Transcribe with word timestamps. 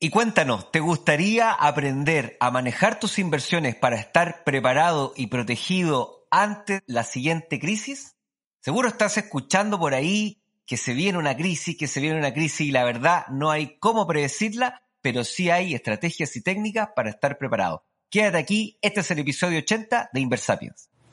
Y 0.00 0.10
cuéntanos, 0.10 0.70
¿te 0.70 0.78
gustaría 0.78 1.50
aprender 1.50 2.36
a 2.38 2.52
manejar 2.52 3.00
tus 3.00 3.18
inversiones 3.18 3.74
para 3.74 3.96
estar 3.96 4.44
preparado 4.44 5.12
y 5.16 5.26
protegido 5.26 6.28
ante 6.30 6.82
la 6.86 7.02
siguiente 7.02 7.58
crisis? 7.58 8.14
Seguro 8.60 8.86
estás 8.86 9.16
escuchando 9.16 9.76
por 9.76 9.94
ahí 9.94 10.40
que 10.66 10.76
se 10.76 10.94
viene 10.94 11.18
una 11.18 11.36
crisis, 11.36 11.76
que 11.76 11.88
se 11.88 11.98
viene 11.98 12.16
una 12.16 12.32
crisis 12.32 12.68
y 12.68 12.70
la 12.70 12.84
verdad 12.84 13.26
no 13.26 13.50
hay 13.50 13.76
cómo 13.80 14.06
predecirla, 14.06 14.82
pero 15.00 15.24
sí 15.24 15.50
hay 15.50 15.74
estrategias 15.74 16.36
y 16.36 16.42
técnicas 16.42 16.90
para 16.94 17.10
estar 17.10 17.36
preparado. 17.36 17.84
Quédate 18.08 18.38
aquí, 18.38 18.78
este 18.82 19.00
es 19.00 19.10
el 19.10 19.18
episodio 19.18 19.58
80 19.58 20.10
de 20.12 20.20
Inversapiens. 20.20 20.90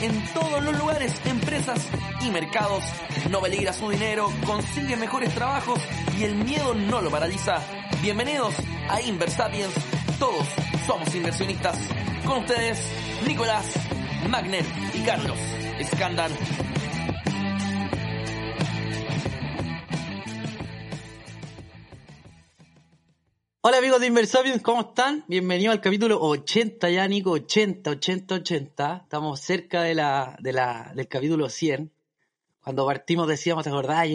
en 0.00 0.24
todos 0.32 0.62
los 0.62 0.78
lugares, 0.78 1.12
empresas 1.24 1.88
y 2.20 2.30
mercados. 2.30 2.84
No 3.30 3.40
peligra 3.40 3.72
su 3.72 3.90
dinero, 3.90 4.32
consigue 4.44 4.96
mejores 4.96 5.34
trabajos 5.34 5.80
y 6.18 6.24
el 6.24 6.34
miedo 6.34 6.74
no 6.74 7.00
lo 7.00 7.10
paraliza. 7.10 7.60
Bienvenidos 8.00 8.54
a 8.88 9.00
Inversapiens. 9.00 9.72
Todos 10.18 10.46
somos 10.86 11.14
inversionistas. 11.14 11.78
Con 12.26 12.38
ustedes, 12.38 12.80
Nicolás, 13.26 13.66
Magnet 14.28 14.66
y 14.94 15.00
Carlos 15.00 15.38
Escandan. 15.78 16.30
Hola 23.64 23.78
amigos 23.78 24.00
de 24.00 24.08
Inversapiens, 24.08 24.60
¿cómo 24.60 24.80
están? 24.80 25.24
Bienvenidos 25.28 25.72
al 25.72 25.80
capítulo 25.80 26.20
80 26.20 26.90
ya, 26.90 27.06
Nico, 27.06 27.30
80, 27.30 27.90
80, 27.90 28.34
80. 28.34 29.00
Estamos 29.04 29.38
cerca 29.38 29.82
de 29.82 29.94
la, 29.94 30.36
de 30.40 30.52
la, 30.52 30.92
del 30.96 31.06
capítulo 31.06 31.48
100. 31.48 31.92
Cuando 32.64 32.84
partimos 32.84 33.28
decíamos, 33.28 33.62
¿te 33.62 33.70
acordás? 33.70 34.08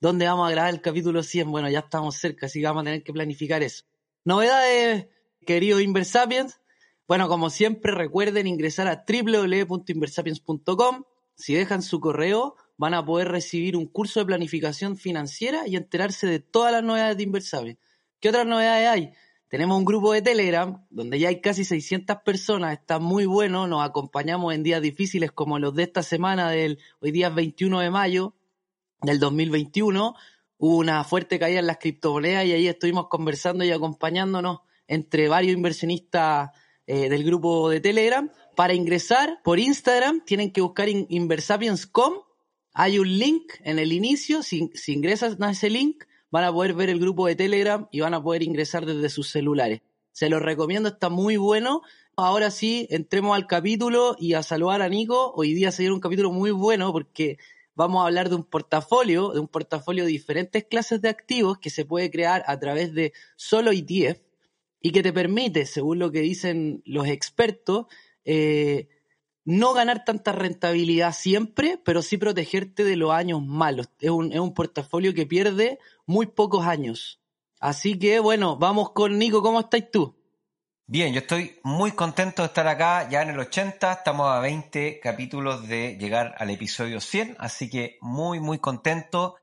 ¿Dónde 0.00 0.26
vamos 0.26 0.48
a 0.48 0.50
grabar 0.50 0.74
el 0.74 0.80
capítulo 0.80 1.22
100? 1.22 1.52
Bueno, 1.52 1.70
ya 1.70 1.78
estamos 1.78 2.16
cerca, 2.16 2.46
así 2.46 2.58
que 2.58 2.66
vamos 2.66 2.80
a 2.80 2.86
tener 2.86 3.04
que 3.04 3.12
planificar 3.12 3.62
eso. 3.62 3.84
Novedades, 4.24 5.06
queridos 5.46 5.82
Inversapiens. 5.82 6.58
Bueno, 7.06 7.28
como 7.28 7.48
siempre, 7.48 7.92
recuerden 7.92 8.48
ingresar 8.48 8.88
a 8.88 9.04
www.inversapiens.com. 9.06 11.04
Si 11.36 11.54
dejan 11.54 11.82
su 11.82 12.00
correo, 12.00 12.56
van 12.76 12.94
a 12.94 13.04
poder 13.04 13.28
recibir 13.28 13.76
un 13.76 13.86
curso 13.86 14.18
de 14.18 14.26
planificación 14.26 14.96
financiera 14.96 15.68
y 15.68 15.76
enterarse 15.76 16.26
de 16.26 16.40
todas 16.40 16.72
las 16.72 16.82
novedades 16.82 17.18
de 17.18 17.22
Inversapiens. 17.22 17.78
¿Qué 18.20 18.28
otras 18.28 18.46
novedades 18.46 18.88
hay? 18.88 19.12
Tenemos 19.48 19.76
un 19.78 19.84
grupo 19.84 20.12
de 20.12 20.22
Telegram 20.22 20.86
donde 20.90 21.18
ya 21.18 21.28
hay 21.28 21.40
casi 21.40 21.64
600 21.64 22.18
personas, 22.24 22.72
está 22.78 22.98
muy 23.00 23.26
bueno, 23.26 23.66
nos 23.66 23.84
acompañamos 23.84 24.54
en 24.54 24.62
días 24.62 24.80
difíciles 24.80 25.32
como 25.32 25.58
los 25.58 25.74
de 25.74 25.82
esta 25.84 26.02
semana 26.04 26.50
del 26.50 26.78
hoy 27.00 27.10
día 27.10 27.28
es 27.28 27.34
21 27.34 27.80
de 27.80 27.90
mayo 27.90 28.34
del 29.02 29.18
2021. 29.18 30.14
Hubo 30.58 30.76
una 30.76 31.02
fuerte 31.04 31.38
caída 31.38 31.58
en 31.60 31.66
las 31.66 31.78
criptomonedas 31.78 32.44
y 32.44 32.52
ahí 32.52 32.68
estuvimos 32.68 33.08
conversando 33.08 33.64
y 33.64 33.72
acompañándonos 33.72 34.58
entre 34.86 35.28
varios 35.28 35.54
inversionistas 35.56 36.50
eh, 36.86 37.08
del 37.08 37.24
grupo 37.24 37.70
de 37.70 37.80
Telegram. 37.80 38.30
Para 38.54 38.74
ingresar 38.74 39.40
por 39.42 39.58
Instagram 39.58 40.22
tienen 40.24 40.52
que 40.52 40.60
buscar 40.60 40.88
in- 40.90 41.06
Inversapiens.com. 41.08 42.12
Hay 42.74 42.98
un 42.98 43.18
link 43.18 43.54
en 43.64 43.78
el 43.78 43.92
inicio. 43.92 44.42
Si, 44.42 44.70
si 44.74 44.92
ingresas 44.92 45.38
a 45.40 45.50
ese 45.50 45.70
link, 45.70 46.04
van 46.30 46.44
a 46.44 46.52
poder 46.52 46.74
ver 46.74 46.90
el 46.90 47.00
grupo 47.00 47.26
de 47.26 47.36
Telegram 47.36 47.88
y 47.90 48.00
van 48.00 48.14
a 48.14 48.22
poder 48.22 48.42
ingresar 48.42 48.86
desde 48.86 49.08
sus 49.08 49.30
celulares. 49.30 49.82
Se 50.12 50.28
los 50.28 50.42
recomiendo, 50.42 50.88
está 50.88 51.08
muy 51.08 51.36
bueno. 51.36 51.82
Ahora 52.16 52.50
sí, 52.50 52.86
entremos 52.90 53.36
al 53.36 53.46
capítulo 53.46 54.16
y 54.18 54.34
a 54.34 54.42
saludar 54.42 54.82
a 54.82 54.88
Nico. 54.88 55.32
Hoy 55.34 55.54
día 55.54 55.72
se 55.72 55.82
dio 55.82 55.94
un 55.94 56.00
capítulo 56.00 56.30
muy 56.32 56.50
bueno 56.50 56.92
porque 56.92 57.38
vamos 57.74 58.02
a 58.02 58.06
hablar 58.06 58.28
de 58.28 58.34
un 58.34 58.44
portafolio, 58.44 59.30
de 59.30 59.40
un 59.40 59.48
portafolio 59.48 60.04
de 60.04 60.10
diferentes 60.10 60.64
clases 60.64 61.00
de 61.00 61.08
activos 61.08 61.58
que 61.58 61.70
se 61.70 61.84
puede 61.84 62.10
crear 62.10 62.44
a 62.46 62.58
través 62.58 62.92
de 62.92 63.12
solo 63.36 63.72
ETF 63.72 64.20
y 64.82 64.92
que 64.92 65.02
te 65.02 65.12
permite, 65.12 65.66
según 65.66 65.98
lo 65.98 66.10
que 66.10 66.20
dicen 66.20 66.82
los 66.84 67.06
expertos, 67.06 67.86
eh, 68.24 68.88
no 69.50 69.72
ganar 69.72 70.04
tanta 70.04 70.30
rentabilidad 70.30 71.12
siempre, 71.12 71.76
pero 71.84 72.02
sí 72.02 72.18
protegerte 72.18 72.84
de 72.84 72.94
los 72.94 73.10
años 73.10 73.44
malos. 73.44 73.90
Es 73.98 74.10
un, 74.10 74.32
es 74.32 74.38
un 74.38 74.54
portafolio 74.54 75.12
que 75.12 75.26
pierde 75.26 75.80
muy 76.06 76.26
pocos 76.26 76.64
años. 76.64 77.20
Así 77.58 77.98
que 77.98 78.20
bueno, 78.20 78.56
vamos 78.56 78.92
con 78.92 79.18
Nico, 79.18 79.42
¿cómo 79.42 79.58
estás 79.58 79.90
tú? 79.90 80.16
Bien, 80.86 81.12
yo 81.12 81.20
estoy 81.20 81.58
muy 81.64 81.92
contento 81.92 82.42
de 82.42 82.46
estar 82.46 82.68
acá 82.68 83.08
ya 83.10 83.22
en 83.22 83.30
el 83.30 83.40
80, 83.40 83.92
estamos 83.92 84.28
a 84.28 84.38
20 84.38 85.00
capítulos 85.00 85.66
de 85.66 85.96
llegar 85.98 86.34
al 86.38 86.50
episodio 86.50 87.00
100, 87.00 87.36
así 87.40 87.68
que 87.68 87.98
muy, 88.00 88.38
muy 88.38 88.58
contento 88.58 89.36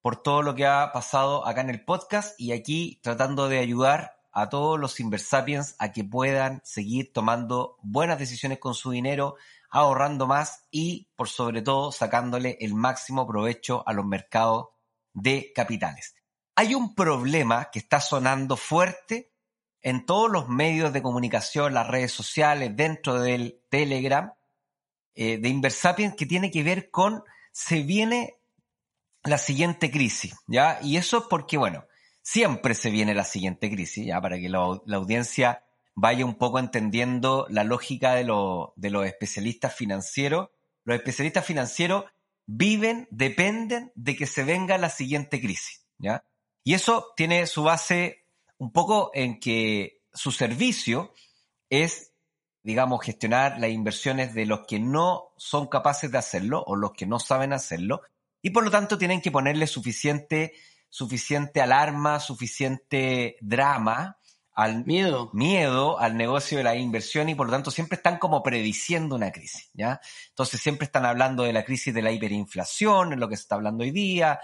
por 0.00 0.22
todo 0.22 0.42
lo 0.42 0.56
que 0.56 0.66
ha 0.66 0.90
pasado 0.92 1.46
acá 1.46 1.60
en 1.60 1.70
el 1.70 1.84
podcast 1.84 2.38
y 2.38 2.50
aquí 2.50 3.00
tratando 3.02 3.48
de 3.48 3.60
ayudar 3.60 4.21
a 4.32 4.48
todos 4.48 4.80
los 4.80 4.98
Inversapiens 4.98 5.76
a 5.78 5.92
que 5.92 6.04
puedan 6.04 6.60
seguir 6.64 7.12
tomando 7.12 7.76
buenas 7.82 8.18
decisiones 8.18 8.58
con 8.58 8.74
su 8.74 8.90
dinero, 8.90 9.36
ahorrando 9.70 10.26
más 10.26 10.64
y 10.70 11.08
por 11.16 11.28
sobre 11.28 11.62
todo 11.62 11.92
sacándole 11.92 12.56
el 12.60 12.74
máximo 12.74 13.26
provecho 13.26 13.86
a 13.86 13.92
los 13.92 14.04
mercados 14.04 14.68
de 15.12 15.52
capitales. 15.54 16.14
Hay 16.56 16.74
un 16.74 16.94
problema 16.94 17.70
que 17.70 17.78
está 17.78 18.00
sonando 18.00 18.56
fuerte 18.56 19.32
en 19.82 20.06
todos 20.06 20.30
los 20.30 20.48
medios 20.48 20.92
de 20.92 21.02
comunicación, 21.02 21.74
las 21.74 21.88
redes 21.88 22.12
sociales, 22.12 22.72
dentro 22.74 23.20
del 23.20 23.60
Telegram 23.68 24.32
eh, 25.14 25.38
de 25.38 25.48
Inversapiens 25.48 26.14
que 26.14 26.26
tiene 26.26 26.50
que 26.50 26.62
ver 26.62 26.90
con 26.90 27.22
se 27.52 27.82
viene 27.82 28.38
la 29.24 29.38
siguiente 29.38 29.90
crisis, 29.90 30.34
¿ya? 30.46 30.78
Y 30.82 30.96
eso 30.96 31.18
es 31.18 31.24
porque, 31.28 31.56
bueno, 31.58 31.84
siempre 32.22 32.74
se 32.74 32.90
viene 32.90 33.14
la 33.14 33.24
siguiente 33.24 33.70
crisis, 33.70 34.06
ya, 34.06 34.20
para 34.20 34.38
que 34.38 34.48
la, 34.48 34.58
audiencia 34.58 35.64
vaya 35.94 36.24
un 36.24 36.36
poco 36.36 36.58
entendiendo 36.58 37.46
la 37.50 37.64
lógica 37.64 38.14
de, 38.14 38.24
de 38.76 38.90
los 38.90 39.06
especialistas 39.06 39.74
financieros. 39.74 40.50
Los 40.84 40.96
especialistas 40.96 41.44
financieros 41.44 42.04
viven, 42.46 43.08
dependen 43.10 43.92
de 43.94 44.16
que 44.16 44.26
se 44.26 44.44
venga 44.44 44.78
la 44.78 44.88
siguiente 44.88 45.40
crisis, 45.40 45.86
¿ya? 45.98 46.24
Y 46.64 46.74
eso 46.74 47.12
tiene 47.16 47.46
su 47.46 47.64
base 47.64 48.26
un 48.58 48.72
poco 48.72 49.10
en 49.14 49.40
que 49.40 50.02
su 50.12 50.30
servicio 50.30 51.12
es, 51.68 52.12
digamos, 52.62 53.04
gestionar 53.04 53.58
las 53.58 53.70
inversiones 53.70 54.34
de 54.34 54.46
los 54.46 54.66
que 54.66 54.78
no 54.78 55.32
son 55.36 55.66
capaces 55.66 56.12
de 56.12 56.18
hacerlo 56.18 56.62
o 56.66 56.76
los 56.76 56.92
que 56.92 57.06
no 57.06 57.18
saben 57.18 57.52
hacerlo 57.52 58.02
y 58.42 58.50
por 58.50 58.64
lo 58.64 58.70
tanto 58.70 58.98
tienen 58.98 59.20
que 59.20 59.30
ponerle 59.30 59.66
suficiente, 59.66 60.52
suficiente 60.92 61.62
alarma, 61.62 62.20
suficiente 62.20 63.38
drama 63.40 64.18
al 64.52 64.84
Miedo. 64.84 65.30
miedo 65.32 65.98
al 65.98 66.18
negocio 66.18 66.58
de 66.58 66.64
la 66.64 66.76
inversión 66.76 67.30
y 67.30 67.34
por 67.34 67.46
lo 67.46 67.52
tanto 67.52 67.70
siempre 67.70 67.96
están 67.96 68.18
como 68.18 68.42
prediciendo 68.42 69.16
una 69.16 69.32
crisis, 69.32 69.70
¿ya? 69.72 70.02
Entonces 70.28 70.60
siempre 70.60 70.84
están 70.84 71.06
hablando 71.06 71.44
de 71.44 71.54
la 71.54 71.64
crisis 71.64 71.94
de 71.94 72.02
la 72.02 72.12
hiperinflación, 72.12 73.14
en 73.14 73.20
lo 73.20 73.30
que 73.30 73.36
se 73.36 73.42
está 73.44 73.54
hablando 73.54 73.84
hoy 73.84 73.90
día, 73.90 74.40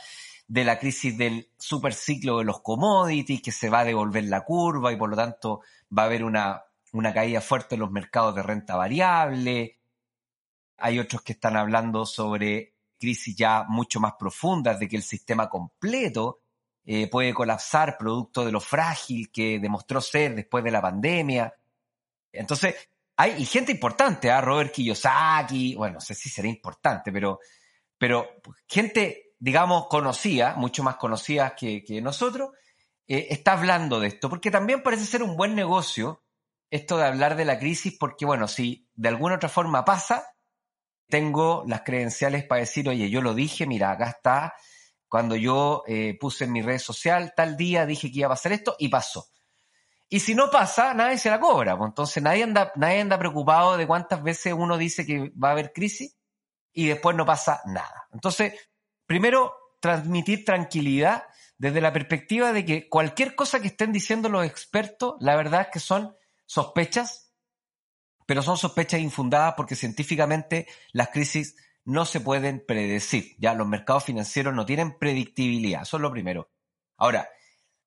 de 0.46 0.64
la 0.64 0.78
crisis 0.78 1.18
del 1.18 1.50
superciclo 1.58 2.38
de 2.38 2.44
los 2.44 2.62
commodities, 2.62 3.42
que 3.42 3.52
se 3.52 3.68
va 3.68 3.80
a 3.80 3.84
devolver 3.84 4.24
la 4.24 4.46
curva 4.46 4.90
y 4.90 4.96
por 4.96 5.10
lo 5.10 5.16
tanto 5.16 5.60
va 5.96 6.04
a 6.04 6.06
haber 6.06 6.24
una, 6.24 6.62
una 6.94 7.12
caída 7.12 7.42
fuerte 7.42 7.74
en 7.74 7.82
los 7.82 7.90
mercados 7.90 8.34
de 8.34 8.42
renta 8.42 8.74
variable. 8.74 9.80
Hay 10.78 10.98
otros 10.98 11.20
que 11.20 11.34
están 11.34 11.58
hablando 11.58 12.06
sobre 12.06 12.77
crisis 12.98 13.34
ya 13.36 13.64
mucho 13.68 14.00
más 14.00 14.14
profundas, 14.18 14.78
de 14.78 14.88
que 14.88 14.96
el 14.96 15.02
sistema 15.02 15.48
completo 15.48 16.40
eh, 16.84 17.08
puede 17.08 17.34
colapsar 17.34 17.96
producto 17.98 18.44
de 18.44 18.52
lo 18.52 18.60
frágil 18.60 19.30
que 19.30 19.58
demostró 19.58 20.00
ser 20.00 20.34
después 20.34 20.64
de 20.64 20.70
la 20.70 20.82
pandemia. 20.82 21.54
Entonces, 22.32 22.74
hay 23.16 23.42
y 23.42 23.44
gente 23.44 23.72
importante, 23.72 24.30
¿ah? 24.30 24.40
Robert 24.40 24.72
Kiyosaki, 24.72 25.74
bueno, 25.74 25.94
no 25.94 26.00
sé 26.00 26.14
si 26.14 26.28
será 26.28 26.48
importante, 26.48 27.12
pero, 27.12 27.40
pero 27.98 28.28
gente, 28.66 29.32
digamos, 29.38 29.86
conocida, 29.88 30.54
mucho 30.54 30.82
más 30.82 30.96
conocida 30.96 31.54
que, 31.54 32.00
nosotros, 32.02 32.50
eh, 33.06 33.26
está 33.30 33.52
hablando 33.52 34.00
de 34.00 34.08
esto, 34.08 34.30
porque 34.30 34.50
también 34.50 34.82
parece 34.82 35.04
ser 35.04 35.22
un 35.22 35.36
buen 35.36 35.54
negocio 35.54 36.22
esto 36.70 36.98
de 36.98 37.06
hablar 37.06 37.36
de 37.36 37.44
la 37.44 37.58
crisis, 37.58 37.96
porque 37.98 38.24
bueno, 38.24 38.46
si 38.46 38.88
de 38.94 39.08
alguna 39.08 39.36
otra 39.36 39.48
forma 39.48 39.84
pasa, 39.84 40.34
tengo 41.08 41.64
las 41.66 41.82
credenciales 41.82 42.44
para 42.44 42.60
decir, 42.60 42.88
oye, 42.88 43.10
yo 43.10 43.20
lo 43.20 43.34
dije, 43.34 43.66
mira, 43.66 43.90
acá 43.90 44.10
está, 44.10 44.54
cuando 45.08 45.36
yo 45.36 45.82
eh, 45.86 46.16
puse 46.20 46.44
en 46.44 46.52
mi 46.52 46.62
red 46.62 46.78
social 46.78 47.32
tal 47.34 47.56
día, 47.56 47.86
dije 47.86 48.12
que 48.12 48.20
iba 48.20 48.26
a 48.26 48.30
pasar 48.30 48.52
esto 48.52 48.76
y 48.78 48.88
pasó. 48.88 49.26
Y 50.10 50.20
si 50.20 50.34
no 50.34 50.50
pasa, 50.50 50.94
nadie 50.94 51.18
se 51.18 51.30
la 51.30 51.40
cobra. 51.40 51.76
Pues 51.76 51.88
entonces 51.88 52.22
nadie 52.22 52.44
anda, 52.44 52.72
nadie 52.76 53.00
anda 53.00 53.18
preocupado 53.18 53.76
de 53.76 53.86
cuántas 53.86 54.22
veces 54.22 54.54
uno 54.56 54.78
dice 54.78 55.04
que 55.04 55.32
va 55.42 55.48
a 55.48 55.52
haber 55.52 55.72
crisis 55.72 56.16
y 56.72 56.86
después 56.86 57.16
no 57.16 57.26
pasa 57.26 57.60
nada. 57.66 58.06
Entonces, 58.12 58.54
primero, 59.06 59.54
transmitir 59.80 60.44
tranquilidad 60.44 61.24
desde 61.58 61.80
la 61.80 61.92
perspectiva 61.92 62.52
de 62.52 62.64
que 62.64 62.88
cualquier 62.88 63.34
cosa 63.34 63.60
que 63.60 63.68
estén 63.68 63.92
diciendo 63.92 64.28
los 64.28 64.46
expertos, 64.46 65.16
la 65.20 65.36
verdad 65.36 65.62
es 65.62 65.68
que 65.72 65.80
son 65.80 66.16
sospechas, 66.46 67.27
pero 68.28 68.42
son 68.42 68.58
sospechas 68.58 69.00
infundadas 69.00 69.54
porque 69.56 69.74
científicamente 69.74 70.66
las 70.92 71.08
crisis 71.08 71.56
no 71.86 72.04
se 72.04 72.20
pueden 72.20 72.62
predecir. 72.62 73.34
Ya 73.38 73.54
los 73.54 73.66
mercados 73.66 74.04
financieros 74.04 74.52
no 74.52 74.66
tienen 74.66 74.98
predictibilidad, 74.98 75.80
eso 75.80 75.96
es 75.96 76.02
lo 76.02 76.12
primero. 76.12 76.50
Ahora, 76.98 77.30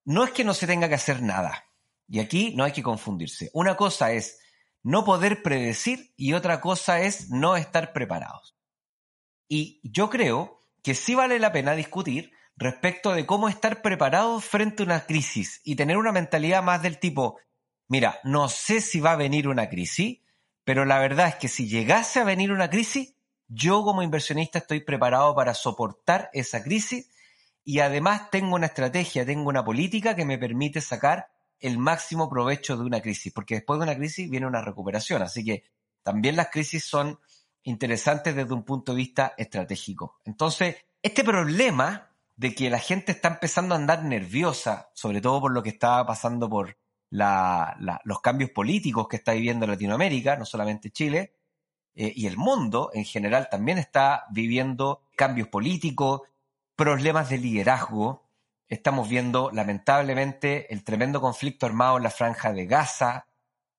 no 0.04 0.24
es 0.24 0.32
que 0.32 0.44
no 0.44 0.56
se 0.56 0.66
tenga 0.66 0.90
que 0.90 0.96
hacer 0.96 1.22
nada. 1.22 1.66
Y 2.08 2.22
aquí 2.22 2.56
no 2.56 2.64
hay 2.64 2.72
que 2.72 2.82
confundirse. 2.82 3.52
Una 3.54 3.78
cosa 3.78 4.14
es 4.14 4.40
no 4.82 5.06
poder 5.06 5.44
predecir 5.44 6.12
y 6.18 6.34
otra 6.34 6.60
cosa 6.60 7.02
es 7.02 7.30
no 7.30 7.56
estar 7.56 7.94
preparados. 7.94 8.58
Y 9.48 9.80
yo 9.84 10.10
creo 10.10 10.60
que 10.82 10.96
sí 10.96 11.14
vale 11.14 11.38
la 11.38 11.52
pena 11.52 11.76
discutir 11.76 12.32
respecto 12.58 13.14
de 13.14 13.28
cómo 13.28 13.48
estar 13.48 13.84
preparados 13.84 14.44
frente 14.44 14.82
a 14.82 14.88
una 14.88 15.06
crisis 15.06 15.62
y 15.64 15.76
tener 15.76 15.98
una 15.98 16.12
mentalidad 16.12 16.64
más 16.64 16.82
del 16.82 16.98
tipo, 16.98 17.38
mira, 17.88 18.20
no 18.24 18.50
sé 18.50 18.82
si 18.82 19.00
va 19.00 19.12
a 19.12 19.18
venir 19.18 19.48
una 19.48 19.70
crisis, 19.70 20.21
pero 20.64 20.86
la 20.86 21.00
verdad 21.00 21.28
es 21.28 21.36
que 21.36 21.48
si 21.48 21.68
llegase 21.68 22.20
a 22.20 22.24
venir 22.24 22.52
una 22.52 22.70
crisis, 22.70 23.14
yo 23.48 23.84
como 23.84 24.04
inversionista 24.04 24.60
estoy 24.60 24.82
preparado 24.82 25.36
para 25.36 25.54
soportar 25.54 26.30
esa 26.34 26.64
crisis 26.64 27.10
y 27.64 27.80
además 27.80 28.30
tengo 28.30 28.56
una 28.56 28.68
estrategia, 28.68 29.26
tengo 29.26 29.50
una 29.50 29.64
política 29.64 30.16
que 30.16 30.26
me 30.26 30.38
permite 30.38 30.82
sacar 30.82 31.28
el 31.60 31.78
máximo 31.78 32.30
provecho 32.30 32.76
de 32.76 32.84
una 32.84 33.02
crisis, 33.02 33.32
porque 33.34 33.56
después 33.56 33.80
de 33.80 33.84
una 33.84 33.96
crisis 33.96 34.30
viene 34.30 34.48
una 34.48 34.62
recuperación, 34.62 35.22
así 35.22 35.44
que 35.44 35.64
también 36.04 36.36
las 36.36 36.50
crisis 36.50 36.84
son 36.86 37.20
interesantes 37.64 38.36
desde 38.36 38.54
un 38.54 38.64
punto 38.64 38.94
de 38.94 38.98
vista 38.98 39.34
estratégico. 39.38 40.20
Entonces, 40.26 40.78
este 41.04 41.24
problema 41.24 42.10
de 42.36 42.56
que 42.56 42.72
la 42.72 42.80
gente 42.80 43.12
está 43.12 43.28
empezando 43.28 43.76
a 43.76 43.78
andar 43.78 44.04
nerviosa, 44.04 44.90
sobre 44.94 45.22
todo 45.22 45.42
por 45.42 45.52
lo 45.52 45.62
que 45.62 45.70
está 45.70 46.04
pasando 46.06 46.50
por 46.50 46.78
los 47.12 48.22
cambios 48.22 48.50
políticos 48.50 49.08
que 49.08 49.18
está 49.18 49.34
viviendo 49.34 49.68
Latinoamérica, 49.68 50.36
no 50.38 50.46
solamente 50.46 50.92
Chile, 50.92 51.34
eh, 51.94 52.12
y 52.16 52.26
el 52.26 52.38
mundo 52.38 52.90
en 52.94 53.06
general 53.06 53.50
también 53.52 53.78
está 53.78 54.26
viviendo 54.32 55.04
cambios 55.16 55.50
políticos, 55.50 56.22
problemas 56.76 57.30
de 57.30 57.38
liderazgo, 57.38 58.24
Estamos 58.72 59.10
viendo, 59.10 59.52
lamentablemente, 59.52 60.74
el 60.74 60.86
tremendo 60.86 61.20
conflicto 61.20 61.66
armado 61.66 61.98
en 61.98 62.04
la 62.04 62.10
franja 62.10 62.54
de 62.54 62.66
Gaza. 62.68 63.28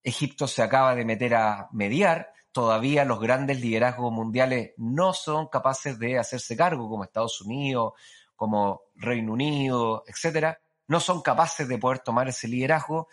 Egipto 0.02 0.46
se 0.46 0.62
acaba 0.62 0.94
de 0.94 1.06
meter 1.06 1.35
a 1.35 1.69
mediar. 1.73 2.35
Todavía 2.52 3.06
los 3.06 3.19
grandes 3.19 3.58
liderazgos 3.58 4.12
mundiales 4.12 4.73
no 4.76 5.14
son 5.14 5.49
capaces 5.49 5.99
de 5.99 6.19
hacerse 6.19 6.58
cargo, 6.58 6.90
como 6.90 7.05
Estados 7.05 7.40
Unidos, 7.40 7.94
como 8.37 8.82
Reino 8.94 9.32
Unido, 9.32 10.05
etcétera. 10.06 10.61
No 10.88 11.00
son 11.00 11.23
capaces 11.23 11.67
de 11.67 11.78
poder 11.78 12.00
tomar 12.00 12.28
ese 12.28 12.46
liderazgo. 12.46 13.08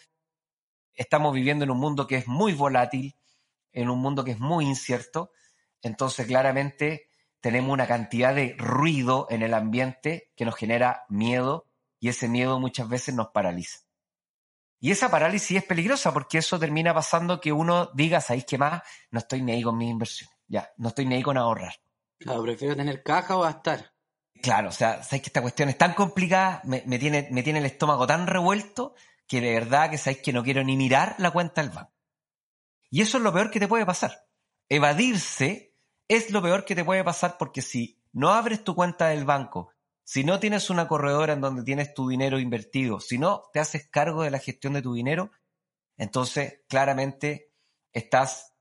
Estamos 0.93 1.33
viviendo 1.33 1.63
en 1.63 1.71
un 1.71 1.79
mundo 1.79 2.07
que 2.07 2.15
es 2.17 2.27
muy 2.27 2.53
volátil, 2.53 3.15
en 3.71 3.89
un 3.89 3.99
mundo 3.99 4.23
que 4.23 4.31
es 4.31 4.39
muy 4.39 4.65
incierto. 4.65 5.31
Entonces, 5.81 6.27
claramente, 6.27 7.09
tenemos 7.41 7.71
una 7.71 7.87
cantidad 7.87 8.35
de 8.35 8.55
ruido 8.57 9.27
en 9.29 9.41
el 9.41 9.53
ambiente 9.53 10.31
que 10.35 10.45
nos 10.45 10.55
genera 10.55 11.05
miedo 11.09 11.67
y 11.99 12.09
ese 12.09 12.27
miedo 12.27 12.59
muchas 12.59 12.89
veces 12.89 13.15
nos 13.15 13.29
paraliza. 13.29 13.79
Y 14.81 14.91
esa 14.91 15.09
parálisis 15.11 15.57
es 15.57 15.63
peligrosa 15.63 16.13
porque 16.13 16.37
eso 16.37 16.57
termina 16.57 16.93
pasando 16.93 17.41
que 17.41 17.51
uno 17.51 17.89
diga, 17.93 18.21
¿sabéis 18.21 18.45
qué 18.45 18.57
más? 18.57 18.81
No 19.11 19.19
estoy 19.19 19.41
ni 19.41 19.51
ahí 19.51 19.61
con 19.61 19.77
mis 19.77 19.89
inversiones. 19.89 20.35
Ya, 20.47 20.71
no 20.77 20.89
estoy 20.89 21.05
ni 21.05 21.15
ahí 21.15 21.23
con 21.23 21.37
ahorrar. 21.37 21.75
Claro, 22.17 22.43
prefiero 22.43 22.75
tener 22.75 23.03
caja 23.03 23.37
o 23.37 23.41
gastar. 23.41 23.93
Claro, 24.41 24.69
o 24.69 24.71
sea, 24.71 25.03
sabéis 25.03 25.23
que 25.23 25.29
esta 25.29 25.41
cuestión 25.41 25.67
es 25.67 25.77
tan 25.77 25.93
complicada, 25.93 26.61
me, 26.63 26.79
tiene, 26.97 27.27
me 27.31 27.43
tiene 27.43 27.59
el 27.59 27.65
estómago 27.65 28.07
tan 28.07 28.25
revuelto 28.25 28.95
que 29.29 29.39
de 29.39 29.53
verdad 29.53 29.89
que 29.89 29.97
sabéis 29.97 30.21
que 30.21 30.33
no 30.33 30.43
quiero 30.43 30.61
ni 30.65 30.75
mirar 30.75 31.15
la 31.19 31.31
cuenta 31.31 31.61
del 31.61 31.71
banco. 31.71 31.93
Y 32.89 33.01
eso 33.01 33.17
es 33.17 33.23
lo 33.23 33.31
peor 33.31 33.49
que 33.49 33.61
te 33.61 33.69
puede 33.69 33.85
pasar. 33.85 34.27
Evadirse 34.67 35.73
es 36.09 36.31
lo 36.31 36.41
peor 36.41 36.65
que 36.65 36.75
te 36.75 36.83
puede 36.83 37.05
pasar 37.05 37.37
porque 37.37 37.61
si 37.61 38.03
no 38.11 38.31
abres 38.31 38.65
tu 38.65 38.75
cuenta 38.75 39.07
del 39.07 39.23
banco 39.23 39.71
si 40.11 40.23
no 40.23 40.39
tienes 40.39 40.71
una 40.71 40.87
corredora 40.87 41.33
en 41.33 41.41
donde 41.41 41.61
tienes 41.61 41.93
tu 41.93 42.09
dinero 42.09 42.39
invertido, 42.39 42.99
si 42.99 43.19
no 43.19 43.43
te 43.53 43.59
haces 43.59 43.87
cargo 43.91 44.23
de 44.23 44.31
la 44.31 44.39
gestión 44.39 44.73
de 44.73 44.81
tu 44.81 44.95
dinero, 44.95 45.29
entonces 45.97 46.61
claramente 46.67 47.51
estás 47.93 48.55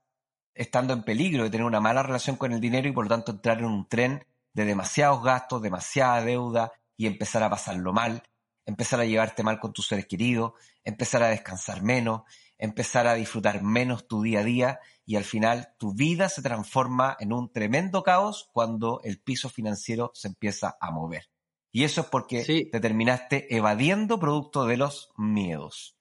estando 0.53 0.93
en 0.93 1.05
peligro 1.05 1.45
de 1.45 1.49
tener 1.49 1.65
una 1.65 1.81
mala 1.81 2.03
relación 2.03 2.37
con 2.37 2.53
el 2.53 2.61
dinero 2.61 2.87
y 2.87 2.93
por 2.93 3.07
lo 3.07 3.09
tanto 3.09 3.33
entrar 3.33 3.61
en 3.61 3.65
un 3.65 3.89
tren 3.89 4.27
de 4.53 4.67
demasiados 4.67 5.23
gastos, 5.23 5.63
demasiada 5.63 6.21
deuda 6.21 6.71
y 6.99 7.07
empezar 7.07 7.43
a 7.43 7.49
pasarlo 7.49 7.95
mal, 7.95 8.23
empezar 8.69 9.01
a 9.01 9.07
llevarte 9.07 9.43
mal 9.43 9.59
con 9.59 9.73
tus 9.73 9.89
seres 9.89 10.07
queridos, 10.07 10.53
empezar 10.85 11.23
a 11.23 11.29
descansar 11.29 11.83
menos, 11.83 12.23
empezar 12.59 13.07
a 13.07 13.15
disfrutar 13.15 13.63
menos 13.63 14.07
tu 14.07 14.23
día 14.23 14.41
a 14.41 14.45
día 14.45 14.81
y 15.07 15.17
al 15.17 15.25
final 15.25 15.71
tu 15.79 15.95
vida 15.95 16.29
se 16.29 16.43
transforma 16.43 17.17
en 17.19 17.33
un 17.33 17.51
tremendo 17.51 18.03
caos 18.03 18.51
cuando 18.53 19.01
el 19.05 19.21
piso 19.21 19.49
financiero 19.49 20.11
se 20.13 20.29
empieza 20.29 20.77
a 20.83 20.91
mover. 20.91 21.31
Y 21.73 21.85
eso 21.85 22.03
es 22.03 22.09
porque 22.09 22.45
te 22.71 22.81
terminaste 22.81 23.57
evadiendo 23.57 24.21
producto 24.21 24.67
de 24.67 24.77
los 24.77 25.13
miedos. 25.17 25.97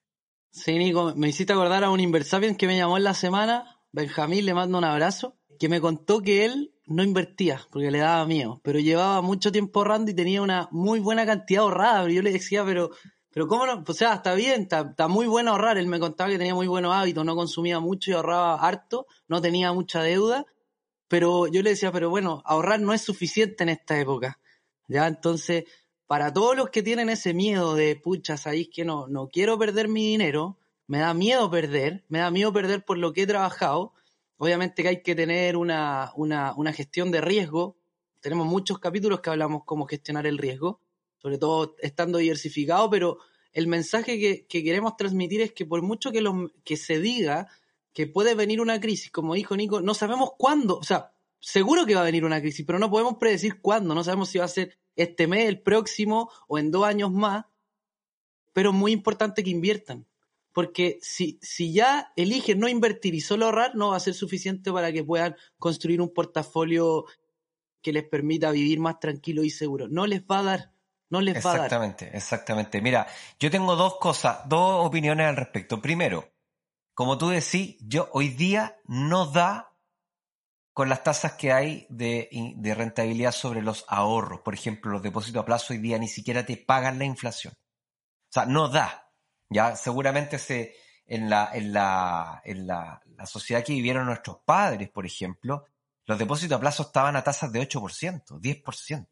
Sí, 0.52 0.78
Nico, 0.78 1.13
me 1.16 1.30
hiciste 1.30 1.54
acordar 1.54 1.86
a 1.86 1.89
un 1.89 2.01
inversor 2.01 2.58
que 2.58 2.68
me 2.68 2.75
llamó 2.75 2.98
en 2.98 3.06
la 3.06 3.13
semana, 3.13 3.80
Benjamín, 3.94 4.46
le 4.46 4.53
mando 4.53 4.77
un 4.77 4.84
abrazo, 4.84 5.38
que 5.58 5.70
me 5.70 5.80
contó 5.80 6.22
que 6.22 6.44
él 6.44 6.74
no 6.88 7.03
invertía 7.03 7.62
porque 7.70 7.91
le 7.91 8.00
daba 8.00 8.25
miedo, 8.25 8.62
pero 8.63 8.79
llevaba 8.79 9.22
mucho 9.22 9.51
tiempo 9.51 9.79
ahorrando 9.79 10.12
y 10.12 10.13
tenía 10.13 10.41
una 10.41 10.70
muy 10.72 11.00
buena 11.00 11.25
cantidad 11.25 11.63
ahorrada. 11.63 12.10
Yo 12.10 12.22
le 12.22 12.32
decía, 12.32 12.63
pero, 12.65 12.91
pero 13.32 13.48
¿cómo 13.48 13.65
no? 13.65 13.84
O 13.86 13.94
sea, 13.94 14.15
está 14.15 14.34
bien, 14.34 14.62
está, 14.62 14.82
está 14.89 15.08
muy 15.08 15.27
bueno 15.27 15.51
ahorrar. 15.51 15.77
Él 15.77 15.88
me 15.88 16.00
contaba 16.00 16.29
que 16.29 16.38
tenía 16.38 16.56
muy 16.56 16.67
buenos 16.67 16.96
hábitos, 16.96 17.25
no 17.25 17.36
consumía 17.36 17.79
mucho 17.79 18.12
y 18.12 18.13
ahorraba 18.13 18.56
harto, 18.56 19.06
no 19.27 19.41
tenía 19.41 19.74
mucha 19.74 20.01
deuda. 20.01 20.46
Pero 21.10 21.48
yo 21.48 21.62
le 21.62 21.72
decía, 21.72 21.91
pero 21.91 22.10
bueno, 22.10 22.41
ahorrar 22.46 22.79
no 22.79 22.94
es 22.94 23.01
suficiente 23.01 23.63
en 23.63 23.70
esta 23.70 24.00
época. 24.00 24.39
¿ya? 24.88 25.08
Entonces, 25.08 25.65
para 26.08 26.34
todos 26.34 26.56
los 26.56 26.70
que 26.70 26.84
tienen 26.84 27.10
ese 27.10 27.34
miedo 27.34 27.75
de, 27.75 27.96
pucha, 27.98 28.38
sabéis 28.38 28.70
que 28.74 28.86
no, 28.86 29.08
no 29.08 29.27
quiero 29.27 29.58
perder 29.60 29.89
mi 29.89 30.08
dinero, 30.08 30.58
me 30.88 31.00
da 31.00 31.13
miedo 31.13 31.51
perder, 31.51 32.06
me 32.08 32.20
da 32.20 32.32
miedo 32.32 32.53
perder 32.53 32.86
por 32.86 32.98
lo 32.98 33.12
que 33.12 33.24
he 33.24 33.27
trabajado, 33.27 33.94
obviamente 34.38 34.84
que 34.84 34.89
hay 34.89 35.03
que 35.03 35.15
tener 35.15 35.58
una, 35.58 36.12
una, 36.15 36.53
una 36.56 36.74
gestión 36.74 37.12
de 37.12 37.22
riesgo, 37.22 37.77
tenemos 38.20 38.48
muchos 38.48 38.79
capítulos 38.79 39.22
que 39.22 39.29
hablamos 39.29 39.63
cómo 39.65 39.86
gestionar 39.86 40.25
el 40.27 40.38
riesgo, 40.38 40.82
sobre 41.17 41.38
todo 41.38 41.75
estando 41.79 42.17
diversificado, 42.20 42.89
pero 42.89 43.20
el 43.53 43.67
mensaje 43.67 44.20
que, 44.20 44.46
que 44.46 44.63
queremos 44.63 44.98
transmitir 44.98 45.41
es 45.41 45.51
que 45.51 45.65
por 45.65 45.82
mucho 45.82 46.12
que, 46.12 46.22
lo, 46.22 46.51
que 46.63 46.77
se 46.77 47.00
diga 47.00 47.48
que 47.94 48.06
puede 48.06 48.36
venir 48.36 48.62
una 48.62 48.79
crisis, 48.79 49.12
como 49.12 49.34
dijo 49.34 49.56
Nico, 49.56 49.82
no 49.82 49.94
sabemos 49.94 50.32
cuándo, 50.38 50.77
o 50.77 50.84
sea, 50.84 51.13
seguro 51.39 51.86
que 51.86 51.96
va 51.96 52.01
a 52.01 52.06
venir 52.06 52.25
una 52.25 52.41
crisis, 52.41 52.65
pero 52.65 52.79
no 52.79 52.91
podemos 52.91 53.17
predecir 53.17 53.60
cuándo, 53.62 53.96
no 53.96 54.03
sabemos 54.03 54.29
si 54.29 54.38
va 54.38 54.46
a 54.46 54.50
ser 54.50 54.77
este 54.96 55.27
mes, 55.27 55.48
el 55.48 55.62
próximo 55.62 56.29
o 56.48 56.60
en 56.60 56.72
dos 56.72 56.86
años 56.86 57.12
más, 57.12 57.46
pero 58.53 58.70
es 58.70 58.75
muy 58.75 58.91
importante 58.91 59.44
que 59.44 59.50
inviertan, 59.50 60.06
porque 60.58 60.98
si, 61.04 61.38
si 61.40 61.72
ya 61.72 62.12
eligen 62.16 62.58
no 62.58 62.68
invertir 62.68 63.14
y 63.14 63.22
solo 63.22 63.46
ahorrar, 63.46 63.76
no 63.76 63.90
va 63.90 63.98
a 63.98 64.00
ser 64.00 64.16
suficiente 64.16 64.72
para 64.72 64.92
que 64.92 65.04
puedan 65.04 65.36
construir 65.60 66.02
un 66.02 66.12
portafolio 66.12 67.06
que 67.84 67.94
les 67.94 68.04
permita 68.10 68.50
vivir 68.50 68.80
más 68.80 69.00
tranquilo 69.00 69.44
y 69.44 69.52
seguro. 69.52 69.88
No 69.88 70.08
les 70.08 70.24
va 70.24 70.40
a 70.40 70.44
dar. 70.44 70.74
No 71.12 71.22
les 71.22 71.36
va 71.36 71.52
a 71.52 71.58
dar. 71.58 71.66
Exactamente, 71.66 72.10
exactamente. 72.12 72.82
Mira, 72.82 73.06
yo 73.40 73.52
tengo 73.52 73.76
dos 73.76 73.98
cosas, 74.00 74.50
dos 74.50 74.84
opiniones 74.84 75.28
al 75.28 75.36
respecto. 75.36 75.80
Primero, 75.80 76.28
como 76.96 77.20
tú 77.20 77.30
decís, 77.30 77.78
yo 77.82 78.10
hoy 78.14 78.30
día 78.30 78.80
no 78.86 79.28
da 79.28 79.76
con 80.74 80.90
las 80.90 81.04
tasas 81.04 81.34
que 81.34 81.52
hay 81.52 81.86
de, 81.92 82.30
de, 82.56 82.74
rentabilidad 82.74 83.32
sobre 83.32 83.62
los 83.62 83.86
ahorros. 83.88 84.42
Por 84.42 84.56
ejemplo, 84.56 84.90
los 84.92 85.04
depósitos 85.04 85.44
a 85.44 85.46
plazo 85.46 85.74
hoy 85.74 85.78
día 85.78 86.00
ni 86.00 86.08
siquiera 86.08 86.48
te 86.48 86.58
pagan 86.58 86.98
la 86.98 87.06
inflación. 87.06 87.54
O 87.54 88.32
sea, 88.32 88.48
no 88.48 88.70
da. 88.70 89.07
Ya 89.50 89.75
seguramente 89.75 90.39
se, 90.39 90.75
en, 91.08 91.30
la, 91.30 91.50
en, 91.54 91.74
la, 91.74 92.42
en 92.44 92.68
la, 92.68 93.01
sociedad 93.25 93.63
que 93.63 93.74
vivieron 93.74 94.06
nuestros 94.06 94.38
padres, 94.46 94.89
por 94.89 95.06
ejemplo, 95.06 95.66
los 96.06 96.20
depósitos 96.20 96.58
a 96.58 96.60
plazo 96.60 96.84
estaban 96.84 97.16
a 97.16 97.24
tasas 97.24 97.51
de 97.51 97.62
8%, 97.62 98.39
10%. 98.39 99.08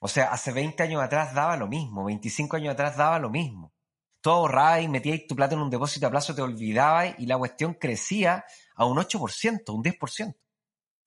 O 0.00 0.08
sea, 0.08 0.32
hace 0.32 0.52
20 0.52 0.82
años 0.82 1.02
atrás 1.02 1.34
daba 1.34 1.56
lo 1.56 1.66
mismo, 1.66 2.04
25 2.04 2.56
años 2.56 2.72
atrás 2.72 2.96
daba 2.96 3.18
lo 3.18 3.30
mismo. 3.30 3.72
Tú 4.20 4.30
ahorrabas 4.30 4.82
y 4.82 4.88
metías 4.88 5.26
tu 5.26 5.34
plata 5.34 5.54
en 5.54 5.60
un 5.60 5.70
depósito 5.70 6.06
a 6.06 6.10
plazo, 6.10 6.34
te 6.34 6.42
olvidabas 6.42 7.14
y 7.18 7.26
la 7.26 7.38
cuestión 7.38 7.74
crecía 7.74 8.44
a 8.74 8.84
un 8.84 8.96
8%, 8.98 9.74
un 9.74 9.82
10%. 9.82 10.36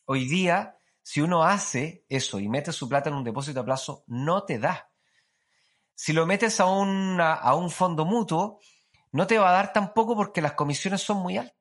Hoy 0.06 0.28
día, 0.28 0.78
si 1.02 1.22
uno 1.22 1.44
hace 1.44 2.06
eso 2.10 2.40
y 2.40 2.48
mete 2.50 2.72
su 2.72 2.90
plata 2.90 3.10
en 3.10 3.16
un 3.16 3.24
depósito 3.24 3.62
a 3.62 3.66
plazo, 3.66 4.04
no 4.08 4.44
te 4.44 4.60
da. 4.60 4.92
Si 5.96 6.14
lo 6.14 6.26
metes 6.26 6.60
a, 6.60 6.66
a 6.66 7.56
un 7.56 7.70
fondo 7.72 8.06
mutuo, 8.06 8.60
no 9.12 9.28
te 9.28 9.40
va 9.40 9.50
a 9.50 9.54
dar 9.54 9.74
tampoco 9.74 10.16
porque 10.16 10.42
las 10.42 10.54
comisiones 10.54 11.02
son 11.02 11.18
muy 11.18 11.38
altas. 11.38 11.56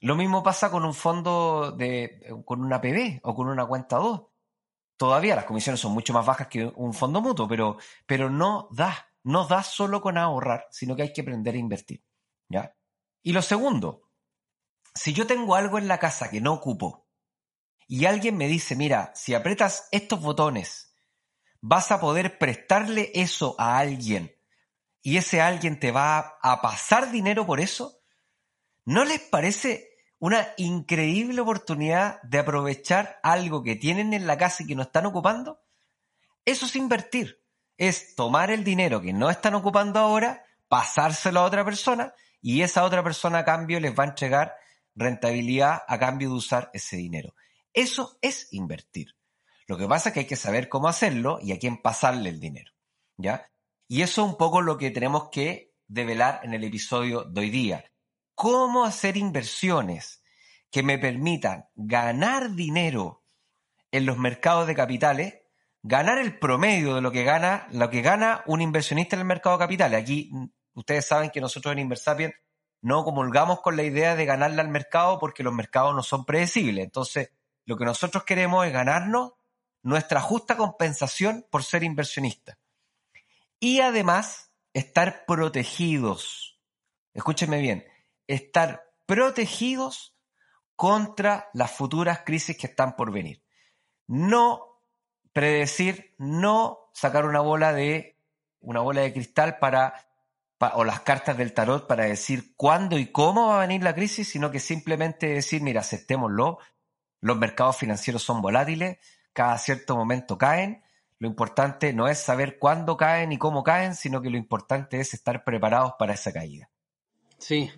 Lo 0.00 0.16
mismo 0.16 0.42
pasa 0.42 0.70
con 0.70 0.84
un 0.84 0.94
fondo 0.94 1.72
de, 1.72 2.20
con 2.44 2.62
una 2.62 2.80
PB 2.80 3.20
o 3.22 3.34
con 3.34 3.48
una 3.48 3.66
cuenta 3.66 3.96
2. 3.96 4.22
Todavía 4.96 5.34
las 5.34 5.46
comisiones 5.46 5.80
son 5.80 5.92
mucho 5.92 6.12
más 6.12 6.24
bajas 6.24 6.48
que 6.48 6.66
un 6.76 6.94
fondo 6.94 7.20
mutuo, 7.20 7.48
pero, 7.48 7.78
pero 8.06 8.30
no 8.30 8.68
da. 8.70 9.08
No 9.24 9.46
da 9.46 9.62
solo 9.62 10.02
con 10.02 10.18
ahorrar, 10.18 10.68
sino 10.70 10.94
que 10.94 11.02
hay 11.02 11.12
que 11.12 11.22
aprender 11.22 11.54
a 11.54 11.58
invertir. 11.58 12.04
¿ya? 12.48 12.76
Y 13.22 13.32
lo 13.32 13.40
segundo, 13.40 14.10
si 14.94 15.14
yo 15.14 15.26
tengo 15.26 15.56
algo 15.56 15.78
en 15.78 15.88
la 15.88 15.98
casa 15.98 16.30
que 16.30 16.42
no 16.42 16.52
ocupo 16.52 17.08
y 17.88 18.04
alguien 18.04 18.36
me 18.36 18.46
dice, 18.46 18.76
mira, 18.76 19.10
si 19.14 19.34
apretas 19.34 19.88
estos 19.90 20.20
botones, 20.20 20.93
vas 21.66 21.90
a 21.92 21.98
poder 21.98 22.36
prestarle 22.36 23.10
eso 23.14 23.56
a 23.58 23.78
alguien 23.78 24.36
y 25.00 25.16
ese 25.16 25.40
alguien 25.40 25.80
te 25.80 25.92
va 25.92 26.36
a 26.42 26.60
pasar 26.60 27.10
dinero 27.10 27.46
por 27.46 27.58
eso, 27.58 28.02
¿no 28.84 29.06
les 29.06 29.20
parece 29.20 29.88
una 30.18 30.46
increíble 30.58 31.40
oportunidad 31.40 32.20
de 32.22 32.38
aprovechar 32.38 33.18
algo 33.22 33.62
que 33.62 33.76
tienen 33.76 34.12
en 34.12 34.26
la 34.26 34.36
casa 34.36 34.62
y 34.62 34.66
que 34.66 34.74
no 34.74 34.82
están 34.82 35.06
ocupando? 35.06 35.62
Eso 36.44 36.66
es 36.66 36.76
invertir, 36.76 37.42
es 37.78 38.14
tomar 38.14 38.50
el 38.50 38.62
dinero 38.62 39.00
que 39.00 39.14
no 39.14 39.30
están 39.30 39.54
ocupando 39.54 40.00
ahora, 40.00 40.44
pasárselo 40.68 41.40
a 41.40 41.44
otra 41.44 41.64
persona 41.64 42.12
y 42.42 42.60
esa 42.60 42.84
otra 42.84 43.02
persona 43.02 43.38
a 43.38 43.44
cambio 43.46 43.80
les 43.80 43.98
va 43.98 44.04
a 44.04 44.08
entregar 44.08 44.54
rentabilidad 44.94 45.82
a 45.88 45.98
cambio 45.98 46.28
de 46.28 46.34
usar 46.34 46.70
ese 46.74 46.98
dinero. 46.98 47.34
Eso 47.72 48.18
es 48.20 48.52
invertir. 48.52 49.13
Lo 49.66 49.78
que 49.78 49.88
pasa 49.88 50.08
es 50.08 50.12
que 50.12 50.20
hay 50.20 50.26
que 50.26 50.36
saber 50.36 50.68
cómo 50.68 50.88
hacerlo 50.88 51.38
y 51.42 51.52
a 51.52 51.58
quién 51.58 51.80
pasarle 51.80 52.28
el 52.28 52.40
dinero. 52.40 52.72
¿Ya? 53.16 53.48
Y 53.88 54.02
eso 54.02 54.22
es 54.22 54.28
un 54.28 54.36
poco 54.36 54.60
lo 54.60 54.76
que 54.76 54.90
tenemos 54.90 55.28
que 55.30 55.72
develar 55.86 56.40
en 56.42 56.54
el 56.54 56.64
episodio 56.64 57.24
de 57.24 57.40
hoy 57.40 57.50
día. 57.50 57.84
Cómo 58.34 58.84
hacer 58.84 59.16
inversiones 59.16 60.22
que 60.70 60.82
me 60.82 60.98
permitan 60.98 61.68
ganar 61.76 62.50
dinero 62.52 63.22
en 63.92 64.06
los 64.06 64.18
mercados 64.18 64.66
de 64.66 64.74
capitales, 64.74 65.34
ganar 65.82 66.18
el 66.18 66.38
promedio 66.38 66.96
de 66.96 67.00
lo 67.00 67.12
que 67.12 67.22
gana, 67.22 67.68
lo 67.70 67.90
que 67.90 68.02
gana 68.02 68.42
un 68.46 68.60
inversionista 68.60 69.14
en 69.14 69.20
el 69.20 69.26
mercado 69.26 69.56
de 69.56 69.64
capitales. 69.64 70.02
Aquí 70.02 70.30
ustedes 70.72 71.06
saben 71.06 71.30
que 71.30 71.40
nosotros 71.40 71.72
en 71.72 71.78
Inversapien 71.78 72.34
no 72.80 73.04
comulgamos 73.04 73.60
con 73.60 73.76
la 73.76 73.84
idea 73.84 74.16
de 74.16 74.24
ganarle 74.24 74.60
al 74.60 74.68
mercado 74.68 75.18
porque 75.18 75.44
los 75.44 75.54
mercados 75.54 75.94
no 75.94 76.02
son 76.02 76.24
predecibles. 76.24 76.84
Entonces, 76.84 77.30
lo 77.66 77.76
que 77.76 77.84
nosotros 77.84 78.24
queremos 78.24 78.66
es 78.66 78.72
ganarnos 78.72 79.34
nuestra 79.84 80.20
justa 80.20 80.56
compensación 80.56 81.46
por 81.50 81.62
ser 81.62 81.84
inversionistas. 81.84 82.56
Y 83.60 83.80
además, 83.80 84.50
estar 84.72 85.24
protegidos. 85.26 86.58
Escúchenme 87.12 87.60
bien, 87.60 87.86
estar 88.26 88.82
protegidos 89.06 90.16
contra 90.74 91.50
las 91.52 91.70
futuras 91.70 92.22
crisis 92.24 92.56
que 92.56 92.66
están 92.66 92.96
por 92.96 93.12
venir. 93.12 93.44
No 94.06 94.80
predecir, 95.32 96.14
no 96.18 96.90
sacar 96.92 97.26
una 97.26 97.40
bola 97.40 97.72
de 97.72 98.18
una 98.60 98.80
bola 98.80 99.02
de 99.02 99.12
cristal 99.12 99.58
para 99.58 99.94
o 100.72 100.84
las 100.84 101.00
cartas 101.00 101.36
del 101.36 101.52
tarot 101.52 101.86
para 101.86 102.04
decir 102.04 102.54
cuándo 102.56 102.98
y 102.98 103.12
cómo 103.12 103.48
va 103.48 103.58
a 103.58 103.66
venir 103.66 103.82
la 103.82 103.94
crisis, 103.94 104.28
sino 104.28 104.50
que 104.50 104.60
simplemente 104.60 105.26
decir, 105.26 105.60
mira, 105.60 105.82
aceptémoslo, 105.82 106.58
los 107.20 107.36
mercados 107.36 107.76
financieros 107.76 108.22
son 108.22 108.40
volátiles, 108.40 108.98
cada 109.34 109.58
cierto 109.58 109.96
momento 109.96 110.38
caen, 110.38 110.82
lo 111.18 111.28
importante 111.28 111.92
no 111.92 112.08
es 112.08 112.18
saber 112.18 112.58
cuándo 112.58 112.96
caen 112.96 113.32
y 113.32 113.38
cómo 113.38 113.62
caen, 113.62 113.94
sino 113.94 114.22
que 114.22 114.30
lo 114.30 114.38
importante 114.38 115.00
es 115.00 115.12
estar 115.12 115.44
preparados 115.44 115.92
para 115.98 116.14
esa 116.14 116.32
caída. 116.32 116.70
Sí. 117.38 117.70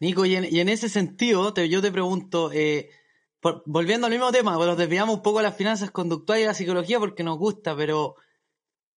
Nico, 0.00 0.24
y 0.24 0.34
en, 0.34 0.68
ese 0.68 0.88
sentido, 0.88 1.54
yo 1.54 1.82
te 1.82 1.92
pregunto, 1.92 2.50
eh, 2.52 2.90
volviendo 3.66 4.06
al 4.06 4.12
mismo 4.12 4.32
tema, 4.32 4.52
nos 4.52 4.76
desviamos 4.76 5.16
un 5.16 5.22
poco 5.22 5.40
a 5.40 5.42
las 5.42 5.56
finanzas 5.56 5.90
conductuales 5.90 6.44
y 6.44 6.46
la 6.46 6.54
psicología 6.54 6.98
porque 6.98 7.22
nos 7.22 7.38
gusta, 7.38 7.76
pero 7.76 8.16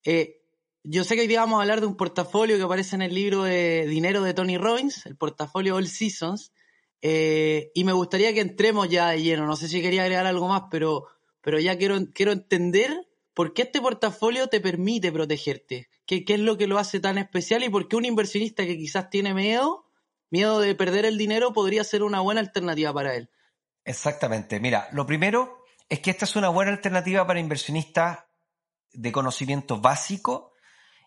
eh, 0.06 0.42
yo 0.84 1.04
sé 1.04 1.16
que 1.16 1.22
hoy 1.22 1.28
día 1.28 1.42
vamos 1.42 1.60
a 1.60 1.62
hablar 1.62 1.82
de 1.82 1.88
un 1.88 1.98
portafolio 1.98 2.58
que 2.58 2.63
aparece 2.63 2.96
en 2.96 3.02
el 3.02 3.13
libro 3.13 3.44
de 3.44 3.86
Dinero 3.88 4.22
de 4.22 4.34
Tony 4.34 4.58
Robbins, 4.58 5.06
el 5.06 5.18
portafolio 5.18 5.75
All 5.75 5.88
Seasons, 5.88 6.54
eh, 7.02 7.72
y 7.74 7.84
me 7.84 7.92
gustaría 7.94 8.34
que 8.34 8.40
entremos 8.40 8.90
ya 8.90 9.10
de 9.10 9.22
lleno. 9.22 9.46
No 9.46 9.56
sé 9.56 9.68
si 9.68 9.82
quería 9.82 10.04
agregar 10.04 10.25
algo 10.25 10.48
más, 10.48 10.63
pero, 10.72 11.08
pero 11.43 11.59
ya 11.59 11.77
quiero, 11.77 11.97
quiero 12.13 12.31
entender 12.31 13.07
por 13.33 13.53
qué 13.53 13.63
este 13.63 13.81
portafolio 13.81 14.47
te 14.47 14.62
permite 14.62 15.12
protegerte. 15.12 15.89
¿Qué, 16.05 16.23
¿Qué 16.25 16.35
es 16.35 16.39
lo 16.39 16.57
que 16.57 16.67
lo 16.67 16.79
hace 16.79 17.00
tan 17.00 17.17
especial 17.17 17.63
y 17.63 17.69
por 17.69 17.88
qué 17.88 17.97
un 17.97 18.05
inversionista 18.05 18.65
que 18.65 18.77
quizás 18.77 19.09
tiene 19.09 19.33
miedo, 19.33 19.85
miedo 20.29 20.59
de 20.59 20.73
perder 20.73 21.05
el 21.05 21.17
dinero, 21.17 21.53
podría 21.53 21.83
ser 21.83 22.01
una 22.01 22.21
buena 22.21 22.39
alternativa 22.41 22.93
para 22.93 23.15
él? 23.15 23.29
Exactamente. 23.85 24.59
Mira, 24.59 24.88
lo 24.93 25.05
primero 25.05 25.65
es 25.89 26.00
que 26.00 26.12
esta 26.12 26.25
es 26.25 26.35
una 26.35 26.50
buena 26.50 26.71
alternativa 26.71 27.27
para 27.27 27.39
inversionistas 27.39 28.19
de 28.93 29.12
conocimiento 29.12 29.81
básico 29.81 30.53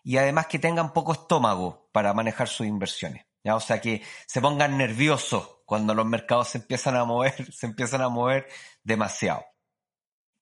y 0.03 0.17
además 0.17 0.47
que 0.47 0.59
tengan 0.59 0.93
poco 0.93 1.13
estómago 1.13 1.89
para 1.91 2.13
manejar 2.13 2.47
sus 2.47 2.67
inversiones. 2.67 3.25
¿ya? 3.43 3.55
O 3.55 3.59
sea, 3.59 3.81
que 3.81 4.03
se 4.27 4.41
pongan 4.41 4.77
nerviosos 4.77 5.61
cuando 5.65 5.93
los 5.93 6.05
mercados 6.05 6.49
se 6.49 6.59
empiezan 6.59 6.95
a 6.95 7.05
mover, 7.05 7.51
se 7.53 7.65
empiezan 7.65 8.01
a 8.01 8.09
mover 8.09 8.47
demasiado. 8.83 9.43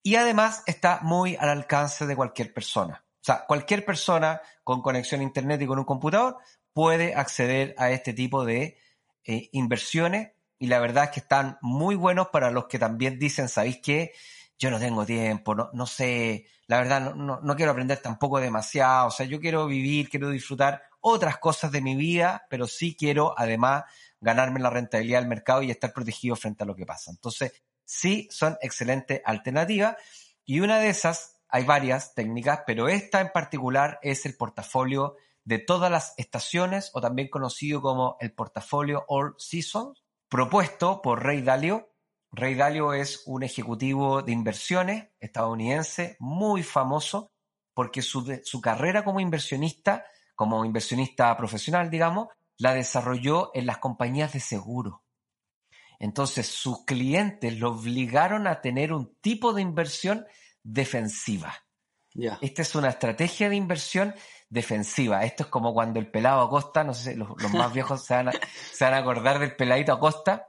Y 0.05 0.17
además 0.17 0.61
está 0.67 0.99
muy 1.01 1.35
al 1.35 1.49
alcance 1.49 2.05
de 2.05 2.15
cualquier 2.15 2.53
persona. 2.53 3.03
O 3.15 3.23
sea, 3.25 3.47
cualquier 3.47 3.83
persona 3.83 4.39
con 4.63 4.83
conexión 4.83 5.21
a 5.21 5.23
Internet 5.23 5.59
y 5.63 5.65
con 5.65 5.79
un 5.79 5.85
computador 5.85 6.37
puede 6.73 7.15
acceder 7.15 7.73
a 7.79 7.89
este 7.89 8.13
tipo 8.13 8.45
de 8.45 8.77
eh, 9.23 9.49
inversiones 9.51 10.33
y 10.59 10.67
la 10.67 10.77
verdad 10.77 11.05
es 11.05 11.09
que 11.09 11.19
están 11.21 11.57
muy 11.61 11.95
buenos 11.95 12.27
para 12.27 12.51
los 12.51 12.67
que 12.67 12.77
también 12.77 13.17
dicen, 13.17 13.49
¿sabéis 13.49 13.79
qué? 13.81 14.11
yo 14.57 14.71
no 14.71 14.79
tengo 14.79 15.05
tiempo, 15.05 15.53
no, 15.53 15.69
no 15.73 15.85
sé, 15.85 16.45
la 16.67 16.77
verdad 16.77 17.13
no, 17.15 17.41
no, 17.41 17.55
quiero 17.55 17.71
aprender 17.71 17.97
tampoco 17.97 18.39
demasiado, 18.39 19.07
o 19.07 19.11
sea, 19.11 19.25
yo 19.25 19.39
quiero 19.39 19.67
vivir, 19.67 20.09
quiero 20.09 20.29
disfrutar 20.29 20.83
otras 21.01 21.37
cosas 21.39 21.71
de 21.71 21.81
mi 21.81 21.95
vida, 21.95 22.45
pero 22.49 22.67
sí 22.67 22.95
quiero 22.95 23.33
además 23.37 23.83
ganarme 24.21 24.59
la 24.59 24.69
rentabilidad 24.69 25.19
del 25.19 25.27
mercado 25.27 25.61
y 25.61 25.71
estar 25.71 25.91
protegido 25.91 26.35
frente 26.35 26.63
a 26.63 26.67
lo 26.67 26.75
que 26.75 26.85
pasa. 26.85 27.11
Entonces, 27.11 27.63
sí, 27.85 28.27
son 28.31 28.57
excelentes 28.61 29.21
alternativas 29.25 29.95
y 30.43 30.59
una 30.59 30.79
de 30.79 30.89
esas, 30.89 31.39
hay 31.47 31.63
varias 31.63 32.13
técnicas, 32.13 32.61
pero 32.67 32.87
esta 32.87 33.21
en 33.21 33.31
particular 33.31 33.99
es 34.01 34.25
el 34.25 34.35
portafolio 34.35 35.15
de 35.43 35.59
todas 35.59 35.91
las 35.91 36.13
estaciones 36.17 36.91
o 36.93 37.01
también 37.01 37.29
conocido 37.29 37.81
como 37.81 38.17
el 38.19 38.33
portafolio 38.33 39.05
All 39.07 39.35
Seasons, 39.37 40.03
propuesto 40.27 41.01
por 41.01 41.23
Ray 41.23 41.41
Dalio 41.41 41.95
Ray 42.35 42.55
Dalio 42.55 42.93
es 42.93 43.23
un 43.27 43.43
ejecutivo 43.43 44.21
de 44.21 44.33
inversiones 44.33 45.07
estadounidense 45.21 46.17
muy 46.19 46.63
famoso 46.63 47.31
porque 47.73 48.01
su, 48.01 48.41
su, 48.43 48.59
carrera 48.59 49.05
como 49.05 49.21
inversionista, 49.21 50.05
como 50.35 50.65
inversionista 50.65 51.35
profesional, 51.37 51.89
digamos, 51.89 52.27
la 52.57 52.73
desarrolló 52.73 53.51
en 53.53 53.65
las 53.65 53.77
compañías 53.77 54.33
de 54.33 54.41
seguro. 54.41 55.04
Entonces 55.99 56.47
sus 56.47 56.85
clientes 56.85 57.57
lo 57.57 57.71
obligaron 57.71 58.47
a 58.47 58.61
tener 58.61 58.93
un 58.93 59.15
tipo 59.21 59.53
de 59.53 59.61
inversión 59.61 60.25
defensiva. 60.63 61.53
Esta 62.41 62.61
es 62.61 62.75
una 62.75 62.89
estrategia 62.89 63.49
de 63.49 63.57
inversión 63.57 64.15
defensiva. 64.49 65.25
Esto 65.25 65.43
es 65.43 65.49
como 65.49 65.73
cuando 65.73 65.99
el 65.99 66.09
pelado 66.09 66.41
Acosta, 66.41 66.83
no 66.83 66.93
sé, 66.93 67.15
los, 67.15 67.29
los 67.41 67.51
más 67.51 67.73
viejos 67.73 68.05
se 68.05 68.13
van, 68.13 68.29
a, 68.29 68.31
se 68.71 68.85
van 68.85 68.93
a 68.93 68.97
acordar 68.97 69.39
del 69.39 69.55
peladito 69.55 69.91
Acosta, 69.91 70.47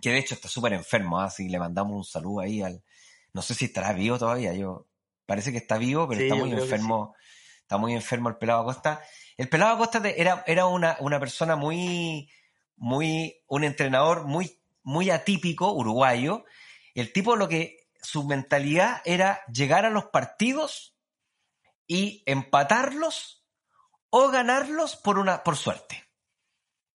que 0.00 0.10
de 0.10 0.18
hecho 0.18 0.34
está 0.34 0.48
súper 0.48 0.74
enfermo, 0.74 1.18
así 1.18 1.46
¿ah? 1.46 1.50
le 1.52 1.58
mandamos 1.58 1.96
un 1.96 2.04
saludo 2.04 2.40
ahí 2.40 2.62
al, 2.62 2.82
no 3.32 3.40
sé 3.40 3.54
si 3.54 3.66
estará 3.66 3.92
vivo 3.94 4.18
todavía, 4.18 4.52
yo, 4.52 4.86
parece 5.24 5.50
que 5.50 5.58
está 5.58 5.78
vivo, 5.78 6.06
pero 6.06 6.20
está 6.20 6.34
muy 6.34 6.52
enfermo, 6.52 7.14
está 7.60 7.78
muy 7.78 7.94
enfermo 7.94 8.28
el 8.28 8.36
pelado 8.36 8.62
Acosta. 8.62 9.02
El 9.38 9.48
pelado 9.48 9.74
Acosta 9.74 10.06
era, 10.08 10.44
era 10.46 10.66
una, 10.66 10.96
una 11.00 11.18
persona 11.18 11.56
muy, 11.56 12.30
muy, 12.76 13.42
un 13.48 13.64
entrenador 13.64 14.24
muy, 14.24 14.58
muy 14.82 15.10
atípico, 15.10 15.72
uruguayo. 15.72 16.44
El 16.94 17.12
tipo 17.12 17.36
lo 17.36 17.48
que 17.48 17.88
su 18.00 18.24
mentalidad 18.24 19.02
era 19.04 19.40
llegar 19.46 19.84
a 19.84 19.90
los 19.90 20.06
partidos 20.06 20.96
y 21.86 22.22
empatarlos 22.26 23.44
o 24.10 24.28
ganarlos 24.28 24.96
por 24.96 25.18
una 25.18 25.42
por 25.42 25.56
suerte. 25.56 26.04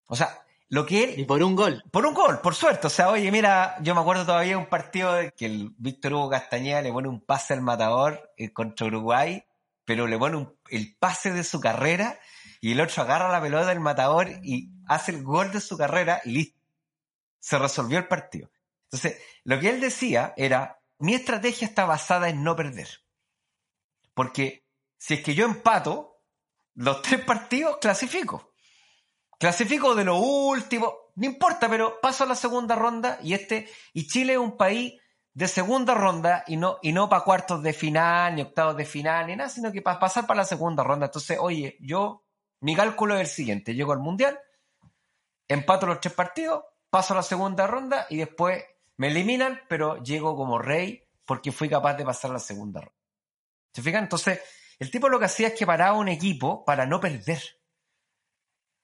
O 0.06 0.16
sea, 0.16 0.44
lo 0.68 0.86
que 0.86 1.04
él 1.04 1.20
Y 1.20 1.24
por 1.24 1.42
un 1.42 1.54
gol. 1.54 1.82
por 1.92 2.06
un 2.06 2.14
gol, 2.14 2.40
por 2.40 2.54
suerte. 2.54 2.86
O 2.86 2.90
sea, 2.90 3.10
oye, 3.10 3.30
mira, 3.30 3.76
yo 3.82 3.94
me 3.94 4.00
acuerdo 4.00 4.24
todavía 4.24 4.52
de 4.52 4.56
un 4.56 4.66
partido 4.66 5.12
de 5.12 5.32
que 5.32 5.46
el 5.46 5.74
Víctor 5.76 6.14
Hugo 6.14 6.30
Castañeda 6.30 6.80
le 6.82 6.92
pone 6.92 7.08
un 7.08 7.20
pase 7.24 7.52
al 7.54 7.60
matador 7.60 8.32
eh, 8.38 8.52
contra 8.52 8.86
Uruguay, 8.86 9.44
pero 9.84 10.06
le 10.06 10.18
pone 10.18 10.36
un- 10.38 10.56
el 10.70 10.96
pase 10.98 11.32
de 11.32 11.44
su 11.44 11.60
carrera 11.60 12.18
y 12.60 12.72
el 12.72 12.80
otro 12.80 13.02
agarra 13.02 13.30
la 13.30 13.40
pelota 13.42 13.66
del 13.66 13.80
matador 13.80 14.28
y 14.42 14.71
hace 14.86 15.12
el 15.12 15.22
gol 15.22 15.52
de 15.52 15.60
su 15.60 15.76
carrera 15.76 16.20
y 16.24 16.30
listo. 16.32 16.60
Se 17.38 17.58
resolvió 17.58 17.98
el 17.98 18.08
partido. 18.08 18.50
Entonces, 18.84 19.20
lo 19.44 19.58
que 19.58 19.70
él 19.70 19.80
decía 19.80 20.34
era, 20.36 20.80
mi 20.98 21.14
estrategia 21.14 21.66
está 21.66 21.84
basada 21.84 22.28
en 22.28 22.44
no 22.44 22.54
perder. 22.54 22.88
Porque 24.14 24.66
si 24.98 25.14
es 25.14 25.22
que 25.22 25.34
yo 25.34 25.44
empato, 25.44 26.20
los 26.74 27.02
tres 27.02 27.24
partidos 27.24 27.78
clasifico. 27.78 28.52
Clasifico 29.38 29.94
de 29.94 30.04
lo 30.04 30.18
último, 30.18 30.94
no 31.16 31.26
importa, 31.26 31.68
pero 31.68 32.00
paso 32.00 32.24
a 32.24 32.26
la 32.28 32.36
segunda 32.36 32.76
ronda 32.76 33.18
y 33.22 33.34
este 33.34 33.68
y 33.92 34.06
Chile 34.06 34.34
es 34.34 34.38
un 34.38 34.56
país 34.56 34.94
de 35.34 35.48
segunda 35.48 35.94
ronda 35.94 36.44
y 36.46 36.56
no 36.56 36.78
y 36.82 36.92
no 36.92 37.08
para 37.08 37.24
cuartos 37.24 37.62
de 37.62 37.72
final 37.72 38.36
ni 38.36 38.42
octavos 38.42 38.76
de 38.76 38.84
final 38.84 39.26
ni 39.26 39.36
nada, 39.36 39.50
sino 39.50 39.72
que 39.72 39.82
para 39.82 39.98
pasar 39.98 40.26
para 40.26 40.42
la 40.42 40.44
segunda 40.44 40.84
ronda. 40.84 41.06
Entonces, 41.06 41.38
oye, 41.40 41.76
yo 41.80 42.24
mi 42.60 42.76
cálculo 42.76 43.16
es 43.16 43.22
el 43.22 43.26
siguiente, 43.26 43.74
llego 43.74 43.92
al 43.92 43.98
mundial, 43.98 44.38
empato 45.54 45.86
los 45.86 46.00
tres 46.00 46.14
partidos, 46.14 46.64
paso 46.90 47.14
a 47.14 47.16
la 47.16 47.22
segunda 47.22 47.66
ronda 47.66 48.06
y 48.10 48.18
después 48.18 48.64
me 48.96 49.08
eliminan, 49.08 49.60
pero 49.68 50.02
llego 50.02 50.36
como 50.36 50.58
rey 50.58 51.02
porque 51.24 51.52
fui 51.52 51.68
capaz 51.68 51.94
de 51.94 52.04
pasar 52.04 52.30
a 52.30 52.34
la 52.34 52.40
segunda 52.40 52.80
ronda. 52.80 52.98
¿Se 53.72 53.82
fijan? 53.82 54.04
Entonces, 54.04 54.40
el 54.78 54.90
tipo 54.90 55.08
lo 55.08 55.18
que 55.18 55.26
hacía 55.26 55.48
es 55.48 55.54
que 55.54 55.66
paraba 55.66 55.96
un 55.96 56.08
equipo 56.08 56.64
para 56.64 56.86
no 56.86 57.00
perder. 57.00 57.40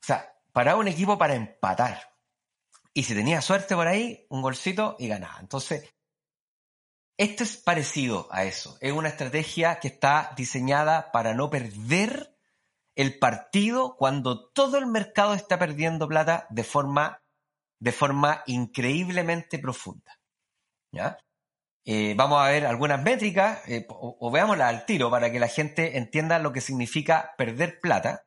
O 0.03 0.07
sea, 0.07 0.35
paraba 0.53 0.79
un 0.79 0.89
equipo 0.89 1.19
para 1.19 1.35
empatar. 1.35 2.15
Y 2.95 3.05
si 3.05 3.15
tenía 3.15 3.43
suerte 3.43 3.75
por 3.75 3.87
ahí, 3.87 4.27
un 4.31 4.43
golcito 4.43 4.97
y 4.99 5.09
ganaba. 5.09 5.39
Entonces, 5.41 5.95
esto 7.17 7.45
es 7.45 7.57
parecido 7.57 8.29
a 8.31 8.45
eso. 8.45 8.79
Es 8.81 8.93
una 8.93 9.09
estrategia 9.09 9.81
que 9.81 9.89
está 9.89 10.33
diseñada 10.37 11.11
para 11.13 11.35
no 11.35 11.51
perder 11.51 12.38
el 12.99 13.17
partido 13.17 13.95
cuando 13.97 14.50
todo 14.50 14.76
el 14.76 14.87
mercado 14.88 15.33
está 15.33 15.57
perdiendo 15.57 16.09
plata 16.09 16.49
de 16.50 16.64
forma, 16.64 17.23
de 17.78 17.93
forma 17.93 18.43
increíblemente 18.47 19.61
profunda. 19.61 20.19
Eh, 21.85 22.14
vamos 22.17 22.40
a 22.40 22.49
ver 22.49 22.67
algunas 22.67 23.00
métricas 23.00 23.61
eh, 23.69 23.87
o, 23.88 24.31
veámoslas 24.33 24.69
al 24.69 24.85
tiro 24.85 25.11
para 25.11 25.31
que 25.31 25.38
la 25.38 25.47
gente 25.47 25.97
entienda 25.97 26.40
lo 26.40 26.52
que 26.52 26.61
significa 26.61 27.35
perder 27.38 27.78
plata. 27.81 28.26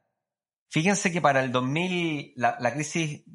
Fíjense 0.69 1.11
que 1.11 1.19
para 1.19 1.43
el 1.43 1.51
2000, 1.51 2.33
la, 2.37 2.55
la 2.61 2.73
crisis 2.73 3.25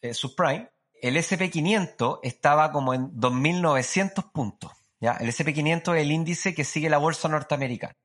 eh, 0.00 0.14
subprime, 0.14 0.70
el 1.02 1.16
SP500 1.16 2.20
estaba 2.22 2.70
como 2.70 2.94
en 2.94 3.10
2.900 3.16 4.30
puntos. 4.30 4.70
El 5.00 5.28
SP500 5.28 5.96
es 5.96 6.02
el 6.02 6.12
índice 6.12 6.54
que 6.54 6.62
sigue 6.62 6.88
la 6.88 6.98
bolsa 6.98 7.28
norteamericana. 7.28 7.96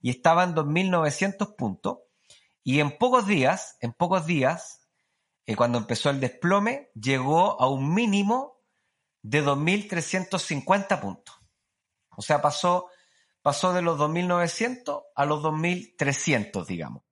Y 0.00 0.08
estaba 0.08 0.44
en 0.44 0.54
2.900 0.54 1.54
puntos. 1.54 1.98
Y 2.64 2.80
en 2.80 2.96
pocos 2.96 3.26
días, 3.26 3.76
en 3.80 3.92
pocos 3.92 4.26
días, 4.26 4.88
eh, 5.46 5.54
cuando 5.54 5.78
empezó 5.78 6.08
el 6.08 6.18
desplome, 6.18 6.90
llegó 6.94 7.60
a 7.60 7.68
un 7.68 7.92
mínimo 7.92 8.62
de 9.22 9.44
2.350 9.44 11.00
puntos. 11.00 11.38
O 12.16 12.22
sea, 12.22 12.40
pasó, 12.40 12.88
pasó 13.42 13.74
de 13.74 13.82
los 13.82 13.98
2.900 13.98 15.04
a 15.14 15.24
los 15.26 15.42
2.300, 15.42 16.64
digamos. 16.66 17.02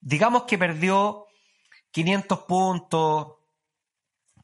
Digamos 0.00 0.44
que 0.44 0.58
perdió 0.58 1.26
500 1.90 2.38
puntos, 2.40 3.34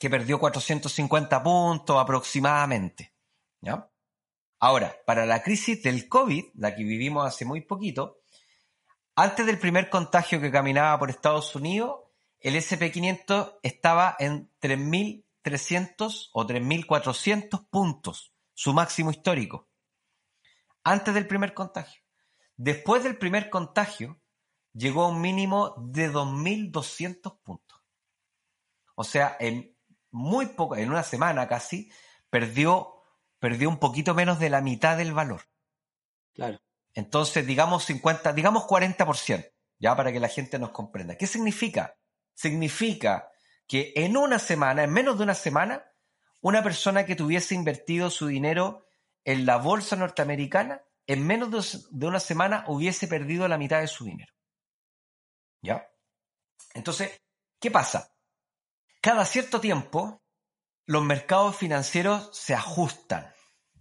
que 0.00 0.10
perdió 0.10 0.40
450 0.40 1.42
puntos 1.42 1.96
aproximadamente. 1.96 3.14
¿ya? 3.60 3.88
Ahora, 4.58 4.96
para 5.06 5.26
la 5.26 5.42
crisis 5.42 5.82
del 5.82 6.08
COVID, 6.08 6.46
la 6.54 6.74
que 6.74 6.82
vivimos 6.82 7.26
hace 7.26 7.44
muy 7.44 7.60
poquito, 7.60 8.19
antes 9.16 9.46
del 9.46 9.58
primer 9.58 9.90
contagio 9.90 10.40
que 10.40 10.50
caminaba 10.50 10.98
por 10.98 11.10
Estados 11.10 11.54
Unidos, 11.54 12.00
el 12.40 12.54
SP500 12.54 13.58
estaba 13.62 14.16
en 14.18 14.50
3.300 14.60 16.30
o 16.32 16.46
3.400 16.46 17.68
puntos, 17.68 18.32
su 18.54 18.72
máximo 18.72 19.10
histórico. 19.10 19.68
Antes 20.82 21.14
del 21.14 21.26
primer 21.26 21.52
contagio. 21.52 22.02
Después 22.56 23.04
del 23.04 23.18
primer 23.18 23.50
contagio, 23.50 24.20
llegó 24.72 25.04
a 25.04 25.08
un 25.08 25.20
mínimo 25.20 25.74
de 25.78 26.10
2.200 26.10 27.40
puntos. 27.42 27.82
O 28.94 29.04
sea, 29.04 29.36
en 29.40 29.76
muy 30.10 30.46
poco, 30.46 30.76
en 30.76 30.90
una 30.90 31.02
semana 31.02 31.48
casi, 31.48 31.90
perdió, 32.28 33.02
perdió 33.38 33.68
un 33.68 33.78
poquito 33.78 34.14
menos 34.14 34.38
de 34.38 34.50
la 34.50 34.60
mitad 34.60 34.96
del 34.96 35.12
valor. 35.12 35.42
Claro. 36.34 36.60
Entonces, 36.94 37.46
digamos 37.46 37.84
50, 37.84 38.32
digamos 38.32 38.64
40%, 38.64 39.52
ya 39.78 39.96
para 39.96 40.12
que 40.12 40.20
la 40.20 40.28
gente 40.28 40.58
nos 40.58 40.70
comprenda. 40.70 41.16
¿Qué 41.16 41.26
significa? 41.26 41.96
Significa 42.34 43.28
que 43.66 43.92
en 43.96 44.16
una 44.16 44.38
semana, 44.38 44.84
en 44.84 44.92
menos 44.92 45.16
de 45.18 45.24
una 45.24 45.34
semana, 45.34 45.84
una 46.40 46.62
persona 46.62 47.06
que 47.06 47.16
tuviese 47.16 47.54
invertido 47.54 48.10
su 48.10 48.26
dinero 48.26 48.86
en 49.24 49.46
la 49.46 49.58
bolsa 49.58 49.96
norteamericana, 49.96 50.82
en 51.06 51.26
menos 51.26 51.50
de- 51.90 52.06
una 52.06 52.20
semana 52.20 52.64
hubiese 52.66 53.06
perdido 53.08 53.46
la 53.46 53.58
mitad 53.58 53.80
de 53.80 53.88
su 53.88 54.04
dinero. 54.04 54.32
¿Ya? 55.62 55.86
Entonces, 56.74 57.20
¿qué 57.60 57.70
pasa? 57.70 58.12
Cada 59.00 59.24
cierto 59.24 59.60
tiempo, 59.60 60.22
los 60.86 61.04
mercados 61.04 61.56
financieros 61.56 62.30
se 62.36 62.54
ajustan. 62.54 63.32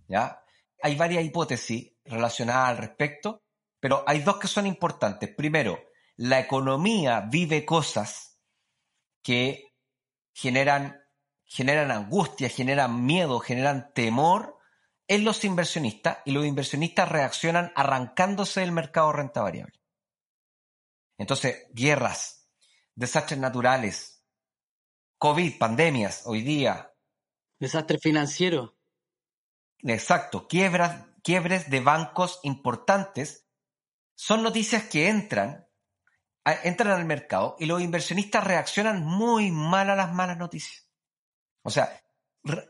¿Ya? 0.08 0.44
Hay 0.82 0.96
varias 0.96 1.24
hipótesis 1.24 1.94
relacionadas 2.06 2.70
al 2.70 2.78
respecto, 2.78 3.44
pero 3.80 4.04
hay 4.08 4.22
dos 4.22 4.38
que 4.38 4.48
son 4.48 4.66
importantes. 4.66 5.34
Primero, 5.36 5.80
la 6.16 6.40
economía 6.40 7.22
vive 7.22 7.66
cosas 7.66 8.40
que 9.22 9.74
generan, 10.34 11.02
generan 11.46 11.92
angustia, 11.92 12.50
generan 12.50 13.06
miedo, 13.06 13.40
generan 13.40 13.92
temor 13.94 14.58
en 15.08 15.24
los 15.24 15.44
inversionistas 15.44 16.20
y 16.26 16.32
los 16.32 16.46
inversionistas 16.46 17.10
reaccionan 17.10 17.72
arrancándose 17.76 18.62
del 18.62 18.72
mercado 18.72 19.12
renta 19.12 19.42
variable. 19.42 19.80
Entonces, 21.18 21.68
guerras, 21.74 22.48
desastres 22.96 23.40
naturales, 23.40 24.24
COVID, 25.18 25.58
pandemias, 25.58 26.24
hoy 26.26 26.44
día, 26.44 26.90
Desastre 27.60 28.00
financiero. 28.00 28.79
Exacto, 29.84 30.48
quiebras, 30.48 31.06
quiebres 31.24 31.70
de 31.70 31.80
bancos 31.80 32.40
importantes, 32.44 33.48
son 34.16 34.44
noticias 34.44 34.84
que 34.84 35.08
entran, 35.08 35.68
entran 36.64 36.92
al 36.92 37.06
mercado 37.06 37.56
y 37.60 37.66
los 37.66 37.82
inversionistas 37.82 38.44
reaccionan 38.44 39.04
muy 39.04 39.52
mal 39.52 39.90
a 39.90 39.96
las 39.96 40.14
malas 40.14 40.38
noticias. 40.38 40.90
O 41.64 41.70
sea, 41.70 42.02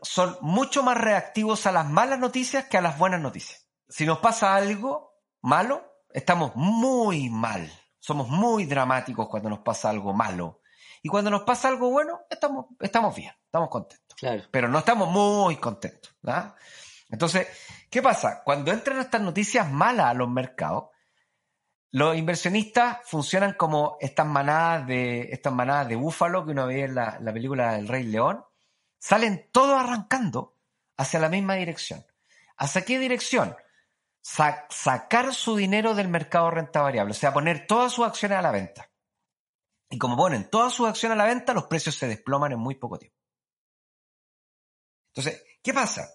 son 0.02 0.36
mucho 0.40 0.82
más 0.82 0.96
reactivos 0.96 1.66
a 1.66 1.72
las 1.72 1.88
malas 1.88 2.18
noticias 2.18 2.66
que 2.66 2.76
a 2.78 2.82
las 2.82 2.98
buenas 2.98 3.20
noticias. 3.20 3.68
Si 3.88 4.06
nos 4.06 4.18
pasa 4.18 4.54
algo 4.54 5.14
malo, 5.42 6.04
estamos 6.12 6.52
muy 6.54 7.30
mal. 7.30 7.70
Somos 7.98 8.28
muy 8.28 8.64
dramáticos 8.66 9.28
cuando 9.28 9.50
nos 9.50 9.60
pasa 9.60 9.90
algo 9.90 10.12
malo. 10.12 10.60
Y 11.02 11.08
cuando 11.08 11.30
nos 11.30 11.42
pasa 11.42 11.68
algo 11.68 11.90
bueno, 11.90 12.20
estamos, 12.28 12.66
estamos 12.78 13.14
bien, 13.14 13.32
estamos 13.44 13.70
contentos 13.70 14.16
Claro. 14.16 14.42
pero 14.50 14.68
no 14.68 14.78
estamos 14.78 15.08
muy 15.08 15.56
contentos. 15.56 16.14
¿ah? 16.26 16.54
Entonces, 17.10 17.48
¿qué 17.90 18.02
pasa? 18.02 18.42
Cuando 18.44 18.72
entran 18.72 19.00
estas 19.00 19.20
noticias 19.20 19.70
malas 19.70 20.06
a 20.06 20.14
los 20.14 20.28
mercados, 20.28 20.90
los 21.92 22.16
inversionistas 22.16 22.98
funcionan 23.04 23.54
como 23.54 23.96
estas 24.00 24.26
manadas 24.26 24.86
de, 24.86 25.22
estas 25.32 25.52
manadas 25.52 25.88
de 25.88 25.96
búfalo 25.96 26.44
que 26.44 26.52
uno 26.52 26.66
ve 26.66 26.84
en 26.84 26.94
la, 26.94 27.18
la 27.20 27.32
película 27.32 27.72
del 27.72 27.88
Rey 27.88 28.04
León, 28.04 28.44
salen 28.98 29.48
todos 29.52 29.76
arrancando 29.80 30.56
hacia 30.96 31.18
la 31.18 31.28
misma 31.28 31.54
dirección. 31.54 32.06
¿Hacia 32.56 32.84
qué 32.84 32.98
dirección? 32.98 33.56
Sa- 34.20 34.66
sacar 34.68 35.34
su 35.34 35.56
dinero 35.56 35.94
del 35.94 36.08
mercado 36.08 36.46
de 36.46 36.56
renta 36.56 36.82
variable, 36.82 37.12
o 37.12 37.14
sea, 37.14 37.32
poner 37.32 37.66
todas 37.66 37.92
sus 37.92 38.06
acciones 38.06 38.38
a 38.38 38.42
la 38.42 38.52
venta. 38.52 38.90
Y 39.88 39.98
como 39.98 40.16
ponen 40.16 40.48
todas 40.48 40.72
sus 40.72 40.86
acciones 40.86 41.14
a 41.16 41.18
la 41.18 41.26
venta, 41.26 41.54
los 41.54 41.66
precios 41.66 41.96
se 41.96 42.06
desploman 42.06 42.52
en 42.52 42.60
muy 42.60 42.76
poco 42.76 42.98
tiempo. 42.98 43.18
Entonces, 45.08 45.42
¿qué 45.60 45.74
pasa? 45.74 46.08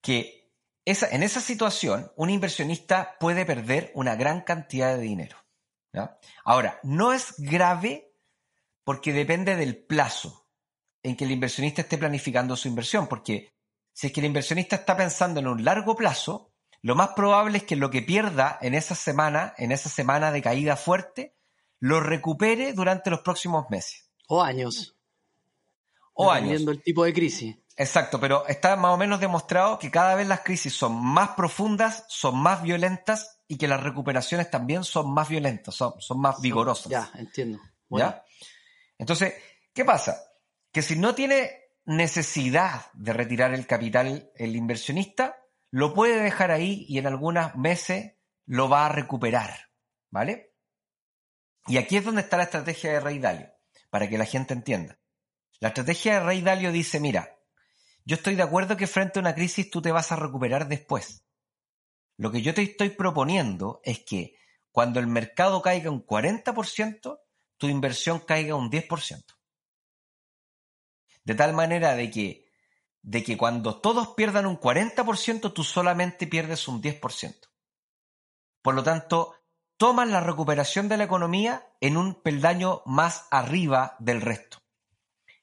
Que 0.00 0.52
esa, 0.84 1.08
en 1.08 1.22
esa 1.22 1.40
situación, 1.40 2.12
un 2.16 2.30
inversionista 2.30 3.16
puede 3.18 3.44
perder 3.44 3.90
una 3.94 4.16
gran 4.16 4.40
cantidad 4.42 4.96
de 4.96 5.02
dinero. 5.02 5.36
¿ya? 5.92 6.18
Ahora, 6.44 6.80
no 6.82 7.12
es 7.12 7.34
grave 7.38 8.12
porque 8.84 9.12
depende 9.12 9.56
del 9.56 9.76
plazo. 9.76 10.46
en 11.02 11.16
que 11.16 11.24
el 11.24 11.30
inversionista 11.30 11.82
esté 11.82 11.96
planificando 11.96 12.56
su 12.56 12.68
inversión, 12.68 13.06
porque 13.06 13.52
si 13.92 14.08
es 14.08 14.12
que 14.12 14.20
el 14.20 14.26
inversionista 14.26 14.76
está 14.76 14.96
pensando 14.96 15.40
en 15.40 15.46
un 15.46 15.64
largo 15.64 15.94
plazo, 15.94 16.52
lo 16.82 16.94
más 16.94 17.10
probable 17.10 17.58
es 17.58 17.64
que 17.64 17.76
lo 17.76 17.90
que 17.90 18.02
pierda 18.02 18.58
en 18.62 18.74
esa 18.74 18.94
semana, 18.94 19.54
en 19.58 19.72
esa 19.72 19.88
semana 19.88 20.30
de 20.32 20.42
caída 20.42 20.76
fuerte, 20.76 21.34
lo 21.80 22.00
recupere 22.00 22.72
durante 22.72 23.10
los 23.10 23.20
próximos 23.20 23.66
meses. 23.70 24.10
O 24.28 24.42
años. 24.42 24.96
O 26.14 26.30
años. 26.30 26.44
Dependiendo 26.44 26.72
el 26.72 26.82
tipo 26.82 27.04
de 27.04 27.12
crisis. 27.12 27.56
Exacto, 27.80 28.18
pero 28.18 28.44
está 28.48 28.74
más 28.74 28.92
o 28.92 28.96
menos 28.96 29.20
demostrado 29.20 29.78
que 29.78 29.88
cada 29.88 30.16
vez 30.16 30.26
las 30.26 30.40
crisis 30.40 30.74
son 30.74 31.00
más 31.00 31.30
profundas, 31.30 32.04
son 32.08 32.36
más 32.36 32.60
violentas 32.60 33.40
y 33.46 33.56
que 33.56 33.68
las 33.68 33.80
recuperaciones 33.80 34.50
también 34.50 34.82
son 34.82 35.14
más 35.14 35.28
violentas, 35.28 35.76
son, 35.76 35.94
son 36.00 36.20
más 36.20 36.40
vigorosas. 36.40 36.90
Ya, 36.90 37.08
entiendo. 37.14 37.60
¿Ya? 37.90 38.24
Entonces, 38.98 39.32
¿qué 39.72 39.84
pasa? 39.84 40.18
Que 40.72 40.82
si 40.82 40.96
no 40.96 41.14
tiene 41.14 41.68
necesidad 41.84 42.90
de 42.94 43.12
retirar 43.12 43.54
el 43.54 43.64
capital 43.68 44.28
el 44.34 44.56
inversionista, 44.56 45.36
lo 45.70 45.94
puede 45.94 46.20
dejar 46.20 46.50
ahí 46.50 46.84
y 46.88 46.98
en 46.98 47.06
algunos 47.06 47.54
meses 47.54 48.14
lo 48.44 48.68
va 48.68 48.86
a 48.86 48.88
recuperar, 48.88 49.70
¿vale? 50.10 50.52
Y 51.68 51.76
aquí 51.76 51.96
es 51.96 52.04
donde 52.04 52.22
está 52.22 52.38
la 52.38 52.42
estrategia 52.42 52.90
de 52.90 53.00
Rey 53.00 53.20
Dalio, 53.20 53.52
para 53.88 54.08
que 54.08 54.18
la 54.18 54.24
gente 54.24 54.52
entienda. 54.52 54.98
La 55.60 55.68
estrategia 55.68 56.14
de 56.14 56.26
Rey 56.26 56.40
Dalio 56.40 56.72
dice, 56.72 56.98
mira, 56.98 57.37
yo 58.08 58.16
estoy 58.16 58.36
de 58.36 58.42
acuerdo 58.42 58.78
que 58.78 58.86
frente 58.86 59.18
a 59.18 59.20
una 59.20 59.34
crisis 59.34 59.70
tú 59.70 59.82
te 59.82 59.92
vas 59.92 60.12
a 60.12 60.16
recuperar 60.16 60.66
después. 60.66 61.26
Lo 62.16 62.32
que 62.32 62.40
yo 62.40 62.54
te 62.54 62.62
estoy 62.62 62.88
proponiendo 62.88 63.82
es 63.84 63.98
que 63.98 64.34
cuando 64.72 64.98
el 64.98 65.06
mercado 65.06 65.60
caiga 65.60 65.90
un 65.90 66.06
40%, 66.06 67.20
tu 67.58 67.68
inversión 67.68 68.20
caiga 68.20 68.54
un 68.54 68.70
10%. 68.70 69.24
De 71.22 71.34
tal 71.34 71.52
manera 71.52 71.96
de 71.96 72.10
que, 72.10 72.50
de 73.02 73.22
que 73.22 73.36
cuando 73.36 73.78
todos 73.78 74.14
pierdan 74.14 74.46
un 74.46 74.58
40%, 74.58 75.52
tú 75.52 75.62
solamente 75.62 76.26
pierdes 76.26 76.66
un 76.66 76.80
10%. 76.80 77.50
Por 78.62 78.74
lo 78.74 78.82
tanto, 78.82 79.34
toman 79.76 80.12
la 80.12 80.20
recuperación 80.20 80.88
de 80.88 80.96
la 80.96 81.04
economía 81.04 81.74
en 81.82 81.98
un 81.98 82.14
peldaño 82.22 82.80
más 82.86 83.26
arriba 83.30 83.96
del 83.98 84.22
resto 84.22 84.57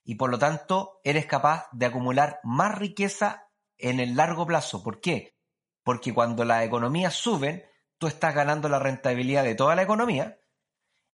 y 0.06 0.16
por 0.16 0.30
lo 0.30 0.38
tanto 0.40 1.02
eres 1.04 1.26
capaz 1.26 1.68
de 1.72 1.88
acumular 1.88 2.40
más 2.44 2.78
riqueza 2.78 3.50
en 3.78 4.00
el 4.00 4.16
largo 4.16 4.46
plazo. 4.46 4.84
¿Por 4.84 5.02
qué? 5.02 5.36
Porque 5.84 6.14
cuando 6.14 6.46
las 6.46 6.64
economías 6.64 7.16
suben, 7.16 7.66
tú 7.98 8.08
estás 8.08 8.34
ganando 8.36 8.70
la 8.70 8.80
rentabilidad 8.80 9.44
de 9.44 9.56
toda 9.56 9.76
la 9.76 9.82
economía 9.82 10.40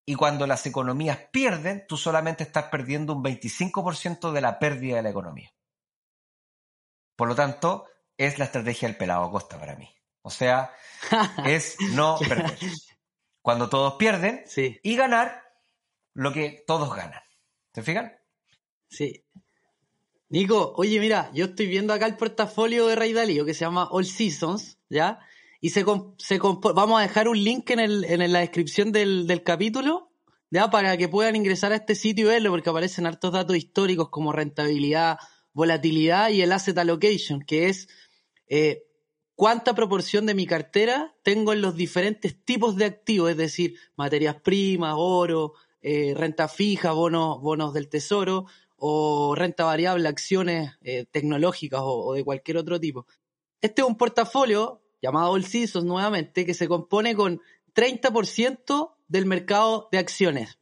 y 0.05 0.17
cuando 0.17 0.47
las 0.47 0.67
economías 0.67 1.19
pierden, 1.31 1.87
tú 1.87 1.97
solamente 1.97 2.43
estás 2.43 2.65
perdiendo 2.65 3.15
un 3.15 3.23
25% 3.23 4.33
de 4.33 4.41
la 4.41 4.59
pérdida 4.59 4.97
de 4.97 5.03
la 5.03 5.11
economía. 5.11 5.55
Por 7.15 7.29
lo 7.29 7.37
tanto, 7.37 7.87
es 8.17 8.39
la 8.39 8.47
estrategia 8.47 8.89
del 8.89 8.97
pelado 8.97 9.31
costa 9.31 9.59
para 9.59 9.77
mí. 9.77 9.89
O 10.23 10.31
sea, 10.31 10.75
es 11.47 11.77
no 11.93 12.19
perder. 12.19 12.59
Cuando 13.41 13.69
todos 13.69 13.95
pierden 13.95 14.45
y 14.57 14.97
ganar 14.97 15.45
lo 16.13 16.33
que 16.33 16.65
todos 16.67 16.95
ganan. 16.95 17.23
¿Se 17.73 17.83
fijan? 17.83 18.20
Sí. 18.91 19.25
Nico, 20.29 20.75
oye, 20.77 21.01
mira, 21.01 21.31
yo 21.35 21.47
estoy 21.47 21.67
viendo 21.67 21.93
acá 21.93 22.07
el 22.07 22.17
portafolio 22.17 22.87
de 22.87 22.97
Ray 22.97 23.13
Dalio 23.13 23.45
que 23.45 23.55
se 23.55 23.61
llama 23.61 23.89
All 23.91 24.05
Seasons, 24.05 24.79
¿ya? 24.89 25.19
Y 25.61 25.71
se, 25.71 25.85
se 26.19 26.39
vamos 26.39 26.99
a 26.99 27.03
dejar 27.03 27.29
un 27.29 27.43
link 27.43 27.71
en, 27.71 27.81
el, 27.81 28.05
en 28.05 28.33
la 28.33 28.41
descripción 28.41 28.93
del, 28.93 29.27
del 29.27 29.43
capítulo, 29.43 30.13
¿ya? 30.51 30.71
Para 30.71 30.97
que 30.97 31.09
puedan 31.09 31.37
ingresar 31.37 31.73
a 31.73 31.77
este 31.77 31.95
sitio 31.95 32.27
y 32.27 32.29
verlo, 32.29 32.51
porque 32.51 32.71
aparecen 32.71 33.07
hartos 33.07 33.33
datos 33.33 33.57
históricos 33.57 34.09
como 34.11 34.33
rentabilidad, 34.33 35.19
volatilidad 35.53 36.31
y 36.31 36.43
el 36.43 36.53
asset 36.53 36.79
allocation, 36.79 37.43
que 37.43 37.69
es 37.69 37.89
eh, 38.49 38.85
cuánta 39.35 39.75
proporción 39.75 40.27
de 40.27 40.35
mi 40.35 40.47
cartera 40.47 41.17
tengo 41.23 41.53
en 41.53 41.61
los 41.61 41.75
diferentes 41.75 42.45
tipos 42.45 42.77
de 42.77 42.85
activos, 42.85 43.31
es 43.31 43.37
decir, 43.37 43.75
materias 43.97 44.37
primas, 44.43 44.95
oro, 44.97 45.55
eh, 45.83 46.15
renta 46.17 46.47
fija, 46.47 46.93
bonos, 46.93 47.41
bonos 47.41 47.73
del 47.73 47.89
tesoro, 47.89 48.47
o 48.81 49.35
renta 49.37 49.65
variable, 49.65 50.09
acciones 50.09 50.73
eh, 50.83 51.05
tecnológicas 51.11 51.81
o, 51.85 52.15
de 52.15 52.25
cualquier 52.25 52.57
otro 52.57 52.81
tipo. 52.81 53.07
Este 53.61 53.83
es 53.83 53.89
un 53.89 53.97
portafolio 53.97 54.83
llamado 55.03 55.41
Seasons 55.43 55.85
nuevamente 55.85 56.47
que 56.47 56.55
se 56.55 56.67
compone 56.67 57.15
con 57.15 57.41
30% 57.75 58.95
del 59.07 59.27
mercado 59.27 59.89
de 59.93 59.99
acciones, 59.99 60.59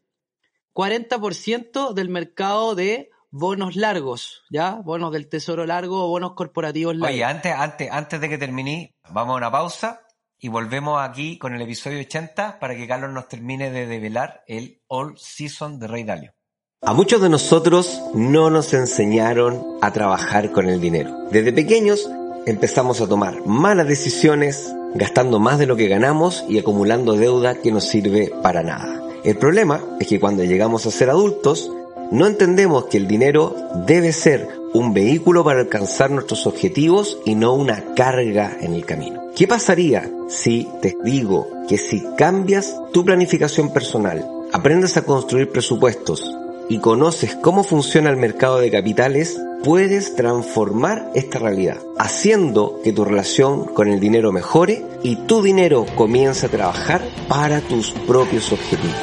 40% 0.74 1.94
del 1.94 2.08
mercado 2.08 2.74
de 2.74 3.10
bonos 3.30 3.76
largos, 3.76 4.42
¿ya? 4.50 4.72
Bonos 4.74 5.12
del 5.12 5.28
tesoro 5.28 5.64
largo 5.64 6.04
o 6.04 6.08
bonos 6.08 6.32
corporativos 6.32 6.96
largos. 6.96 7.14
Oye, 7.14 7.24
antes, 7.24 7.52
antes, 7.52 7.88
antes 7.90 8.20
de 8.20 8.28
que 8.28 8.38
termine, 8.38 8.96
vamos 9.10 9.34
a 9.34 9.36
una 9.36 9.50
pausa 9.50 10.02
y 10.38 10.48
volvemos 10.48 11.00
aquí 11.00 11.38
con 11.38 11.54
el 11.54 11.62
episodio 11.62 12.00
80 12.00 12.58
para 12.58 12.74
que 12.74 12.88
Carlos 12.88 13.12
nos 13.12 13.28
termine 13.28 13.70
de 13.70 13.86
develar 13.86 14.42
el 14.46 14.82
All 14.88 15.16
Season 15.18 15.78
de 15.78 15.86
Rey 15.86 16.04
Dalio. 16.04 16.37
A 16.80 16.94
muchos 16.94 17.20
de 17.20 17.28
nosotros 17.28 18.00
no 18.14 18.50
nos 18.50 18.72
enseñaron 18.72 19.66
a 19.80 19.92
trabajar 19.92 20.52
con 20.52 20.68
el 20.68 20.80
dinero. 20.80 21.10
Desde 21.32 21.52
pequeños 21.52 22.08
empezamos 22.46 23.00
a 23.00 23.08
tomar 23.08 23.44
malas 23.44 23.88
decisiones, 23.88 24.72
gastando 24.94 25.40
más 25.40 25.58
de 25.58 25.66
lo 25.66 25.74
que 25.74 25.88
ganamos 25.88 26.44
y 26.48 26.56
acumulando 26.56 27.16
deuda 27.16 27.56
que 27.56 27.72
no 27.72 27.80
sirve 27.80 28.32
para 28.44 28.62
nada. 28.62 29.02
El 29.24 29.36
problema 29.36 29.80
es 29.98 30.06
que 30.06 30.20
cuando 30.20 30.44
llegamos 30.44 30.86
a 30.86 30.92
ser 30.92 31.10
adultos, 31.10 31.68
no 32.12 32.28
entendemos 32.28 32.84
que 32.84 32.98
el 32.98 33.08
dinero 33.08 33.56
debe 33.84 34.12
ser 34.12 34.48
un 34.72 34.94
vehículo 34.94 35.42
para 35.42 35.58
alcanzar 35.58 36.12
nuestros 36.12 36.46
objetivos 36.46 37.18
y 37.24 37.34
no 37.34 37.54
una 37.54 37.92
carga 37.96 38.56
en 38.60 38.74
el 38.74 38.86
camino. 38.86 39.32
¿Qué 39.34 39.48
pasaría 39.48 40.08
si 40.28 40.68
te 40.80 40.96
digo 41.02 41.48
que 41.68 41.76
si 41.76 42.04
cambias 42.16 42.76
tu 42.92 43.04
planificación 43.04 43.72
personal, 43.72 44.24
aprendes 44.52 44.96
a 44.96 45.02
construir 45.02 45.50
presupuestos, 45.50 46.24
y 46.68 46.78
conoces 46.78 47.34
cómo 47.36 47.64
funciona 47.64 48.10
el 48.10 48.16
mercado 48.16 48.58
de 48.58 48.70
capitales, 48.70 49.40
puedes 49.64 50.14
transformar 50.14 51.10
esta 51.14 51.38
realidad, 51.38 51.78
haciendo 51.98 52.80
que 52.84 52.92
tu 52.92 53.04
relación 53.04 53.64
con 53.64 53.88
el 53.88 54.00
dinero 54.00 54.32
mejore 54.32 54.84
y 55.02 55.16
tu 55.16 55.42
dinero 55.42 55.86
comience 55.94 56.46
a 56.46 56.50
trabajar 56.50 57.02
para 57.28 57.60
tus 57.60 57.90
propios 57.90 58.52
objetivos. 58.52 58.96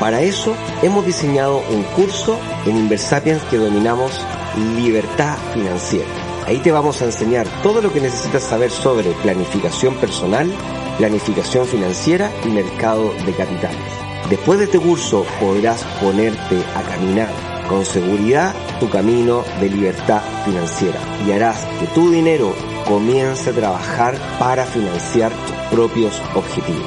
Para 0.00 0.20
eso 0.20 0.54
hemos 0.82 1.06
diseñado 1.06 1.62
un 1.70 1.82
curso 1.94 2.38
en 2.66 2.76
Inversapiens 2.76 3.42
que 3.44 3.56
dominamos 3.56 4.12
libertad 4.76 5.36
financiera. 5.54 6.06
Ahí 6.46 6.58
te 6.58 6.70
vamos 6.70 7.00
a 7.02 7.06
enseñar 7.06 7.46
todo 7.62 7.80
lo 7.80 7.92
que 7.92 8.00
necesitas 8.00 8.42
saber 8.42 8.70
sobre 8.70 9.10
planificación 9.22 9.94
personal, 9.96 10.48
planificación 10.98 11.66
financiera 11.66 12.30
y 12.44 12.48
mercado 12.48 13.10
de 13.24 13.32
capitales. 13.32 14.05
Después 14.30 14.58
de 14.58 14.64
este 14.64 14.80
curso 14.80 15.24
podrás 15.40 15.84
ponerte 16.02 16.60
a 16.74 16.82
caminar 16.82 17.28
con 17.68 17.84
seguridad 17.84 18.52
tu 18.80 18.90
camino 18.90 19.44
de 19.60 19.70
libertad 19.70 20.20
financiera 20.44 20.98
y 21.24 21.30
harás 21.30 21.64
que 21.78 21.86
tu 21.94 22.10
dinero 22.10 22.52
comience 22.86 23.50
a 23.50 23.52
trabajar 23.52 24.16
para 24.38 24.64
financiar 24.64 25.30
tus 25.32 25.54
propios 25.70 26.20
objetivos. 26.34 26.82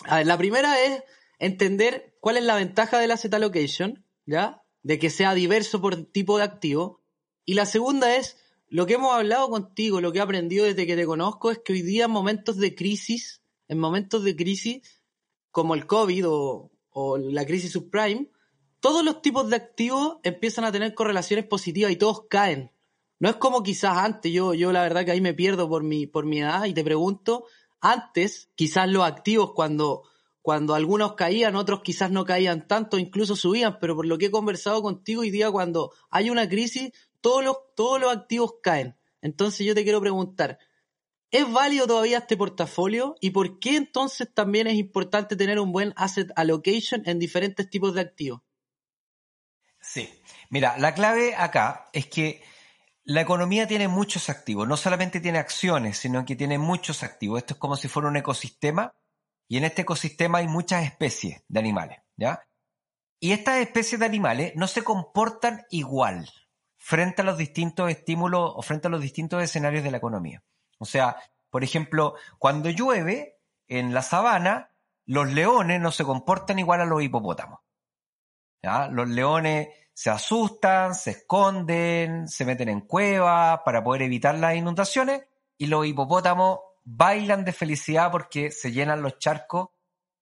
a 0.04 0.18
ver, 0.18 0.28
la 0.28 0.38
primera 0.38 0.80
es 0.80 1.02
entender 1.40 2.15
cuál 2.26 2.38
es 2.38 2.44
la 2.44 2.56
ventaja 2.56 2.98
del 2.98 3.12
asset 3.12 3.32
allocation, 3.36 4.04
¿ya? 4.26 4.64
De 4.82 4.98
que 4.98 5.12
sea 5.12 5.36
diverso 5.36 5.80
por 5.80 6.06
tipo 6.06 6.40
de 6.40 6.44
activo. 6.44 7.04
Y 7.46 7.54
la 7.54 7.68
segunda 7.68 8.16
es, 8.16 8.38
lo 8.68 8.88
que 8.88 8.96
hemos 8.96 9.14
hablado 9.14 9.48
contigo, 9.48 10.02
lo 10.02 10.12
que 10.12 10.18
he 10.18 10.22
aprendido 10.24 10.66
desde 10.66 10.88
que 10.88 10.96
te 10.96 11.06
conozco, 11.06 11.52
es 11.52 11.60
que 11.60 11.74
hoy 11.74 11.84
día 11.84 12.06
en 12.06 12.12
momentos 12.12 12.58
de 12.58 12.74
crisis, 12.74 13.44
en 13.68 13.78
momentos 13.78 14.24
de 14.24 14.36
crisis, 14.36 15.04
como 15.52 15.76
el 15.76 15.86
COVID 15.86 16.28
o, 16.28 16.72
o 16.90 17.18
la 17.20 17.46
crisis 17.46 17.74
subprime, 17.74 18.32
todos 18.80 19.06
los 19.06 19.22
tipos 19.22 19.48
de 19.52 19.58
activos 19.58 20.18
empiezan 20.24 20.66
a 20.66 20.72
tener 20.72 20.96
correlaciones 20.96 21.46
positivas 21.46 21.92
y 21.92 21.96
todos 21.96 22.24
caen. 22.28 22.72
No 23.20 23.30
es 23.30 23.36
como 23.36 23.62
quizás 23.62 23.98
antes, 23.98 24.34
yo, 24.34 24.56
yo 24.56 24.72
la 24.72 24.82
verdad 24.82 25.06
que 25.06 25.12
ahí 25.12 25.22
me 25.22 25.36
pierdo 25.36 25.70
por 25.70 25.84
mi, 25.84 26.08
por 26.08 26.26
mi 26.26 26.40
edad 26.40 26.66
y 26.66 26.74
te 26.74 26.84
pregunto, 26.84 27.46
antes 27.82 28.50
quizás 28.56 28.90
los 28.90 29.04
activos 29.04 29.52
cuando, 29.54 30.10
cuando 30.46 30.76
algunos 30.76 31.16
caían, 31.16 31.56
otros 31.56 31.82
quizás 31.82 32.12
no 32.12 32.24
caían 32.24 32.68
tanto, 32.68 33.00
incluso 33.00 33.36
subían, 33.36 33.80
pero 33.80 33.96
por 33.96 34.06
lo 34.06 34.20
que 34.20 34.28
he 34.28 34.32
conversado 34.32 34.84
contigo 34.84 35.22
hoy 35.22 35.32
día, 35.32 35.50
cuando 35.50 35.92
hay 36.12 36.30
una 36.30 36.48
crisis, 36.48 36.92
todos 37.20 37.44
los, 37.44 37.58
todos 37.76 38.00
los 38.00 38.16
activos 38.16 38.58
caen. 38.62 38.96
Entonces 39.24 39.66
yo 39.66 39.74
te 39.74 39.82
quiero 39.82 40.02
preguntar, 40.02 40.60
¿es 41.32 41.52
válido 41.52 41.88
todavía 41.88 42.20
este 42.20 42.38
portafolio? 42.38 43.16
¿Y 43.22 43.32
por 43.32 43.58
qué 43.58 43.76
entonces 43.76 44.32
también 44.32 44.68
es 44.68 44.76
importante 44.76 45.36
tener 45.36 45.60
un 45.60 45.72
buen 45.72 45.94
asset 45.96 46.30
allocation 46.36 47.02
en 47.08 47.18
diferentes 47.18 47.68
tipos 47.68 47.96
de 47.96 48.02
activos? 48.02 48.42
Sí, 49.82 50.08
mira, 50.52 50.78
la 50.78 50.94
clave 50.94 51.34
acá 51.36 51.90
es 51.92 52.06
que 52.06 52.44
la 53.04 53.22
economía 53.22 53.66
tiene 53.66 53.88
muchos 53.88 54.30
activos, 54.30 54.68
no 54.68 54.78
solamente 54.78 55.20
tiene 55.20 55.40
acciones, 55.40 55.98
sino 55.98 56.24
que 56.24 56.36
tiene 56.36 56.60
muchos 56.60 57.02
activos. 57.02 57.40
Esto 57.40 57.56
es 57.56 57.60
como 57.60 57.76
si 57.76 57.88
fuera 57.88 58.10
un 58.10 58.18
ecosistema 58.18 58.94
y 59.48 59.58
en 59.58 59.66
este 59.66 59.84
ecosistema 59.84 60.40
hay 60.40 60.48
muchas 60.48 60.84
especies 60.84 61.44
de 61.48 61.60
animales, 61.60 62.00
¿ya? 62.16 62.48
Y 63.20 63.32
estas 63.32 63.58
especies 63.58 64.00
de 64.00 64.06
animales 64.06 64.54
no 64.56 64.68
se 64.68 64.84
comportan 64.84 65.66
igual 65.70 66.30
frente 66.78 67.22
a 67.22 67.26
los 67.26 67.38
distintos 67.38 67.90
estímulos 67.90 68.54
o 68.56 68.62
frente 68.62 68.88
a 68.88 68.92
los 68.92 69.02
distintos 69.02 69.42
escenarios 69.42 69.84
de 69.84 69.92
la 69.92 69.98
economía. 69.98 70.44
O 70.78 70.86
sea, 70.86 71.18
por 71.50 71.64
ejemplo, 71.64 72.16
cuando 72.38 72.70
llueve 72.70 73.40
en 73.68 73.94
la 73.94 74.02
sabana, 74.02 74.72
los 75.06 75.32
leones 75.32 75.80
no 75.80 75.92
se 75.92 76.04
comportan 76.04 76.60
igual 76.60 76.82
a 76.82 76.86
los 76.86 77.02
hipopótamos. 77.02 77.60
Los 78.92 79.10
leones 79.10 79.70
se 79.94 80.10
asustan, 80.10 80.96
se 80.96 81.12
esconden, 81.12 82.28
se 82.28 82.46
meten 82.46 82.70
en 82.70 82.82
cuevas 82.82 83.62
para 83.64 83.84
poder 83.84 84.02
evitar 84.02 84.36
las 84.36 84.56
inundaciones 84.56 85.24
y 85.58 85.68
los 85.68 85.86
hipopótamos 85.86 86.60
bailan 86.86 87.44
de 87.44 87.52
felicidad 87.52 88.12
porque 88.12 88.52
se 88.52 88.72
llenan 88.72 89.02
los 89.02 89.20
charcos 89.20 89.70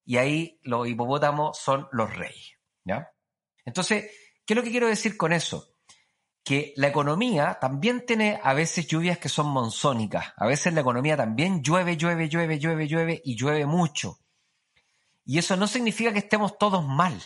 y 0.04 0.16
ahí 0.16 0.58
los 0.62 0.88
hipopótamos 0.88 1.56
son 1.56 1.88
los 1.92 2.14
reyes. 2.14 2.58
Entonces, 3.64 4.10
¿qué 4.44 4.54
es 4.54 4.56
lo 4.56 4.62
que 4.62 4.70
quiero 4.70 4.88
decir 4.88 5.16
con 5.16 5.32
eso? 5.32 5.76
Que 6.42 6.74
la 6.76 6.88
economía 6.88 7.58
también 7.60 8.04
tiene 8.04 8.40
a 8.42 8.52
veces 8.52 8.86
lluvias 8.86 9.18
que 9.18 9.28
son 9.28 9.46
monzónicas. 9.46 10.34
A 10.36 10.46
veces 10.46 10.74
la 10.74 10.80
economía 10.80 11.16
también 11.16 11.62
llueve, 11.62 11.96
llueve, 11.96 12.28
llueve, 12.28 12.58
llueve, 12.58 12.88
llueve 12.88 13.22
y 13.24 13.36
llueve 13.36 13.64
mucho. 13.64 14.18
Y 15.24 15.38
eso 15.38 15.56
no 15.56 15.66
significa 15.66 16.12
que 16.12 16.18
estemos 16.18 16.58
todos 16.58 16.84
mal 16.84 17.18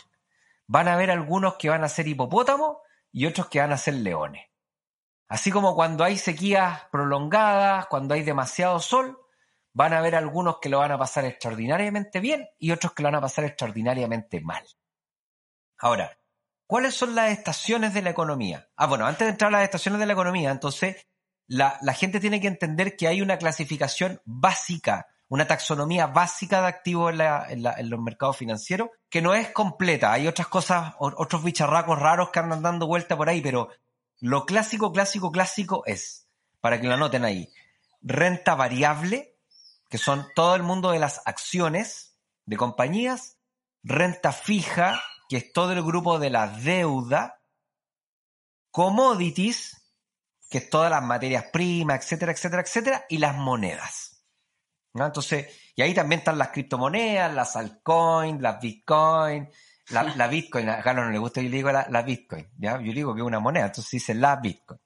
van 0.69 0.87
a 0.87 0.93
haber 0.93 1.09
algunos 1.09 1.55
que 1.55 1.67
van 1.67 1.83
a 1.83 1.89
ser 1.89 2.07
hipopótamos 2.07 2.77
y 3.11 3.25
otros 3.25 3.47
que 3.47 3.59
van 3.59 3.71
a 3.71 3.77
ser 3.77 3.95
leones. 3.95 4.45
Así 5.27 5.49
como 5.49 5.73
cuando 5.73 6.03
hay 6.03 6.15
sequías 6.15 6.83
prolongadas, 6.91 7.87
cuando 7.87 8.13
hay 8.13 8.21
demasiado 8.21 8.79
sol, 8.79 9.19
van 9.79 9.93
a 9.93 9.99
haber 9.99 10.13
algunos 10.13 10.57
que 10.59 10.67
lo 10.67 10.79
van 10.79 10.91
a 10.91 10.97
pasar 10.97 11.23
extraordinariamente 11.23 12.19
bien 12.19 12.49
y 12.59 12.71
otros 12.71 12.91
que 12.91 13.01
lo 13.01 13.07
van 13.07 13.15
a 13.15 13.21
pasar 13.21 13.45
extraordinariamente 13.45 14.41
mal. 14.41 14.61
Ahora, 15.77 16.19
¿cuáles 16.67 16.95
son 16.95 17.15
las 17.15 17.31
estaciones 17.31 17.93
de 17.93 18.01
la 18.01 18.09
economía? 18.09 18.67
Ah, 18.75 18.87
bueno, 18.87 19.05
antes 19.05 19.25
de 19.25 19.31
entrar 19.31 19.47
a 19.47 19.59
las 19.59 19.63
estaciones 19.63 20.01
de 20.01 20.05
la 20.05 20.11
economía, 20.11 20.51
entonces, 20.51 21.07
la, 21.47 21.79
gente 21.93 22.19
tiene 22.19 22.41
que 22.41 22.49
entender 22.49 22.97
que 22.97 23.07
hay 23.07 23.21
una 23.21 23.37
clasificación 23.37 24.21
básica 24.25 25.07
una 25.31 25.45
taxonomía 25.45 26.07
básica 26.07 26.59
de 26.59 26.67
activos 26.67 27.13
en, 27.13 27.89
los 27.91 27.99
mercados 28.01 28.35
financieros, 28.35 28.89
que 29.11 29.21
no 29.21 29.35
es 29.35 29.51
completa. 29.51 30.11
Hay 30.11 30.27
otras 30.27 30.47
cosas, 30.47 30.95
otros 30.97 31.43
bicharracos 31.43 31.99
raros 31.99 32.31
que 32.31 32.39
andan 32.39 32.63
dando 32.63 32.87
vuelta 32.87 33.15
por 33.15 33.29
ahí, 33.29 33.39
pero 33.39 33.69
lo 34.21 34.47
clásico, 34.47 34.91
clásico, 34.91 35.31
clásico 35.31 35.83
es, 35.85 36.27
para 36.61 36.81
que 36.81 36.87
lo 36.87 36.95
anoten 36.95 37.25
ahí, 37.25 37.53
renta 38.01 38.55
variable, 38.55 39.38
que 39.89 39.97
son 39.97 40.27
todo 40.35 40.55
el 40.55 40.63
mundo 40.63 40.91
de 40.91 40.99
las 40.99 41.21
acciones 41.25 42.17
de 42.45 42.57
compañías, 42.57 43.37
renta 43.83 44.31
fija, 44.31 45.01
que 45.27 45.37
es 45.37 45.51
todo 45.51 45.73
el 45.73 45.83
grupo 45.83 46.19
de 46.19 46.29
la 46.29 46.47
deuda, 46.47 47.41
commodities, 48.71 49.75
que 50.49 50.59
es 50.59 50.69
todas 50.69 50.89
las 50.89 51.03
materias 51.03 51.45
primas, 51.51 52.03
etcétera, 52.03 52.31
etcétera, 52.31 52.61
etcétera, 52.61 53.05
y 53.09 53.17
las 53.17 53.35
monedas. 53.35 54.23
Entonces, 54.93 55.47
y 55.75 55.81
ahí 55.81 55.93
también 55.93 56.19
están 56.19 56.37
las 56.37 56.49
criptomonedas, 56.49 57.33
las 57.33 57.55
altcoins, 57.55 58.41
las 58.41 58.59
bitcoin, 58.59 59.49
la, 59.89 60.27
bitcoin, 60.27 60.69
a 60.69 60.81
Carlos 60.81 61.05
no 61.05 61.11
le 61.11 61.17
gusta, 61.17 61.41
yo 61.41 61.49
le 61.49 61.57
digo 61.57 61.71
la, 61.71 62.01
bitcoin, 62.01 62.47
¿ya? 62.57 62.79
Yo 62.81 62.93
digo 62.93 63.13
que 63.13 63.21
es 63.21 63.27
una 63.27 63.39
moneda, 63.39 63.67
entonces 63.67 63.91
dice 63.91 64.13
la 64.13 64.35
bitcoin, 64.35 64.79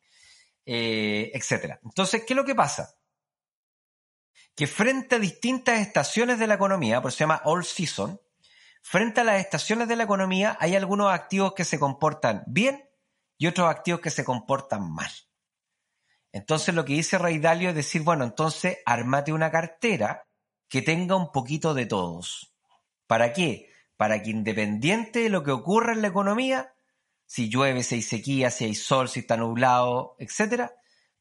eh, 0.66 1.32
etcétera. 1.34 1.80
Entonces, 1.84 2.24
¿qué 2.26 2.34
es 2.34 2.38
lo 2.38 2.46
que 2.46 2.56
pasa? 2.56 2.94
Que 4.56 4.68
frente 4.68 5.16
a 5.16 5.20
distintas 5.20 5.80
estaciones 5.80 6.39
de 6.39 6.48
la 6.48 6.56
economía, 6.56 7.02
por 7.02 7.10
eso 7.10 7.18
se 7.18 7.24
llama 7.24 7.42
all 7.46 7.66
season, 7.66 8.20
frente 8.82 9.22
a 9.22 9.24
las 9.24 9.39
estaciones 9.39 9.88
de 9.88 9.96
la 9.96 10.04
economía 10.04 10.58
hay 10.60 10.76
algunos 10.76 11.12
activos 11.12 11.54
que 11.54 11.66
se 11.66 11.80
comportan 11.80 12.44
bien 12.48 12.88
y 13.38 13.48
otros 13.48 13.70
activos 13.70 14.02
que 14.02 14.12
se 14.12 14.24
comportan 14.24 14.92
mal. 14.92 15.12
Entonces 16.32 16.74
lo 16.74 16.84
que 16.84 16.94
dice 16.94 17.18
Ray 17.18 17.39
Dalio 17.39 17.70
es 17.70 17.76
decir, 17.76 18.02
bueno, 18.02 18.24
entonces 18.24 18.78
armate 18.86 19.32
una 19.34 19.52
cartera 19.52 20.28
que 20.68 20.82
tenga 20.82 21.16
un 21.16 21.32
poquito 21.32 21.74
de 21.74 21.86
todos. 21.86 22.54
¿Para 23.06 23.34
qué? 23.34 23.70
Para 23.96 24.22
que 24.22 24.32
independiente 24.32 25.20
de 25.20 25.30
lo 25.30 25.44
que 25.44 25.52
ocurra 25.52 25.94
en 25.94 26.02
la 26.02 26.08
economía, 26.08 26.74
si 27.26 27.50
llueve, 27.50 27.84
si 27.84 27.96
hay 27.96 28.02
sequía, 28.02 28.50
si 28.50 28.66
hay 28.66 28.76
sol, 28.76 29.08
si 29.08 29.22
está 29.22 29.38
nublado, 29.38 30.16
etcétera, 30.18 30.74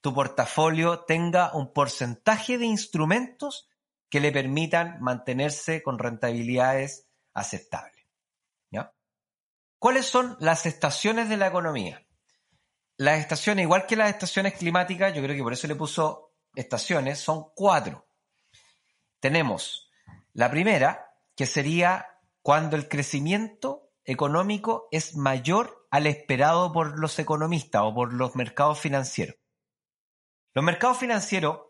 tu 0.03 0.12
portafolio 0.12 1.05
tenga 1.05 1.55
un 1.55 1.73
porcentaje 1.73 2.59
de 2.59 2.67
instrumentos 2.67 3.71
que 4.11 4.21
le 4.21 4.31
permitan 4.31 5.01
mantenerse 5.01 5.83
con 5.83 5.99
rentabilidades 5.99 7.09
aceptables. 7.33 7.93
¿Cuáles 9.79 10.07
son 10.07 10.37
las 10.38 10.65
estaciones 10.65 11.29
de 11.29 11.37
la 11.37 11.49
economía? 11.49 12.07
las 13.03 13.19
estaciones, 13.19 13.65
igual 13.65 13.87
que 13.87 13.97
las 13.97 14.11
estaciones 14.11 14.55
climáticas, 14.55 15.12
yo 15.12 15.23
creo 15.23 15.35
que 15.35 15.43
por 15.43 15.53
eso 15.53 15.67
le 15.67 15.75
puso 15.75 16.35
estaciones, 16.55 17.19
son 17.19 17.47
cuatro. 17.55 18.07
Tenemos 19.19 19.91
la 20.35 20.51
primera, 20.51 21.12
que 21.35 21.47
sería 21.47 22.07
cuando 22.43 22.77
el 22.77 22.88
crecimiento 22.88 23.91
económico 24.05 24.88
es 24.93 25.17
mayor 25.17 25.87
al 25.91 26.07
esperado 26.07 26.73
por 26.73 26.99
los 26.99 27.19
economistas 27.19 27.83
o 27.85 27.95
por 27.95 28.12
los 28.12 28.37
mercados 28.37 28.79
financieros. 28.79 29.37
Los 30.55 30.65
mercados 30.65 30.99
financieros, 30.99 31.61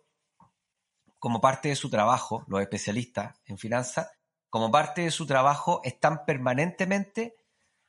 como 1.19 1.41
parte 1.41 1.69
de 1.69 1.77
su 1.77 1.91
trabajo, 1.91 2.45
los 2.49 2.61
especialistas 2.61 3.41
en 3.45 3.59
finanzas, 3.59 4.11
como 4.51 4.71
parte 4.71 5.03
de 5.03 5.11
su 5.11 5.27
trabajo, 5.27 5.81
están 5.85 6.25
permanentemente 6.25 7.37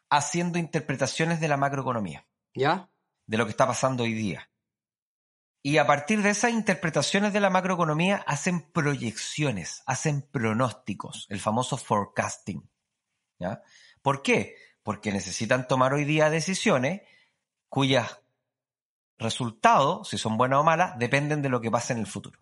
haciendo 0.10 0.60
interpretaciones 0.60 1.40
de 1.40 1.48
la 1.48 1.58
macroeconomía. 1.58 2.28
¿Ya? 2.54 2.94
de 3.26 3.38
lo 3.38 3.46
que 3.46 3.52
está 3.52 3.68
pasando 3.68 4.04
hoy 4.04 4.14
día. 4.14 4.50
Y 5.62 5.78
a 5.78 5.88
partir 5.88 6.22
de 6.22 6.32
esas 6.32 6.52
interpretaciones 6.52 7.32
de 7.32 7.40
la 7.40 7.50
macroeconomía 7.50 8.18
hacen 8.28 8.62
proyecciones, 8.72 9.82
hacen 9.86 10.22
pronósticos, 10.22 11.26
el 11.30 11.40
famoso 11.40 11.78
forecasting. 11.78 12.70
¿ya? 13.40 13.62
¿Por 14.02 14.22
qué? 14.22 14.58
Porque 14.84 15.14
necesitan 15.14 15.68
tomar 15.68 15.94
hoy 15.94 16.04
día 16.04 16.30
decisiones 16.30 17.02
cuyas 17.70 18.20
resultados, 19.18 20.10
si 20.10 20.18
son 20.18 20.38
buenas 20.38 20.60
o 20.60 20.64
malas, 20.64 20.98
dependen 20.98 21.42
de 21.42 21.50
lo 21.50 21.62
que 21.62 21.72
pase 21.72 21.94
en 21.94 22.00
el 22.00 22.08
futuro. 22.08 22.40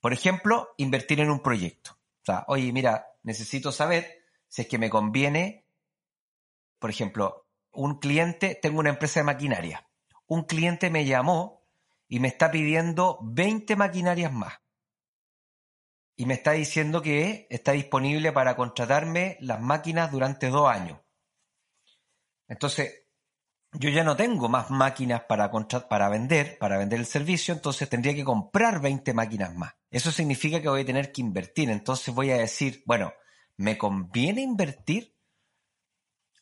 Por 0.00 0.12
ejemplo, 0.12 0.70
invertir 0.78 1.20
en 1.20 1.30
un 1.30 1.40
proyecto. 1.40 1.92
O 2.22 2.24
sea, 2.24 2.44
oye, 2.48 2.72
mira, 2.72 3.06
necesito 3.22 3.72
saber 3.72 4.24
si 4.48 4.62
es 4.62 4.68
que 4.68 4.78
me 4.78 4.90
conviene, 4.90 5.66
por 6.78 6.90
ejemplo, 6.90 7.46
un 7.72 7.98
cliente, 7.98 8.58
tengo 8.60 8.80
una 8.80 8.90
empresa 8.90 9.20
de 9.20 9.24
maquinaria. 9.24 9.88
Un 10.26 10.44
cliente 10.44 10.90
me 10.90 11.04
llamó 11.04 11.66
y 12.08 12.20
me 12.20 12.28
está 12.28 12.50
pidiendo 12.50 13.18
20 13.22 13.76
maquinarias 13.76 14.32
más. 14.32 14.54
Y 16.16 16.26
me 16.26 16.34
está 16.34 16.52
diciendo 16.52 17.00
que 17.00 17.46
está 17.50 17.72
disponible 17.72 18.32
para 18.32 18.56
contratarme 18.56 19.38
las 19.40 19.60
máquinas 19.60 20.10
durante 20.10 20.48
dos 20.48 20.68
años. 20.68 21.00
Entonces, 22.48 23.06
yo 23.72 23.88
ya 23.88 24.02
no 24.02 24.16
tengo 24.16 24.48
más 24.48 24.70
máquinas 24.70 25.22
para, 25.22 25.50
para 25.88 26.08
vender, 26.08 26.58
para 26.58 26.76
vender 26.76 26.98
el 26.98 27.06
servicio, 27.06 27.54
entonces 27.54 27.88
tendría 27.88 28.14
que 28.14 28.24
comprar 28.24 28.80
20 28.80 29.14
máquinas 29.14 29.54
más. 29.54 29.74
Eso 29.90 30.10
significa 30.10 30.60
que 30.60 30.68
voy 30.68 30.82
a 30.82 30.86
tener 30.86 31.12
que 31.12 31.20
invertir. 31.20 31.70
Entonces 31.70 32.12
voy 32.14 32.30
a 32.30 32.38
decir, 32.38 32.82
bueno, 32.84 33.12
¿me 33.56 33.78
conviene 33.78 34.40
invertir? 34.40 35.14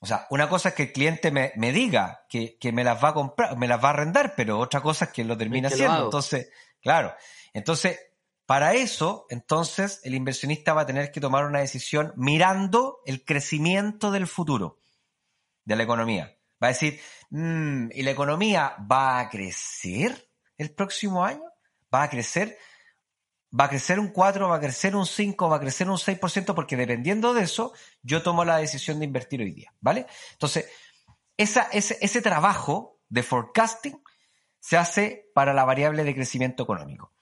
O 0.01 0.07
sea, 0.07 0.27
una 0.31 0.49
cosa 0.49 0.71
es 0.71 0.75
que 0.75 0.85
el 0.85 0.93
cliente 0.93 1.31
me, 1.31 1.73
diga 1.73 2.25
que, 2.29 2.57
me 2.73 2.85
las 2.85 3.03
va 3.03 3.09
a 3.09 3.15
comprar, 3.15 3.59
me 3.59 3.69
las 3.69 3.83
va 3.83 3.89
a 3.89 3.93
arrendar, 3.93 4.35
pero 4.37 4.59
otra 4.59 4.81
cosa 4.81 5.07
es 5.07 5.11
que 5.11 5.25
lo 5.25 5.37
termina 5.37 5.69
haciendo. 5.69 6.05
entonces, 6.05 6.51
claro. 6.81 7.15
Entonces, 7.53 7.99
para 8.47 8.73
eso, 8.73 9.27
entonces, 9.29 10.01
el 10.05 10.15
inversionista 10.15 10.73
va 10.73 10.83
a 10.83 10.87
tener 10.87 11.11
que 11.11 11.21
tomar 11.21 11.45
una 11.45 11.59
decisión 11.59 12.15
mirando 12.17 13.01
el 13.05 13.25
crecimiento 13.25 14.11
del 14.11 14.27
futuro 14.27 14.79
de 15.65 15.77
la 15.77 15.83
economía. 15.83 16.38
Va 16.63 16.69
a 16.69 16.73
decir, 16.73 17.01
mm, 17.31 17.89
¿y 17.93 18.03
la 18.03 18.11
economía 18.11 18.77
va 18.91 19.21
a 19.21 19.29
crecer 19.29 20.31
el 20.57 20.75
próximo 20.75 21.25
año? 21.25 21.45
¿Va 21.95 22.03
a 22.03 22.11
crecer? 22.11 22.59
¿Va 23.59 23.65
a 23.65 23.69
crecer 23.69 23.99
un 23.99 24.09
4, 24.09 24.49
va 24.49 24.57
a 24.57 24.61
crecer 24.61 24.95
un 24.95 25.07
5, 25.07 25.49
va 25.49 25.57
a 25.57 25.61
crecer 25.61 25.89
un 25.89 25.97
6%? 25.97 26.55
Porque 26.55 26.77
dependiendo 26.77 27.33
de 27.33 27.45
eso, 27.45 27.73
yo 28.03 28.23
tomo 28.23 28.45
la 28.45 28.59
decisión 28.59 28.99
de 28.99 29.07
invertir 29.07 29.41
hoy 29.41 29.53
día, 29.53 29.73
¿vale? 29.81 30.07
Entonces, 30.33 30.69
esa, 31.37 31.69
ese, 31.73 31.97
ese 32.01 32.21
trabajo 32.21 33.01
de 33.09 33.23
forecasting 33.23 34.03
se 34.61 34.77
hace 34.77 35.31
para 35.35 35.55
la 35.55 35.65
variable 35.65 36.05
de 36.05 36.15
crecimiento 36.15 36.65
económico. 36.65 37.13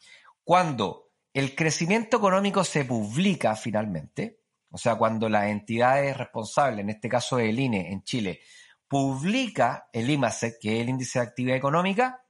Cuando 0.43 1.11
el 1.33 1.55
crecimiento 1.55 2.17
económico 2.17 2.65
se 2.65 2.85
publica 2.85 3.55
finalmente, 3.55 4.41
o 4.71 4.79
sea, 4.79 4.97
cuando 4.97 5.29
las 5.29 5.47
entidades 5.47 6.17
responsables, 6.17 6.81
en 6.81 6.91
este 6.91 7.09
caso 7.09 7.39
el 7.39 7.61
INE 7.61 7.93
en 7.93 8.03
Chile, 8.03 8.41
publica 8.89 9.89
el 9.93 10.11
IMASEC, 10.11 10.59
que 10.61 10.77
es 10.77 10.83
el 10.83 10.89
índice 10.89 11.19
de 11.19 11.27
actividad 11.27 11.57
económica, 11.57 12.25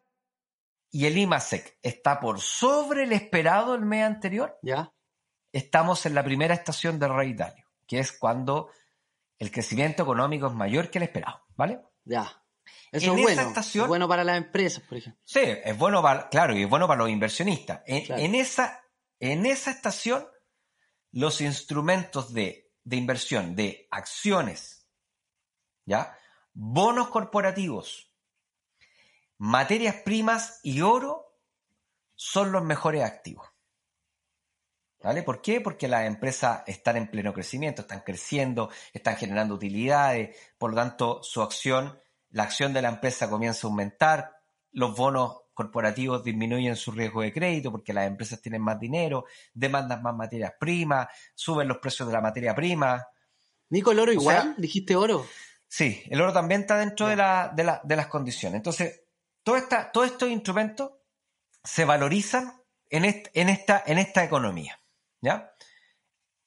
y 0.91 1.07
el 1.07 1.19
IMASEC 1.19 1.79
está 1.83 2.21
por 2.21 2.41
sobre 2.41 3.05
el 3.05 3.13
esperado 3.13 3.75
el 3.75 3.85
mes 3.85 4.05
anterior, 4.05 4.59
¿Ya? 4.63 4.93
estamos 5.53 6.07
en 6.07 6.15
la 6.15 6.25
primera 6.25 6.55
estación 6.55 6.99
del 6.99 7.15
rey 7.15 7.31
Italia, 7.31 7.67
que 7.87 7.99
es 7.99 8.13
cuando 8.13 8.71
el 9.39 9.51
crecimiento 9.51 10.03
económico 10.03 10.47
es 10.47 10.55
mayor 10.55 10.91
que 10.91 10.99
el 10.99 11.05
esperado, 11.05 11.45
¿vale? 11.57 11.81
Ya. 12.05 12.43
Eso 12.91 13.15
es 13.15 13.23
bueno. 13.23 13.55
es 13.57 13.87
bueno 13.87 14.09
para 14.09 14.25
las 14.25 14.39
empresas, 14.39 14.83
por 14.83 14.99
ejemplo. 14.99 15.21
Sí, 15.25 15.41
es 15.41 15.77
bueno 15.77 16.03
para, 16.03 16.29
claro, 16.29 16.57
y 16.57 16.63
es 16.63 16.69
bueno 16.69 16.89
para 16.89 16.99
los 16.99 17.11
inversionistas. 17.11 17.83
En, 17.87 18.35
esa, 18.35 18.83
en 19.21 19.45
esa 19.47 19.71
estación, 19.71 20.27
los 21.13 21.41
instrumentos 21.41 22.33
de, 22.33 22.73
de 22.85 22.97
inversión 22.97 23.55
de 23.55 23.87
acciones, 23.91 24.87
¿ya? 25.85 26.17
Bonos 26.59 27.09
corporativos, 27.09 28.11
materias 29.37 29.97
primas 29.97 30.59
y 30.63 30.81
oro 30.81 31.39
son 32.15 32.51
los 32.51 32.65
mejores 32.65 33.05
activos. 33.05 33.47
¿Vale? 35.03 35.23
¿Por 35.23 35.43
qué? 35.43 35.61
Porque 35.61 35.87
las 35.87 36.07
empresas 36.07 36.63
están 36.67 36.97
en 36.97 37.09
pleno 37.09 37.35
crecimiento, 37.35 37.83
están 37.83 38.01
creciendo, 38.01 38.71
están 38.95 39.17
generando 39.17 39.55
utilidades, 39.55 40.35
por 40.57 40.71
lo 40.71 40.77
tanto 40.77 41.23
su 41.23 41.43
acción, 41.43 41.99
la 42.31 42.45
acción 42.45 42.73
de 42.73 42.81
la 42.81 42.89
empresa 42.89 43.29
comienza 43.29 43.67
a 43.67 43.71
aumentar, 43.71 44.33
los 44.73 44.97
bonos 44.97 45.43
corporativos 45.53 46.25
disminuyen 46.25 46.75
su 46.75 46.91
riesgo 46.91 47.21
de 47.21 47.35
crédito 47.35 47.71
porque 47.71 47.93
las 47.93 48.07
empresas 48.07 48.41
tienen 48.41 48.63
más 48.63 48.81
dinero, 48.81 49.27
demandan 49.53 50.03
más 50.03 50.17
materias 50.17 50.55
primas, 50.59 51.09
suben 51.35 51.69
los 51.69 51.79
precios 51.79 52.09
de 52.09 52.15
la 52.15 52.23
materia 52.23 52.55
prima. 52.55 53.07
Nico, 53.69 53.93
el 53.93 53.99
oro 53.99 54.13
igual, 54.13 54.55
dijiste 54.57 54.97
oro. 54.97 55.27
Sí, 55.69 56.03
el 56.11 56.21
oro 56.21 56.33
también 56.33 56.63
está 56.63 56.79
dentro 56.79 57.09
de, 57.09 57.17
la, 57.17 57.53
de, 57.55 57.97
las 57.97 58.07
condiciones. 58.07 58.57
Entonces, 58.57 59.05
todo 59.43 59.57
esta, 59.57 59.91
todos 59.91 60.09
estos 60.09 60.31
instrumentos 60.31 60.93
se 61.63 61.85
valorizan 61.85 62.63
en, 62.89 63.05
en, 63.05 63.49
esta, 63.49 63.83
en 63.87 63.99
esta 63.99 64.25
economía. 64.25 64.81
¿ya? 65.21 65.53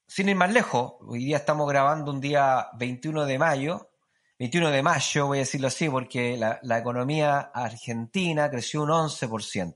Sin 0.07 0.29
ir 0.29 0.35
más 0.35 0.51
lejos, 0.51 0.93
hoy 1.01 1.25
día 1.25 1.37
estamos 1.37 1.69
grabando 1.69 2.11
un 2.11 2.21
día 2.21 2.69
21 2.77 3.25
de 3.25 3.37
mayo, 3.37 3.91
21 4.39 4.71
de 4.71 4.83
mayo 4.83 5.27
voy 5.27 5.39
a 5.39 5.41
decirlo 5.41 5.67
así, 5.67 5.89
porque 5.89 6.37
la, 6.37 6.59
la 6.63 6.79
economía 6.79 7.39
argentina 7.53 8.49
creció 8.49 8.83
un 8.83 8.89
11%, 8.89 9.75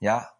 ¿ya? 0.00 0.32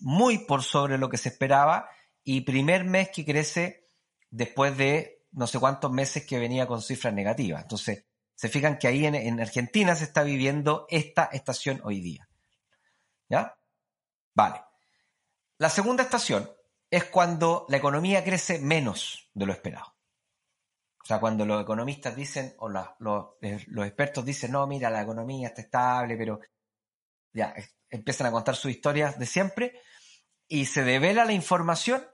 muy 0.00 0.38
por 0.38 0.62
sobre 0.62 0.98
lo 0.98 1.08
que 1.08 1.18
se 1.18 1.28
esperaba 1.28 1.88
y 2.24 2.42
primer 2.42 2.84
mes 2.84 3.10
que 3.10 3.24
crece 3.24 3.88
después 4.30 4.76
de 4.76 5.19
no 5.32 5.46
sé 5.46 5.58
cuántos 5.58 5.90
meses 5.90 6.26
que 6.26 6.38
venía 6.38 6.66
con 6.66 6.82
cifras 6.82 7.14
negativas. 7.14 7.62
Entonces, 7.62 8.04
se 8.34 8.48
fijan 8.48 8.78
que 8.78 8.88
ahí 8.88 9.04
en, 9.04 9.40
Argentina 9.40 9.94
se 9.94 10.04
está 10.04 10.22
viviendo 10.22 10.86
esta 10.88 11.24
estación 11.24 11.80
hoy 11.84 12.00
día. 12.00 12.28
¿Ya? 13.28 13.56
Vale. 14.34 14.62
La 15.58 15.68
segunda 15.68 16.04
estación 16.04 16.50
es 16.90 17.04
cuando 17.04 17.66
la 17.68 17.76
economía 17.76 18.24
crece 18.24 18.58
menos 18.58 19.30
de 19.34 19.46
lo 19.46 19.52
esperado. 19.52 19.94
O 21.02 21.04
sea, 21.04 21.20
cuando 21.20 21.44
los 21.44 21.62
economistas 21.62 22.16
dicen, 22.16 22.54
o 22.58 22.68
los, 22.68 22.86
los, 22.98 23.86
expertos 23.86 24.24
dicen, 24.24 24.52
no, 24.52 24.66
mira, 24.66 24.90
la 24.90 25.02
economía 25.02 25.48
está 25.48 25.60
estable, 25.60 26.16
pero 26.16 26.40
ya, 27.32 27.54
empiezan 27.90 28.28
a 28.28 28.32
contar 28.32 28.56
sus 28.56 28.70
historias 28.70 29.18
de 29.18 29.26
siempre 29.26 29.82
y 30.48 30.64
se 30.66 30.82
devela 30.82 31.24
la 31.24 31.32
información 31.32 32.06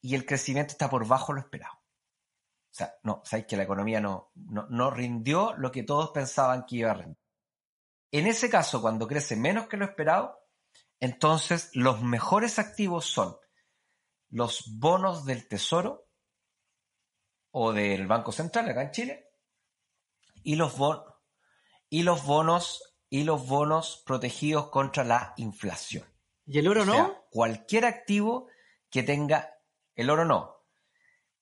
y 0.00 0.14
el 0.14 0.26
crecimiento 0.26 0.72
está 0.72 0.90
por 0.90 1.06
bajo 1.06 1.32
lo 1.32 1.40
esperado. 1.40 1.79
O 2.70 2.74
sea, 2.74 2.94
no, 3.02 3.22
sabéis 3.24 3.46
que 3.46 3.56
la 3.56 3.64
economía 3.64 4.00
no, 4.00 4.30
no, 4.34 4.90
rindió 4.90 5.54
lo 5.54 5.72
que 5.72 5.82
todos 5.82 6.10
pensaban 6.10 6.64
que 6.66 6.76
iba 6.76 6.92
a 6.92 6.94
rendir. 6.94 7.18
En 8.12 8.26
ese 8.26 8.48
caso, 8.48 8.80
cuando 8.80 9.08
crece 9.08 9.36
menos 9.36 9.66
que 9.66 9.76
lo 9.76 9.84
esperado, 9.84 10.38
entonces 11.00 11.70
los 11.74 12.02
mejores 12.02 12.58
activos 12.58 13.06
son 13.06 13.36
los 14.28 14.78
bonos 14.78 15.24
del 15.24 15.48
Tesoro 15.48 16.08
o 17.50 17.72
del 17.72 18.06
Banco 18.06 18.30
Central 18.30 18.68
acá 18.68 18.82
en 18.82 18.90
Chile 18.92 19.30
y 20.42 20.54
los, 20.56 20.76
y 21.88 22.02
los 22.04 22.24
bonos 22.24 22.96
y 23.08 23.24
los 23.24 23.46
bonos 23.48 24.02
protegidos 24.06 24.70
contra 24.70 25.02
la 25.02 25.34
inflación. 25.36 26.04
¿Y 26.46 26.58
el 26.58 26.68
oro 26.68 26.84
no? 26.84 27.24
cualquier 27.30 27.84
activo 27.84 28.48
que 28.88 29.02
tenga 29.02 29.56
el 29.94 30.10
oro 30.10 30.24
no. 30.24 30.64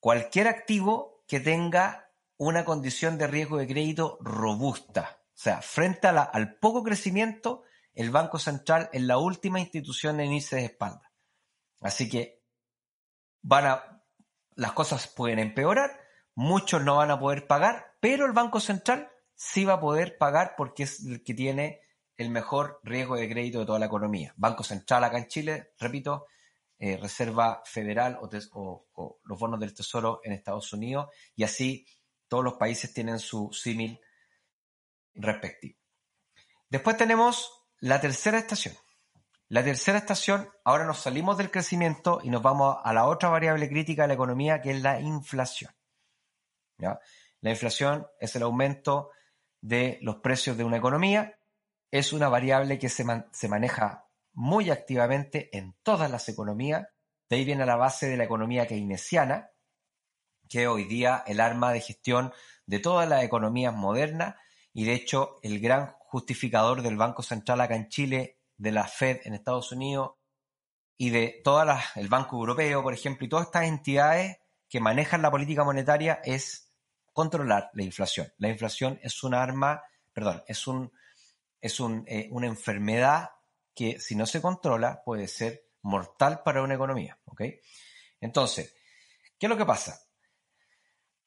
Cualquier 0.01 0.49
activo 0.49 1.18
que 1.29 1.39
tenga 1.39 2.11
una 2.39 2.65
condición 2.65 3.19
de 3.19 3.27
riesgo 3.27 3.59
de 3.59 3.69
crédito 3.69 4.19
robusta. 4.21 5.21
O 5.27 5.41
sea, 5.41 5.63
frente 5.63 6.09
al 6.09 6.57
poco 6.59 6.83
crecimiento, 6.83 7.63
el 7.95 8.11
Banco 8.11 8.39
Central 8.39 8.89
es 8.93 9.03
la 9.03 9.19
última 9.19 9.61
institución 9.61 10.19
en 10.21 10.33
irse 10.33 10.57
de 10.57 10.65
espalda. 10.65 11.13
Así 11.81 12.09
que 12.09 12.43
van 13.43 13.67
a, 13.67 14.03
las 14.55 14.73
cosas 14.73 15.07
pueden 15.07 15.39
empeorar, 15.39 16.01
muchos 16.35 16.83
no 16.83 16.97
van 16.97 17.11
a 17.11 17.21
poder 17.21 17.47
pagar, 17.47 17.97
pero 18.01 18.27
el 18.27 18.33
Banco 18.33 18.59
Central 18.59 19.11
sí 19.35 19.65
va 19.65 19.75
a 19.75 19.81
poder 19.81 20.17
pagar 20.19 20.55
porque 20.57 20.85
es 20.85 21.05
el 21.05 21.23
que 21.23 21.35
tiene 21.35 21.81
el 22.17 22.31
mejor 22.31 22.81
riesgo 22.83 23.17
de 23.17 23.29
crédito 23.29 23.61
de 23.61 23.67
toda 23.67 23.79
la 23.79 23.87
economía. 23.87 24.33
Banco 24.37 24.65
Central 24.65 25.05
acá 25.05 25.19
en 25.19 25.29
Chile, 25.29 25.73
repito, 25.79 26.27
eh, 26.81 26.97
Reserva 26.97 27.61
Federal 27.65 28.19
o, 28.21 29.19
los 29.25 29.39
bonos 29.39 29.59
del 29.59 29.75
Tesoro 29.75 30.21
en 30.23 30.33
Estados 30.33 30.73
Unidos 30.73 31.09
y 31.35 31.43
así 31.43 31.87
todos 32.29 32.45
los 32.45 32.55
países 32.55 32.93
tienen 32.93 33.19
su 33.19 33.51
símil 33.53 34.01
respectivo. 35.15 35.79
Después 36.69 36.97
tenemos 36.97 37.65
la 37.81 38.01
tercera 38.01 38.39
estación. 38.39 38.75
La 39.49 39.65
tercera 39.65 39.99
estación, 39.99 40.51
ahora 40.63 40.85
nos 40.85 40.99
salimos 40.99 41.39
del 41.39 41.51
crecimiento 41.51 42.21
y 42.23 42.31
nos 42.31 42.43
vamos 42.43 42.77
a 42.85 42.93
la 42.93 43.07
otra 43.07 43.31
variable 43.31 43.69
crítica 43.69 44.03
de 44.03 44.09
la 44.09 44.15
economía 44.15 44.61
que 44.61 44.73
es 44.73 44.83
la 44.83 45.01
inflación. 45.01 45.73
La 46.77 47.51
inflación 47.51 48.07
es 48.21 48.37
el 48.37 48.43
aumento 48.43 49.11
de 49.61 49.99
los 50.03 50.17
precios 50.17 50.57
de 50.57 50.65
una 50.65 50.77
economía, 50.77 51.41
es 51.91 52.13
una 52.13 52.29
variable 52.29 52.79
que 52.79 52.89
se, 52.89 53.05
se 53.33 53.49
maneja 53.49 54.08
muy 54.39 54.71
activamente 54.71 55.51
en 55.59 55.75
todas 55.83 56.09
las 56.13 56.29
economías. 56.29 56.87
De 57.29 57.35
ahí 57.35 57.45
viene 57.45 57.67
la 57.67 57.75
base 57.75 58.07
de 58.07 58.17
la 58.17 58.23
economía 58.23 58.69
keynesiana, 58.69 59.51
que 60.49 60.69
hoy 60.69 60.85
día 60.85 61.25
el 61.27 61.41
arma 61.41 61.73
de 61.73 61.81
gestión 61.81 62.33
de 62.65 62.79
todas 62.79 63.09
las 63.09 63.25
economías 63.25 63.75
modernas 63.75 64.37
y 64.73 64.85
de 64.85 64.93
hecho 64.93 65.41
el 65.43 65.59
gran 65.59 65.93
justificador 65.99 66.83
del 66.83 66.97
Banco 66.97 67.25
Central 67.25 67.61
acá 67.61 67.75
en 67.75 67.89
Chile, 67.89 68.39
de 68.57 68.71
la 68.71 68.85
Fed 68.85 69.23
en 69.25 69.35
Estados 69.35 69.73
Unidos 69.73 70.13
y 70.97 71.11
de 71.11 71.41
todas 71.43 71.67
las, 71.67 71.97
el 71.97 72.07
Banco 72.07 72.37
Europeo, 72.37 72.81
por 72.81 72.95
ejemplo, 72.95 73.27
y 73.27 73.29
todas 73.29 73.47
estas 73.47 73.65
entidades 73.65 74.39
que 74.69 74.79
manejan 74.79 75.21
la 75.21 75.33
política 75.33 75.65
monetaria 75.65 76.21
es 76.23 76.73
controlar 77.13 77.71
la 77.73 77.83
inflación. 77.83 78.33
La 78.39 78.51
inflación 78.51 79.01
es 79.03 79.21
un 79.25 79.35
arma, 79.35 79.83
perdón, 80.13 80.45
es 80.47 80.69
un 80.69 80.93
es 81.61 81.81
un, 81.81 82.05
eh, 82.07 82.29
una 82.31 82.47
enfermedad 82.47 83.31
que 83.79 84.01
si 84.01 84.17
no 84.17 84.27
se 84.27 84.43
controla 84.43 85.05
puede 85.05 85.29
ser 85.29 85.69
mortal 85.83 86.43
para 86.43 86.63
una 86.65 86.75
economía. 86.75 87.17
¿ok? 87.27 87.43
Entonces, 88.21 88.75
¿qué 89.39 89.47
es 89.47 89.51
lo 89.51 89.57
que 89.57 89.65
pasa? 89.65 90.03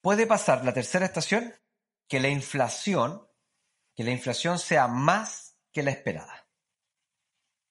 Puede 0.02 0.28
pasar 0.28 0.66
la 0.66 0.74
tercera 0.74 1.06
estación 1.06 1.54
que 2.10 2.20
la 2.20 2.28
inflación, 2.28 3.26
que 3.96 4.04
la 4.04 4.12
inflación 4.12 4.60
sea 4.60 4.90
más 4.90 5.60
que 5.72 5.82
la 5.82 5.92
esperada. 5.92 6.46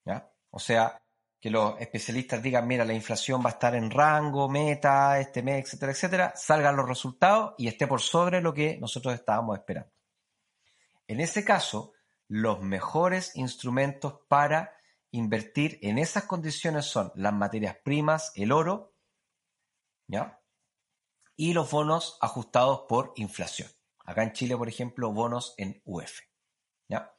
¿Ya? 0.07 0.33
O 0.49 0.59
sea, 0.59 1.05
que 1.39 1.51
los 1.51 1.78
especialistas 1.78 2.43
digan, 2.43 2.66
mira, 2.66 2.87
la 2.87 2.95
inflación 2.95 3.43
va 3.45 3.51
a 3.51 3.53
estar 3.53 3.74
en 3.74 3.91
rango, 3.91 4.49
meta, 4.49 5.20
este 5.20 5.43
mes, 5.43 5.66
etcétera, 5.66 5.93
etcétera, 5.93 6.33
salgan 6.37 6.76
los 6.76 6.89
resultados 6.89 7.55
y 7.59 7.68
esté 7.68 7.87
por 7.87 8.01
sobre 8.01 8.41
lo 8.41 8.55
que 8.55 8.78
nosotros 8.78 9.12
estábamos 9.12 9.59
esperando. 9.59 9.93
En 11.07 11.20
ese 11.20 11.45
caso, 11.45 11.93
los 12.31 12.62
mejores 12.62 13.35
instrumentos 13.35 14.20
para 14.28 14.76
invertir 15.11 15.81
en 15.83 15.99
esas 15.99 16.24
condiciones 16.24 16.87
son 16.87 17.11
las 17.16 17.33
materias 17.33 17.76
primas, 17.83 18.31
el 18.37 18.53
oro. 18.53 18.95
Y 21.37 21.53
los 21.55 21.68
bonos 21.72 22.18
ajustados 22.20 22.85
por 22.89 23.12
inflación. 23.16 23.68
Acá 24.05 24.22
en 24.22 24.33
Chile, 24.33 24.57
por 24.57 24.68
ejemplo, 24.68 25.12
bonos 25.12 25.55
en 25.57 25.83
UF. 25.85 26.20
¿ya? 26.87 27.12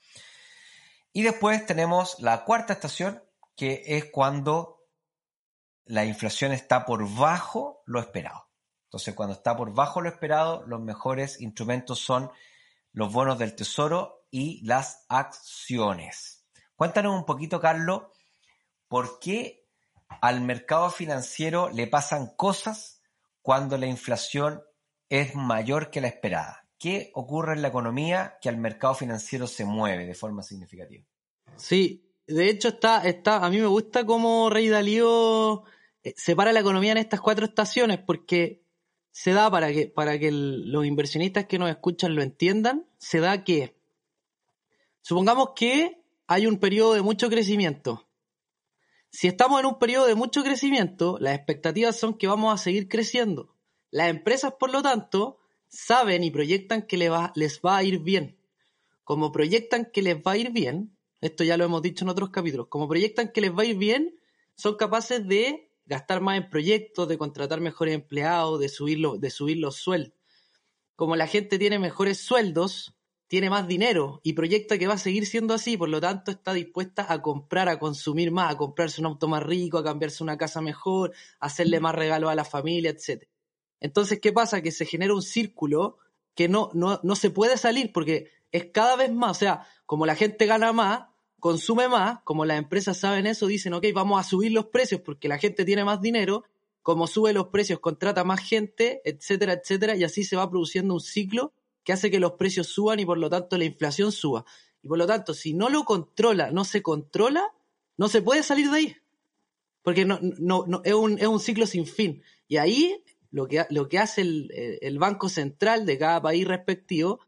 Y 1.11 1.23
después 1.23 1.65
tenemos 1.65 2.17
la 2.21 2.45
cuarta 2.45 2.71
estación, 2.71 3.21
que 3.57 3.83
es 3.87 4.05
cuando 4.05 4.85
la 5.83 6.05
inflación 6.05 6.53
está 6.53 6.85
por 6.85 7.13
bajo 7.13 7.83
lo 7.85 7.99
esperado. 7.99 8.49
Entonces, 8.85 9.13
cuando 9.13 9.35
está 9.35 9.57
por 9.57 9.73
bajo 9.73 9.99
lo 9.99 10.07
esperado, 10.07 10.63
los 10.67 10.79
mejores 10.79 11.41
instrumentos 11.41 11.99
son 11.99 12.31
los 12.93 13.11
bonos 13.11 13.37
del 13.37 13.55
tesoro 13.55 14.25
y 14.29 14.65
las 14.65 15.05
acciones. 15.09 16.45
Cuéntanos 16.75 17.15
un 17.15 17.25
poquito, 17.25 17.59
Carlos, 17.59 18.03
por 18.87 19.19
qué 19.19 19.67
al 20.21 20.41
mercado 20.41 20.89
financiero 20.89 21.69
le 21.69 21.87
pasan 21.87 22.33
cosas 22.35 23.01
cuando 23.41 23.77
la 23.77 23.87
inflación 23.87 24.61
es 25.09 25.35
mayor 25.35 25.89
que 25.89 26.01
la 26.01 26.07
esperada. 26.07 26.67
¿Qué 26.77 27.11
ocurre 27.13 27.53
en 27.53 27.61
la 27.61 27.67
economía 27.67 28.37
que 28.41 28.49
al 28.49 28.57
mercado 28.57 28.95
financiero 28.95 29.45
se 29.45 29.65
mueve 29.65 30.05
de 30.05 30.15
forma 30.15 30.41
significativa? 30.41 31.05
Sí, 31.55 32.11
de 32.25 32.49
hecho 32.49 32.69
está, 32.69 33.03
está, 33.07 33.45
a 33.45 33.49
mí 33.49 33.59
me 33.59 33.67
gusta 33.67 34.05
cómo 34.05 34.49
Rey 34.49 34.67
Dalío 34.67 35.63
eh, 36.03 36.13
separa 36.17 36.51
la 36.51 36.61
economía 36.61 36.93
en 36.93 36.97
estas 36.97 37.21
cuatro 37.21 37.45
estaciones, 37.45 37.99
porque 37.99 38.63
se 39.11 39.31
da 39.31 39.49
para 39.51 39.71
que, 39.71 39.87
para 39.87 40.17
que 40.19 40.31
los 40.31 40.85
inversionistas 40.85 41.45
que 41.45 41.59
nos 41.59 41.69
escuchan 41.69 42.15
lo 42.15 42.21
entiendan, 42.21 42.87
se 42.97 43.19
da 43.19 43.43
que, 43.43 43.75
supongamos 45.01 45.49
que 45.55 46.03
hay 46.27 46.47
un 46.47 46.59
periodo 46.59 46.93
de 46.93 47.01
mucho 47.01 47.29
crecimiento. 47.29 48.07
Si 49.09 49.27
estamos 49.27 49.59
en 49.59 49.65
un 49.65 49.79
periodo 49.79 50.07
de 50.07 50.15
mucho 50.15 50.41
crecimiento, 50.43 51.17
las 51.19 51.35
expectativas 51.35 51.99
son 51.99 52.13
que 52.13 52.27
vamos 52.27 52.53
a 52.53 52.57
seguir 52.57 52.87
creciendo. 52.87 53.53
Las 53.89 54.09
empresas, 54.09 54.53
por 54.57 54.71
lo 54.71 54.81
tanto, 54.81 55.39
saben 55.67 56.23
y 56.23 56.31
proyectan 56.31 56.83
que 56.83 56.95
les 56.95 57.11
va, 57.11 57.33
les 57.35 57.59
va 57.59 57.77
a 57.77 57.83
ir 57.83 57.99
bien. 57.99 58.37
Como 59.03 59.33
proyectan 59.33 59.89
que 59.91 60.01
les 60.01 60.15
va 60.15 60.31
a 60.31 60.37
ir 60.37 60.51
bien, 60.51 60.95
esto 61.19 61.43
ya 61.43 61.57
lo 61.57 61.65
hemos 61.65 61.81
dicho 61.81 62.05
en 62.05 62.09
otros 62.09 62.29
capítulos, 62.29 62.67
como 62.69 62.87
proyectan 62.87 63.33
que 63.33 63.41
les 63.41 63.51
va 63.51 63.63
a 63.63 63.65
ir 63.65 63.75
bien, 63.75 64.17
son 64.55 64.77
capaces 64.77 65.27
de 65.27 65.70
gastar 65.91 66.21
más 66.21 66.37
en 66.37 66.49
proyectos, 66.49 67.09
de 67.09 67.17
contratar 67.17 67.59
mejores 67.59 67.93
empleados, 67.93 68.61
de 68.61 68.69
subir, 68.69 69.05
de 69.19 69.29
subir 69.29 69.57
los 69.57 69.75
sueldos. 69.75 70.13
Como 70.95 71.17
la 71.17 71.27
gente 71.27 71.59
tiene 71.59 71.79
mejores 71.79 72.17
sueldos, 72.17 72.95
tiene 73.27 73.49
más 73.49 73.67
dinero 73.67 74.21
y 74.23 74.31
proyecta 74.31 74.77
que 74.77 74.87
va 74.87 74.93
a 74.93 74.97
seguir 74.97 75.25
siendo 75.25 75.53
así, 75.53 75.75
por 75.75 75.89
lo 75.89 75.99
tanto 75.99 76.31
está 76.31 76.53
dispuesta 76.53 77.11
a 77.11 77.21
comprar, 77.21 77.67
a 77.67 77.77
consumir 77.77 78.31
más, 78.31 78.53
a 78.53 78.57
comprarse 78.57 79.01
un 79.01 79.07
auto 79.07 79.27
más 79.27 79.43
rico, 79.43 79.79
a 79.79 79.83
cambiarse 79.83 80.23
una 80.23 80.37
casa 80.37 80.61
mejor, 80.61 81.11
a 81.41 81.47
hacerle 81.47 81.81
más 81.81 81.93
regalos 81.93 82.31
a 82.31 82.35
la 82.35 82.45
familia, 82.45 82.91
etc. 82.91 83.27
Entonces, 83.81 84.21
¿qué 84.21 84.31
pasa? 84.31 84.61
Que 84.61 84.71
se 84.71 84.85
genera 84.85 85.13
un 85.13 85.21
círculo 85.21 85.97
que 86.35 86.47
no, 86.47 86.69
no, 86.73 87.01
no 87.03 87.15
se 87.17 87.31
puede 87.31 87.57
salir 87.57 87.91
porque 87.91 88.31
es 88.53 88.67
cada 88.71 88.95
vez 88.95 89.11
más, 89.11 89.31
o 89.31 89.39
sea, 89.39 89.67
como 89.85 90.05
la 90.05 90.15
gente 90.15 90.45
gana 90.45 90.71
más, 90.71 91.10
consume 91.41 91.89
más, 91.89 92.19
como 92.23 92.45
las 92.45 92.59
empresas 92.59 92.97
saben 92.97 93.25
eso, 93.25 93.47
dicen, 93.47 93.73
ok, 93.73 93.87
vamos 93.95 94.19
a 94.19 94.23
subir 94.23 94.51
los 94.51 94.67
precios 94.67 95.01
porque 95.01 95.27
la 95.27 95.39
gente 95.39 95.65
tiene 95.65 95.83
más 95.83 95.99
dinero, 95.99 96.43
como 96.83 97.07
sube 97.07 97.33
los 97.33 97.47
precios, 97.47 97.79
contrata 97.79 98.23
más 98.23 98.39
gente, 98.39 99.01
etcétera, 99.05 99.53
etcétera, 99.53 99.95
y 99.95 100.03
así 100.03 100.23
se 100.23 100.35
va 100.35 100.49
produciendo 100.49 100.93
un 100.93 101.01
ciclo 101.01 101.51
que 101.83 101.93
hace 101.93 102.11
que 102.11 102.19
los 102.19 102.33
precios 102.33 102.67
suban 102.67 102.99
y 102.99 103.05
por 103.07 103.17
lo 103.17 103.27
tanto 103.27 103.57
la 103.57 103.65
inflación 103.65 104.11
suba. 104.11 104.45
Y 104.83 104.87
por 104.87 104.99
lo 104.99 105.07
tanto, 105.07 105.33
si 105.33 105.55
no 105.55 105.69
lo 105.69 105.83
controla, 105.83 106.51
no 106.51 106.63
se 106.63 106.83
controla, 106.83 107.43
no 107.97 108.07
se 108.07 108.21
puede 108.21 108.43
salir 108.43 108.69
de 108.69 108.77
ahí. 108.77 108.95
Porque 109.81 110.05
no, 110.05 110.19
no, 110.21 110.65
es, 110.83 110.93
un, 110.93 111.17
es 111.17 111.25
un 111.25 111.39
ciclo 111.39 111.65
sin 111.65 111.87
fin. 111.87 112.21
Y 112.47 112.57
ahí 112.57 113.03
lo 113.31 113.47
que, 113.47 113.65
lo 113.71 113.89
que 113.89 113.97
hace 113.97 114.21
el, 114.21 114.79
el 114.81 114.99
Banco 114.99 115.27
Central 115.27 115.87
de 115.87 115.97
cada 115.97 116.21
país 116.21 116.47
respectivo 116.47 117.19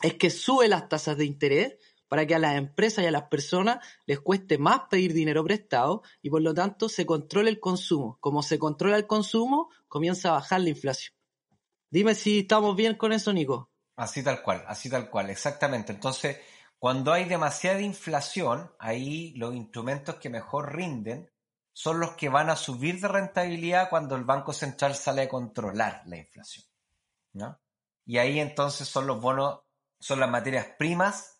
es 0.00 0.14
que 0.14 0.30
sube 0.30 0.68
las 0.68 0.88
tasas 0.88 1.16
de 1.16 1.24
interés 1.24 1.76
para 2.08 2.26
que 2.26 2.34
a 2.34 2.38
las 2.38 2.56
empresas 2.56 3.04
y 3.04 3.08
a 3.08 3.10
las 3.10 3.24
personas 3.24 3.84
les 4.06 4.20
cueste 4.20 4.58
más 4.58 4.82
pedir 4.90 5.12
dinero 5.12 5.44
prestado 5.44 6.02
y 6.22 6.30
por 6.30 6.42
lo 6.42 6.54
tanto 6.54 6.88
se 6.88 7.06
controle 7.06 7.50
el 7.50 7.60
consumo. 7.60 8.18
Como 8.20 8.42
se 8.42 8.58
controla 8.58 8.96
el 8.96 9.06
consumo, 9.06 9.70
comienza 9.88 10.28
a 10.28 10.32
bajar 10.32 10.60
la 10.60 10.70
inflación. 10.70 11.14
Dime 11.90 12.14
si 12.14 12.40
estamos 12.40 12.76
bien 12.76 12.96
con 12.96 13.12
eso, 13.12 13.32
Nico. 13.32 13.70
Así 13.96 14.22
tal 14.22 14.42
cual, 14.42 14.64
así 14.66 14.90
tal 14.90 15.08
cual, 15.08 15.30
exactamente. 15.30 15.92
Entonces, 15.92 16.38
cuando 16.78 17.12
hay 17.12 17.24
demasiada 17.24 17.80
inflación, 17.80 18.70
ahí 18.78 19.32
los 19.36 19.54
instrumentos 19.54 20.16
que 20.16 20.28
mejor 20.28 20.74
rinden 20.74 21.30
son 21.72 22.00
los 22.00 22.12
que 22.12 22.28
van 22.28 22.50
a 22.50 22.56
subir 22.56 23.00
de 23.00 23.08
rentabilidad 23.08 23.88
cuando 23.90 24.16
el 24.16 24.24
Banco 24.24 24.52
Central 24.52 24.94
sale 24.94 25.22
a 25.22 25.28
controlar 25.28 26.02
la 26.06 26.16
inflación. 26.16 26.66
¿no? 27.32 27.60
Y 28.04 28.18
ahí 28.18 28.40
entonces 28.40 28.88
son 28.88 29.06
los 29.06 29.20
bonos, 29.20 29.60
son 29.98 30.20
las 30.20 30.30
materias 30.30 30.68
primas 30.78 31.35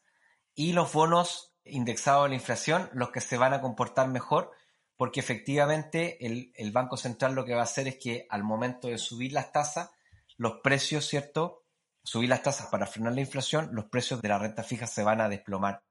y 0.56 0.72
los 0.72 0.92
bonos 0.92 1.54
indexados 1.64 2.24
a 2.24 2.28
la 2.28 2.34
inflación 2.34 2.90
los 2.92 3.10
que 3.10 3.20
se 3.20 3.36
van 3.36 3.52
a 3.52 3.60
comportar 3.60 4.08
mejor 4.08 4.50
porque 4.96 5.20
efectivamente 5.20 6.24
el, 6.24 6.72
Banco 6.72 6.96
Central 6.96 7.34
lo 7.34 7.44
que 7.44 7.54
va 7.54 7.60
a 7.60 7.64
hacer 7.64 7.86
es 7.86 7.96
que 7.96 8.26
al 8.30 8.42
momento 8.42 8.88
de 8.88 8.98
subir 8.98 9.32
las 9.32 9.52
tasas, 9.52 9.90
los 10.36 10.60
precios, 10.62 11.06
¿cierto? 11.06 11.64
Subir 12.02 12.30
las 12.30 12.42
tasas 12.42 12.68
para 12.68 12.86
frenar 12.86 13.14
la 13.14 13.20
inflación, 13.20 13.68
los 13.72 13.86
precios 13.86 14.22
de 14.22 14.28
la 14.28 14.38
renta 14.38 14.62
fija 14.62 14.86
se 14.86 15.02
van 15.02 15.20
a 15.20 15.28
desplomar, 15.28 15.82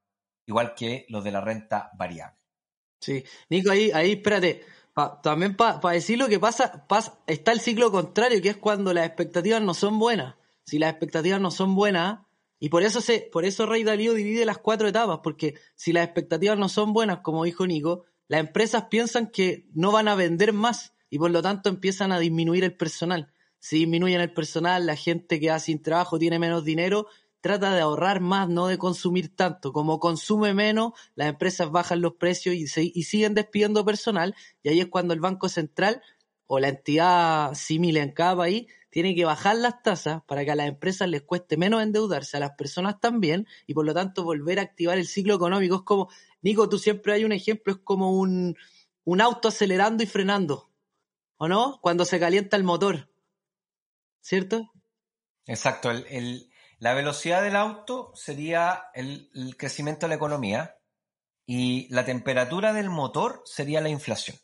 igual 0.47 0.73
que 0.73 1.05
los 1.09 1.23
de 1.23 1.31
la 1.31 1.41
renta 1.41 1.91
variable. 1.93 2.37
Sí, 2.99 3.23
Nico, 3.49 3.69
ahí, 3.69 3.91
ahí 3.91 4.13
espérate, 4.13 4.65
también 5.21 5.55
para 5.55 5.91
decir 5.91 6.17
lo 6.17 6.27
que 6.27 6.39
pasa, 6.39 6.87
pasa, 6.87 7.19
está 7.27 7.51
el 7.51 7.59
ciclo 7.59 7.91
contrario, 7.91 8.41
que 8.41 8.49
es 8.49 8.57
cuando 8.57 8.93
las 8.93 9.05
expectativas 9.05 9.61
no 9.61 9.75
son 9.75 9.99
buenas. 9.99 10.35
Si 10.65 10.79
las 10.79 10.89
expectativas 10.89 11.39
no 11.39 11.51
son 11.51 11.75
buenas, 11.75 12.24
y 12.65 12.69
por 12.69 12.81
eso, 12.81 12.99
se, 12.99 13.29
por 13.31 13.45
eso 13.45 13.67
Rey 13.67 13.83
Dalío 13.83 14.15
divide 14.15 14.43
las 14.43 14.57
cuatro 14.57 14.87
etapas, 14.87 15.19
porque 15.21 15.53
si 15.75 15.93
las 15.93 16.03
expectativas 16.03 16.57
no 16.57 16.67
son 16.67 16.93
buenas, 16.93 17.19
como 17.19 17.43
dijo 17.43 17.67
Nico, 17.67 18.05
las 18.27 18.39
empresas 18.39 18.85
piensan 18.89 19.29
que 19.29 19.67
no 19.75 19.91
van 19.91 20.07
a 20.07 20.15
vender 20.15 20.51
más 20.51 20.95
y 21.11 21.19
por 21.19 21.29
lo 21.29 21.43
tanto 21.43 21.69
empiezan 21.69 22.11
a 22.11 22.17
disminuir 22.17 22.63
el 22.63 22.75
personal. 22.75 23.31
Si 23.59 23.77
disminuyen 23.77 24.19
el 24.19 24.33
personal, 24.33 24.87
la 24.87 24.95
gente 24.95 25.39
que 25.39 25.51
hace 25.51 25.67
sin 25.67 25.83
trabajo 25.83 26.17
tiene 26.17 26.39
menos 26.39 26.65
dinero, 26.65 27.05
trata 27.39 27.71
de 27.71 27.81
ahorrar 27.81 28.19
más, 28.19 28.49
no 28.49 28.65
de 28.65 28.79
consumir 28.79 29.35
tanto. 29.35 29.71
Como 29.71 29.99
consume 29.99 30.55
menos, 30.55 30.93
las 31.13 31.27
empresas 31.27 31.69
bajan 31.69 32.01
los 32.01 32.15
precios 32.15 32.55
y, 32.55 32.63
y 32.63 33.03
siguen 33.03 33.35
despidiendo 33.35 33.85
personal 33.85 34.33
y 34.63 34.69
ahí 34.69 34.79
es 34.79 34.87
cuando 34.87 35.13
el 35.13 35.19
Banco 35.19 35.49
Central 35.49 36.01
o 36.47 36.57
la 36.57 36.69
entidad 36.69 37.53
similar 37.53 38.05
en 38.05 38.11
cada 38.11 38.35
país 38.37 38.65
tiene 38.95 39.13
que 39.13 39.25
bajar 39.25 39.57
las 39.57 39.83
tasas 39.83 40.23
para 40.25 40.45
que 40.45 40.51
a 40.51 40.55
las 40.55 40.69
empresas 40.69 41.09
les 41.09 41.21
cueste 41.21 41.57
menos 41.57 41.83
endeudarse, 41.83 42.37
a 42.37 42.39
las 42.39 42.51
personas 42.51 43.01
también, 43.01 43.45
y 43.67 43.73
por 43.73 43.85
lo 43.85 43.93
tanto 43.93 44.23
volver 44.23 44.57
a 44.57 44.61
activar 44.61 44.97
el 44.97 45.05
ciclo 45.05 45.35
económico. 45.35 45.75
Es 45.75 45.81
como, 45.81 46.09
Nico, 46.41 46.69
tú 46.69 46.79
siempre 46.79 47.11
hay 47.11 47.25
un 47.25 47.33
ejemplo, 47.33 47.73
es 47.73 47.79
como 47.83 48.11
un, 48.11 48.55
auto 49.19 49.49
acelerando 49.49 50.01
y 50.01 50.05
frenando, 50.05 50.71
¿o 51.35 51.49
no? 51.49 51.77
Cuando 51.81 52.05
se 52.05 52.21
calienta 52.21 52.55
el 52.55 52.63
motor, 52.63 53.11
¿cierto? 54.21 54.71
Exacto, 55.45 55.91
la 56.79 56.93
velocidad 56.93 57.43
del 57.43 57.57
auto 57.57 58.13
sería 58.15 58.85
el, 58.93 59.29
el 59.35 59.57
crecimiento 59.57 60.05
de 60.05 60.11
la 60.11 60.15
economía 60.15 60.77
y 61.45 61.93
la 61.93 62.05
temperatura 62.05 62.71
del 62.71 62.89
motor 62.89 63.41
sería 63.43 63.81
la 63.81 63.89
inflación. 63.89 64.37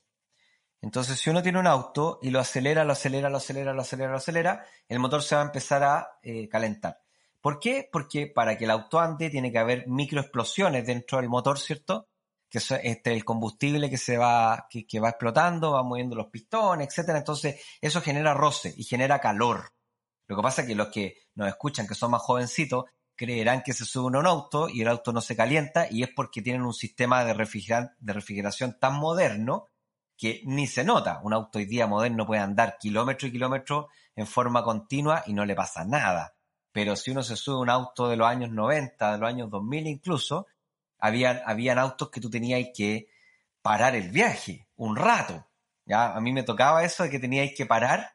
Entonces, 0.82 1.20
si 1.20 1.30
uno 1.30 1.44
tiene 1.44 1.60
un 1.60 1.68
auto 1.68 2.18
y 2.24 2.32
lo 2.32 2.40
acelera, 2.40 2.84
lo 2.84 2.94
acelera, 2.94 3.30
lo 3.30 3.38
acelera, 3.38 3.72
lo 3.74 3.82
acelera, 3.82 4.12
lo 4.12 4.18
acelera, 4.18 4.66
el 4.88 5.00
motor 5.00 5.22
se 5.22 5.36
va 5.36 5.42
a 5.42 5.46
empezar 5.46 5.84
a 5.84 6.08
eh, 6.24 6.50
calentar. 6.50 7.00
¿Por 7.40 7.60
qué? 7.60 7.88
Porque 7.92 8.28
para 8.28 8.58
que 8.58 8.66
el 8.66 8.72
auto 8.72 9.00
ande 9.00 9.30
tiene 9.30 9.52
que 9.52 9.60
haber 9.60 9.88
microexplosiones 9.88 10.86
dentro 10.86 11.20
del 11.20 11.30
motor, 11.30 11.60
¿cierto? 11.60 12.08
Que 12.50 12.58
es 12.58 12.72
este, 12.72 13.14
el 13.14 13.24
combustible 13.24 13.90
que 13.90 13.98
se 13.98 14.18
va, 14.18 14.68
que, 14.70 15.00
va 15.00 15.10
explotando, 15.10 15.72
va 15.72 15.84
moviendo 15.84 16.16
los 16.16 16.28
pistones, 16.28 16.88
etcétera. 16.88 17.20
Entonces, 17.20 17.62
eso 17.80 18.02
genera 18.02 18.34
roce 18.34 18.74
y 18.76 18.84
genera 18.84 19.20
calor. 19.20 19.74
Lo 20.28 20.36
que 20.36 20.42
pasa 20.42 20.62
es 20.64 20.68
que 20.68 20.76
los 20.76 20.88
que 20.88 21.16
nos 21.36 21.48
escuchan, 21.48 21.88
que 21.88 21.96
son 21.96 22.12
más 22.12 22.22
jovencitos, 22.22 22.86
creerán 23.16 23.62
que 23.64 23.74
se 23.74 23.86
sube 23.86 24.18
a 24.18 24.20
un 24.20 24.28
auto 24.28 24.68
y 24.68 24.82
el 24.82 24.88
auto 24.88 25.14
no 25.14 25.22
se 25.22 25.36
calienta 25.36 25.88
y 25.92 26.02
es 26.02 26.10
porque 26.16 26.42
tienen 26.42 26.64
un 26.64 26.74
sistema 26.74 27.24
de, 27.24 27.34
de 27.34 28.14
refrigeración 28.14 28.78
tan 28.80 28.96
moderno 28.96 29.68
que 30.22 30.44
ni 30.46 30.68
se 30.68 30.84
nota. 30.84 31.20
Un 31.24 31.34
auto 31.34 31.58
hoy 31.58 31.66
día 31.66 31.88
moderno 31.88 32.28
puede 32.28 32.42
andar 32.42 32.78
kilómetro 32.78 33.28
y 33.28 33.32
kilómetro 33.32 33.90
en 34.16 34.28
forma 34.28 34.64
continua 34.64 35.24
y 35.26 35.34
no 35.34 35.46
le 35.46 35.56
pasa 35.56 35.84
nada. 35.84 36.36
pero 36.72 36.96
si 36.96 37.10
uno 37.12 37.24
se 37.24 37.36
sube 37.36 37.56
a 37.56 37.60
un 37.60 37.70
auto 37.70 38.08
de 38.08 38.16
los 38.16 38.28
años 38.28 38.52
90, 38.52 39.14
de 39.14 39.18
los 39.18 39.28
años 39.28 39.50
2000 39.50 39.88
incluso, 39.88 40.46
habían, 41.00 41.42
habían 41.46 41.80
autos 41.80 42.12
que 42.12 42.22
tú 42.22 42.30
tenías 42.30 42.70
que 42.74 43.08
parar 43.64 43.96
el 43.96 44.12
viaje 44.12 44.68
un 44.76 44.96
rato. 44.96 45.48
¿ya? 45.86 46.14
A 46.14 46.22
mí 46.22 46.32
me 46.32 46.44
tocaba 46.44 46.84
eso 46.84 47.02
de 47.02 47.10
que 47.10 47.20
teníais 47.20 47.54
que 47.58 47.66
parar 47.66 48.14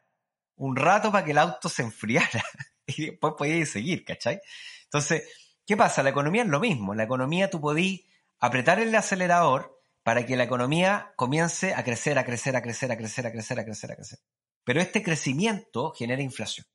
un 0.55 0.77
rato 0.77 1.11
para 1.11 1.25
que 1.25 1.31
el 1.31 1.37
auto 1.37 1.67
se 1.67 1.83
enfriara 1.83 2.41
y 2.87 3.07
después 3.07 3.33
podíais 3.37 3.69
seguir, 3.69 4.05
¿cachai? 4.05 4.39
Entonces, 4.85 5.23
¿qué 5.65 5.75
pasa? 5.75 6.03
La 6.03 6.11
economía 6.11 6.43
es 6.43 6.49
lo 6.49 6.61
mismo. 6.61 6.95
La 6.95 7.03
economía 7.03 7.49
tú 7.49 7.59
podías 7.59 7.99
apretar 8.39 8.79
el 8.79 8.95
acelerador 8.95 9.76
para 10.07 10.25
que 10.25 10.37
la 10.37 10.45
economía 10.45 11.11
comience 11.17 11.73
a 11.73 11.83
crecer, 11.83 12.17
a 12.17 12.23
crecer, 12.23 12.55
a 12.55 12.61
crecer, 12.61 12.93
a 12.93 12.95
crecer, 12.95 13.27
a 13.27 13.31
crecer, 13.33 13.59
a 13.59 13.65
crecer, 13.65 13.91
a 13.91 13.95
crecer. 13.95 14.19
Pero 14.63 14.79
este 14.79 15.03
crecimiento 15.03 15.91
genera 15.91 16.21
inflación. 16.21 16.65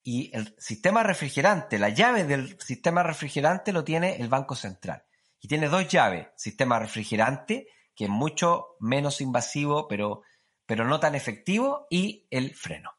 Y 0.00 0.30
el 0.32 0.54
sistema 0.56 1.02
refrigerante, 1.02 1.80
la 1.80 1.88
llave 1.88 2.22
del 2.22 2.56
sistema 2.60 3.02
refrigerante 3.02 3.72
lo 3.72 3.82
tiene 3.82 4.18
el 4.20 4.28
Banco 4.28 4.54
Central. 4.54 5.02
Y 5.40 5.48
tiene 5.48 5.68
dos 5.68 5.88
llaves. 5.88 6.28
Sistema 6.36 6.78
refrigerante, 6.78 7.66
que 7.96 8.04
es 8.04 8.10
mucho 8.10 8.76
menos 8.78 9.20
invasivo, 9.20 9.88
pero, 9.88 10.22
pero 10.66 10.86
no 10.86 11.00
tan 11.00 11.16
efectivo, 11.16 11.88
y 11.90 12.24
el 12.30 12.54
freno. 12.54 12.92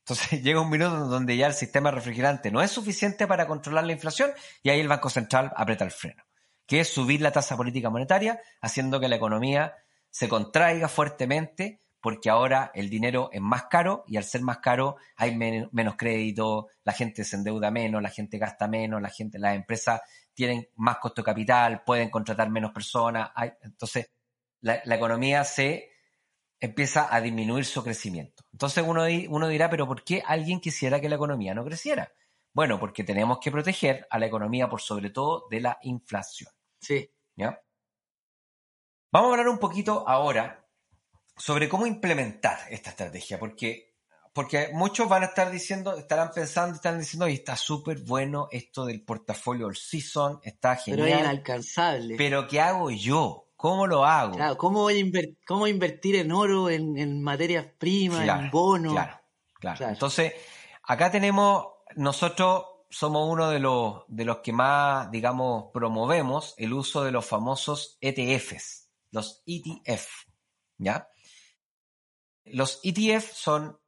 Entonces 0.00 0.42
llega 0.42 0.60
un 0.60 0.68
minuto 0.68 1.06
donde 1.06 1.38
ya 1.38 1.46
el 1.46 1.54
sistema 1.54 1.90
refrigerante 1.90 2.50
no 2.50 2.60
es 2.60 2.72
suficiente 2.72 3.26
para 3.26 3.46
controlar 3.46 3.84
la 3.84 3.92
inflación 3.92 4.32
y 4.62 4.68
ahí 4.68 4.80
el 4.80 4.88
Banco 4.88 5.08
Central 5.08 5.50
aprieta 5.56 5.86
el 5.86 5.92
freno, 5.92 6.22
que 6.66 6.80
es 6.80 6.88
subir 6.88 7.20
la 7.20 7.32
tasa 7.32 7.56
política 7.56 7.90
monetaria, 7.90 8.40
haciendo 8.60 9.00
que 9.00 9.08
la 9.08 9.16
economía 9.16 9.74
se 10.10 10.28
contraiga 10.28 10.88
fuertemente 10.88 11.82
porque 12.02 12.28
ahora 12.28 12.72
el 12.74 12.90
dinero 12.90 13.30
es 13.32 13.40
más 13.40 13.64
caro 13.70 14.04
y 14.08 14.16
al 14.16 14.24
ser 14.24 14.42
más 14.42 14.58
caro 14.58 14.96
hay 15.16 15.36
menos 15.36 15.94
crédito, 15.96 16.66
la 16.82 16.92
gente 16.92 17.22
se 17.22 17.36
endeuda 17.36 17.70
menos, 17.70 18.02
la 18.02 18.10
gente 18.10 18.38
gasta 18.38 18.66
menos, 18.66 19.00
la 19.00 19.08
gente, 19.08 19.38
las 19.38 19.54
empresas 19.54 20.00
tienen 20.34 20.68
más 20.74 20.98
costo 20.98 21.22
de 21.22 21.26
capital, 21.26 21.84
pueden 21.84 22.10
contratar 22.10 22.50
menos 22.50 22.72
personas, 22.72 23.30
entonces 23.62 24.10
la, 24.60 24.82
economía 24.84 25.44
se 25.44 25.90
empieza 26.58 27.14
a 27.14 27.20
disminuir 27.20 27.64
su 27.64 27.84
crecimiento. 27.84 28.44
Entonces 28.52 28.84
uno, 28.84 29.04
uno 29.28 29.48
dirá, 29.48 29.70
pero 29.70 29.86
¿por 29.86 30.02
qué 30.02 30.24
alguien 30.26 30.60
quisiera 30.60 31.00
que 31.00 31.08
la 31.08 31.14
economía 31.14 31.54
no 31.54 31.64
creciera? 31.64 32.12
Bueno, 32.52 32.78
porque 32.78 33.04
tenemos 33.04 33.38
que 33.38 33.50
proteger 33.50 34.06
a 34.10 34.18
la 34.18 34.26
economía 34.26 34.68
por 34.68 34.80
sobre 34.80 35.10
todo 35.10 35.46
de 35.50 35.60
la 35.60 35.78
inflación. 35.82 36.50
Sí. 36.80 37.10
¿Ya? 37.36 37.60
Vamos 39.10 39.28
a 39.28 39.32
hablar 39.32 39.48
un 39.48 39.58
poquito 39.58 40.08
ahora 40.08 40.66
sobre 41.36 41.68
cómo 41.68 41.86
implementar 41.86 42.58
esta 42.70 42.90
estrategia, 42.90 43.38
porque, 43.38 43.94
porque 44.32 44.70
muchos 44.72 45.08
van 45.08 45.22
a 45.22 45.26
estar 45.26 45.50
diciendo, 45.50 45.96
estarán 45.96 46.30
pensando, 46.32 46.76
están 46.76 46.98
diciendo, 46.98 47.28
y 47.28 47.34
está 47.34 47.56
súper 47.56 47.98
bueno 47.98 48.48
esto 48.50 48.84
del 48.84 49.02
portafolio 49.02 49.66
all 49.66 49.76
season, 49.76 50.40
está 50.42 50.76
genial. 50.76 51.06
Pero 51.06 51.16
es 51.16 51.20
inalcanzable. 51.20 52.14
Pero 52.16 52.46
¿qué 52.48 52.60
hago 52.60 52.90
yo? 52.90 53.48
¿Cómo 53.56 53.86
lo 53.86 54.04
hago? 54.04 54.34
Claro, 54.34 54.56
¿cómo 54.58 54.80
voy 54.80 55.00
a 55.00 55.46
cómo 55.46 55.66
invertir 55.68 56.16
en 56.16 56.32
oro, 56.32 56.68
en, 56.68 57.22
materias 57.22 57.66
primas, 57.78 58.26
en 58.26 58.50
bonos? 58.50 58.92
Claro, 58.92 59.20
claro, 59.60 59.88
Entonces, 59.88 60.32
acá 60.82 61.10
tenemos, 61.10 61.66
nosotros 61.96 62.64
somos 62.90 63.28
uno 63.30 63.50
de 63.50 63.58
los, 63.58 64.04
de 64.08 64.24
los 64.24 64.38
que 64.38 64.52
más, 64.52 65.10
digamos, 65.10 65.70
promovemos 65.72 66.54
el 66.58 66.72
uso 66.74 67.02
de 67.04 67.10
los 67.10 67.24
famosos 67.24 67.96
ETFs, 68.00 68.90
los 69.10 69.42
ETF, 69.46 70.08
¿ya? 70.76 71.08
Los 72.44 72.80
ETF 72.82 73.32
son 73.32 73.80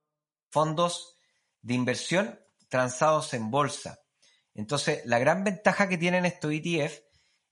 fondos 0.50 1.18
de 1.60 1.74
inversión 1.74 2.40
transados 2.68 3.34
en 3.34 3.50
bolsa. 3.50 4.00
Entonces, 4.54 5.04
la 5.04 5.18
gran 5.18 5.44
ventaja 5.44 5.88
que 5.88 5.98
tienen 5.98 6.24
estos 6.24 6.52
ETF 6.52 7.00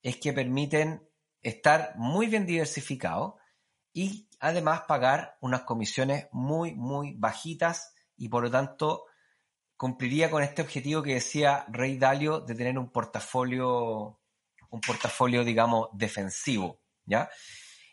es 0.03 0.17
que 0.17 0.33
permiten 0.33 1.09
estar 1.43 1.95
muy 1.97 2.29
bien 2.29 2.47
diversificados 2.47 3.35
y 3.93 4.29
además 4.41 4.83
pagar 4.89 5.37
unas 5.41 5.63
comisiones 5.63 6.29
muy, 6.33 6.75
muy 6.75 7.15
bajitas 7.15 7.93
y 8.17 8.29
por 8.29 8.45
lo 8.45 8.51
tanto 8.51 9.05
cumpliría 9.83 10.31
con 10.31 10.45
este 10.45 10.63
objetivo 10.63 11.03
que 11.03 11.15
decía 11.15 11.67
Rey 11.67 11.99
Dalio 11.99 12.39
de 12.39 12.55
tener 12.55 12.79
un 12.79 12.93
portafolio, 12.93 14.17
un 14.71 14.81
portafolio, 14.81 15.43
digamos, 15.43 15.89
defensivo, 15.93 16.79
¿ya? 17.05 17.29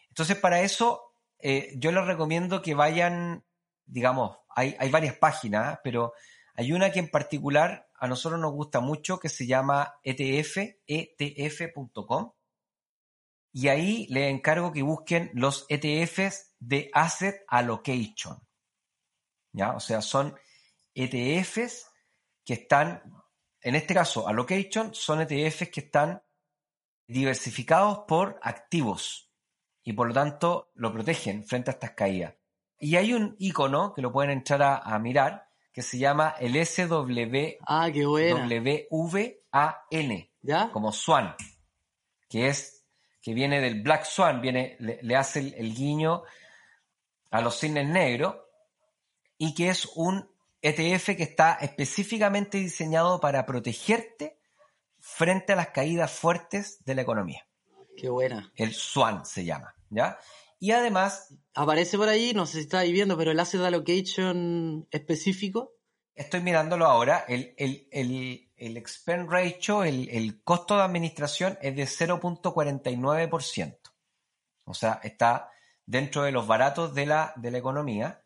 Entonces, 0.10 0.38
para 0.38 0.62
eso 0.62 1.16
eh, 1.40 1.74
yo 1.78 1.92
les 1.92 2.06
recomiendo 2.06 2.62
que 2.62 2.76
vayan, 2.76 3.44
digamos, 3.88 4.38
hay, 4.50 4.76
varias 4.92 5.16
páginas, 5.16 5.80
pero 5.84 6.14
hay 6.54 6.74
una 6.74 6.92
que 6.92 7.00
en 7.00 7.10
particular 7.10 7.90
a 8.00 8.08
nosotros 8.08 8.40
nos 8.40 8.52
gusta 8.52 8.82
mucho 8.82 9.20
que 9.20 9.30
se 9.30 9.48
llama 9.48 9.96
ETF, 10.04 10.58
etf.com. 10.86 12.34
Y 13.52 13.70
ahí 13.70 14.06
les 14.12 14.30
encargo 14.30 14.72
que 14.72 14.84
busquen 14.84 15.32
los 15.34 15.66
ETFs 15.70 16.54
de 16.60 16.92
Asset 16.94 17.44
Allocation. 17.48 18.48
¿Ya? 19.54 19.72
O 19.72 19.80
sea, 19.80 20.04
son 20.04 20.36
ETFs 20.94 21.90
que 22.44 22.54
están, 22.54 23.04
en 23.62 23.76
este 23.76 23.94
caso, 23.94 24.28
Allocation, 24.28 24.94
son 24.94 25.22
ETFs 25.22 25.70
que 25.70 25.82
están 25.82 26.22
diversificados 27.08 28.00
por 28.08 28.40
activos 28.44 29.32
y 29.84 29.94
por 29.94 30.08
lo 30.08 30.14
tanto 30.14 30.72
lo 30.76 30.94
protegen 30.94 31.44
frente 31.44 31.72
a 31.72 31.74
estas 31.74 31.92
caídas. 31.92 32.36
Y 32.80 32.96
hay 32.96 33.14
un 33.14 33.36
icono 33.40 33.94
que 33.94 34.02
lo 34.02 34.12
pueden 34.12 34.32
entrar 34.32 34.82
a, 34.84 35.00
mirar 35.00 35.48
que 35.74 35.82
se 35.82 35.98
llama 35.98 36.36
el 36.40 36.66
SW, 36.66 37.58
ah, 37.68 37.90
qué 37.92 38.06
WVAN, 38.06 38.50
¿Ya? 40.42 40.72
como 40.72 40.92
Swan, 40.92 41.36
que 42.30 42.48
es 42.48 42.80
que 43.22 43.34
viene 43.34 43.60
del 43.60 43.82
Black 43.82 44.06
Swan, 44.06 44.42
viene, 44.42 44.78
le, 44.80 45.16
hace 45.16 45.40
el, 45.40 45.76
guiño 45.76 46.24
a 47.32 47.42
los 47.42 47.60
cisnes 47.60 47.88
negros 47.88 48.36
y 49.38 49.54
que 49.54 49.70
es 49.70 49.86
un 49.96 50.30
ETF 50.62 51.16
que 51.16 51.24
está 51.24 51.54
específicamente 51.62 52.58
diseñado 52.58 53.20
para 53.20 53.46
protegerte 53.46 54.40
frente 55.00 55.54
a 55.54 55.56
las 55.56 55.70
caídas 55.70 56.12
fuertes 56.12 56.84
de 56.86 56.96
la 56.96 57.02
economía. 57.02 57.48
Qué 57.96 58.10
buena. 58.10 58.52
El 58.56 58.74
Swan 58.74 59.26
se 59.26 59.46
llama, 59.46 59.76
¿ya? 59.90 60.18
Y 60.60 60.72
además... 60.72 61.34
Aparece 61.54 61.98
por 61.98 62.10
ahí, 62.10 62.34
no 62.34 62.46
sé 62.46 62.54
si 62.54 62.60
está 62.62 62.80
ahí 62.80 62.92
viendo, 62.92 63.18
pero 63.18 63.32
el 63.32 63.40
asset 63.40 63.62
allocation 63.62 64.88
específico. 64.92 65.74
Estoy 66.16 66.42
mirándolo 66.42 66.86
ahora. 66.86 67.24
El, 67.28 67.54
el, 67.58 67.88
el, 67.92 68.52
el 68.58 68.78
expense 68.78 69.28
ratio, 69.30 69.84
el, 69.84 70.42
costo 70.44 70.76
de 70.76 70.84
administración 70.84 71.58
es 71.62 71.76
de 71.76 71.84
0.49%. 71.84 73.78
O 74.66 74.74
sea, 74.74 75.00
está 75.04 75.50
dentro 75.86 76.24
de 76.24 76.32
los 76.32 76.46
baratos 76.46 76.94
de 76.94 77.06
la, 77.06 77.34
de 77.38 77.52
la 77.52 77.58
economía 77.58 78.24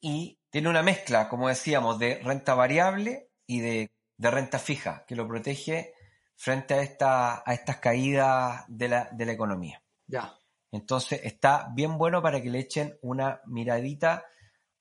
y 0.00 0.40
tiene 0.56 0.70
una 0.70 0.82
mezcla, 0.82 1.28
como 1.28 1.48
decíamos, 1.48 1.98
de 1.98 2.18
renta 2.24 2.54
variable 2.54 3.30
y 3.46 3.60
de, 3.60 3.90
de 4.16 4.30
renta 4.30 4.58
fija, 4.58 5.04
que 5.06 5.14
lo 5.14 5.28
protege 5.28 5.92
frente 6.34 6.72
a, 6.72 6.80
esta, 6.80 7.42
a 7.44 7.52
estas 7.52 7.76
caídas 7.76 8.64
de 8.66 8.88
la, 8.88 9.10
de 9.12 9.26
la 9.26 9.32
economía. 9.32 9.82
Ya. 10.06 10.34
Entonces 10.72 11.20
está 11.24 11.68
bien 11.74 11.98
bueno 11.98 12.22
para 12.22 12.40
que 12.40 12.48
le 12.48 12.60
echen 12.60 12.98
una 13.02 13.42
miradita 13.44 14.24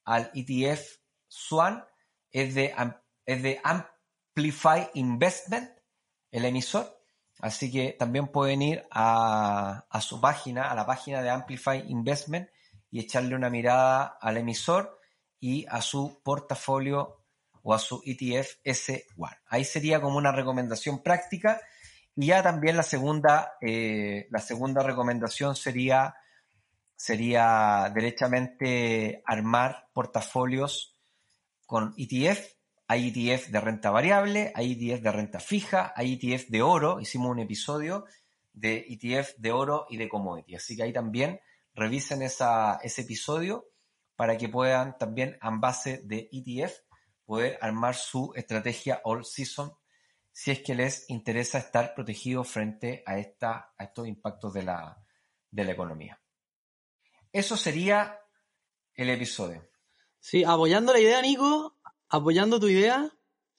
al 0.06 0.32
ETF 0.34 0.96
Swan. 1.28 1.84
Es 2.32 2.56
de, 2.56 2.74
es 3.26 3.44
de 3.44 3.60
Amplify 3.62 4.92
Investment, 4.94 5.72
el 6.32 6.46
emisor. 6.46 7.02
Así 7.40 7.70
que 7.70 7.98
también 8.00 8.30
pueden 8.30 8.62
ir 8.62 8.88
a, 8.92 9.86
a 9.90 10.00
su 10.00 10.22
página, 10.22 10.72
a 10.72 10.76
la 10.76 10.86
página 10.86 11.22
de 11.22 11.32
Amplify 11.32 11.84
Investment 11.92 12.50
y 12.90 13.02
echarle 13.02 13.36
una 13.36 13.50
mirada 13.50 14.18
al 14.22 14.38
emisor 14.38 15.02
y 15.46 15.64
a 15.70 15.80
su 15.80 16.24
portafolio 16.24 17.24
o 17.62 17.76
a 17.76 17.78
su 17.78 18.02
ETF 18.04 18.66
S1. 18.66 19.38
Ahí 19.46 19.64
sería 19.64 20.02
como 20.02 20.18
una 20.18 20.32
recomendación 20.32 21.04
práctica. 21.04 21.62
Y 22.16 22.28
ya 22.28 22.42
también 22.42 22.76
la 22.76 22.82
segunda, 22.82 23.54
eh, 23.62 24.26
la 24.32 24.40
segunda 24.40 24.82
recomendación 24.82 25.56
sería, 25.56 26.16
sería 26.96 27.92
derechamente 27.94 29.22
armar 29.24 29.88
portafolios 29.94 30.98
con 31.68 31.94
ETF. 31.96 32.40
Hay 32.88 33.10
ETF 33.10 33.50
de 33.50 33.62
renta 33.62 33.92
variable, 33.92 34.52
hay 34.56 34.72
ETF 34.74 35.04
de 35.04 35.12
renta 35.12 35.40
fija, 35.40 35.94
hay 35.96 36.20
ETF 36.20 36.50
de 36.50 36.64
oro. 36.64 37.00
Hicimos 37.00 37.30
un 37.30 37.40
episodio 37.40 38.06
de 38.52 38.84
ETF 38.90 39.38
de 39.38 39.52
oro 39.52 39.86
y 39.92 39.98
de 39.98 40.10
commodity. 40.10 40.56
Así 40.56 40.76
que 40.76 40.82
ahí 40.82 40.94
también 40.94 41.40
revisen 41.76 42.24
esa, 42.24 42.80
ese 42.82 43.02
episodio 43.04 43.66
para 44.16 44.38
que 44.38 44.50
puedan 44.50 44.98
también, 44.98 45.38
en 45.42 45.60
base 45.60 46.02
de 46.04 46.30
ETF, 46.32 46.80
poder 47.26 47.58
armar 47.62 47.96
su 47.96 48.32
estrategia 48.36 49.02
all 49.04 49.26
season 49.26 49.74
si 50.32 50.52
es 50.52 50.60
que 50.60 50.76
les 50.76 51.10
interesa 51.10 51.58
estar 51.58 51.96
protegidos 51.96 52.48
frente 52.50 53.04
a, 53.06 53.18
esta, 53.18 53.74
a 53.78 53.84
estos 53.86 54.06
impactos 54.06 54.54
de 54.54 54.64
la, 54.64 55.02
de 55.50 55.64
la 55.64 55.72
economía. 55.72 56.22
Eso 57.32 57.56
sería 57.56 58.20
el 58.94 59.10
episodio. 59.10 59.66
Sí, 60.20 60.44
apoyando 60.44 60.92
la 60.92 61.00
idea, 61.00 61.22
Nico, 61.22 61.78
apoyando 62.10 62.60
tu 62.60 62.68
idea, 62.68 63.12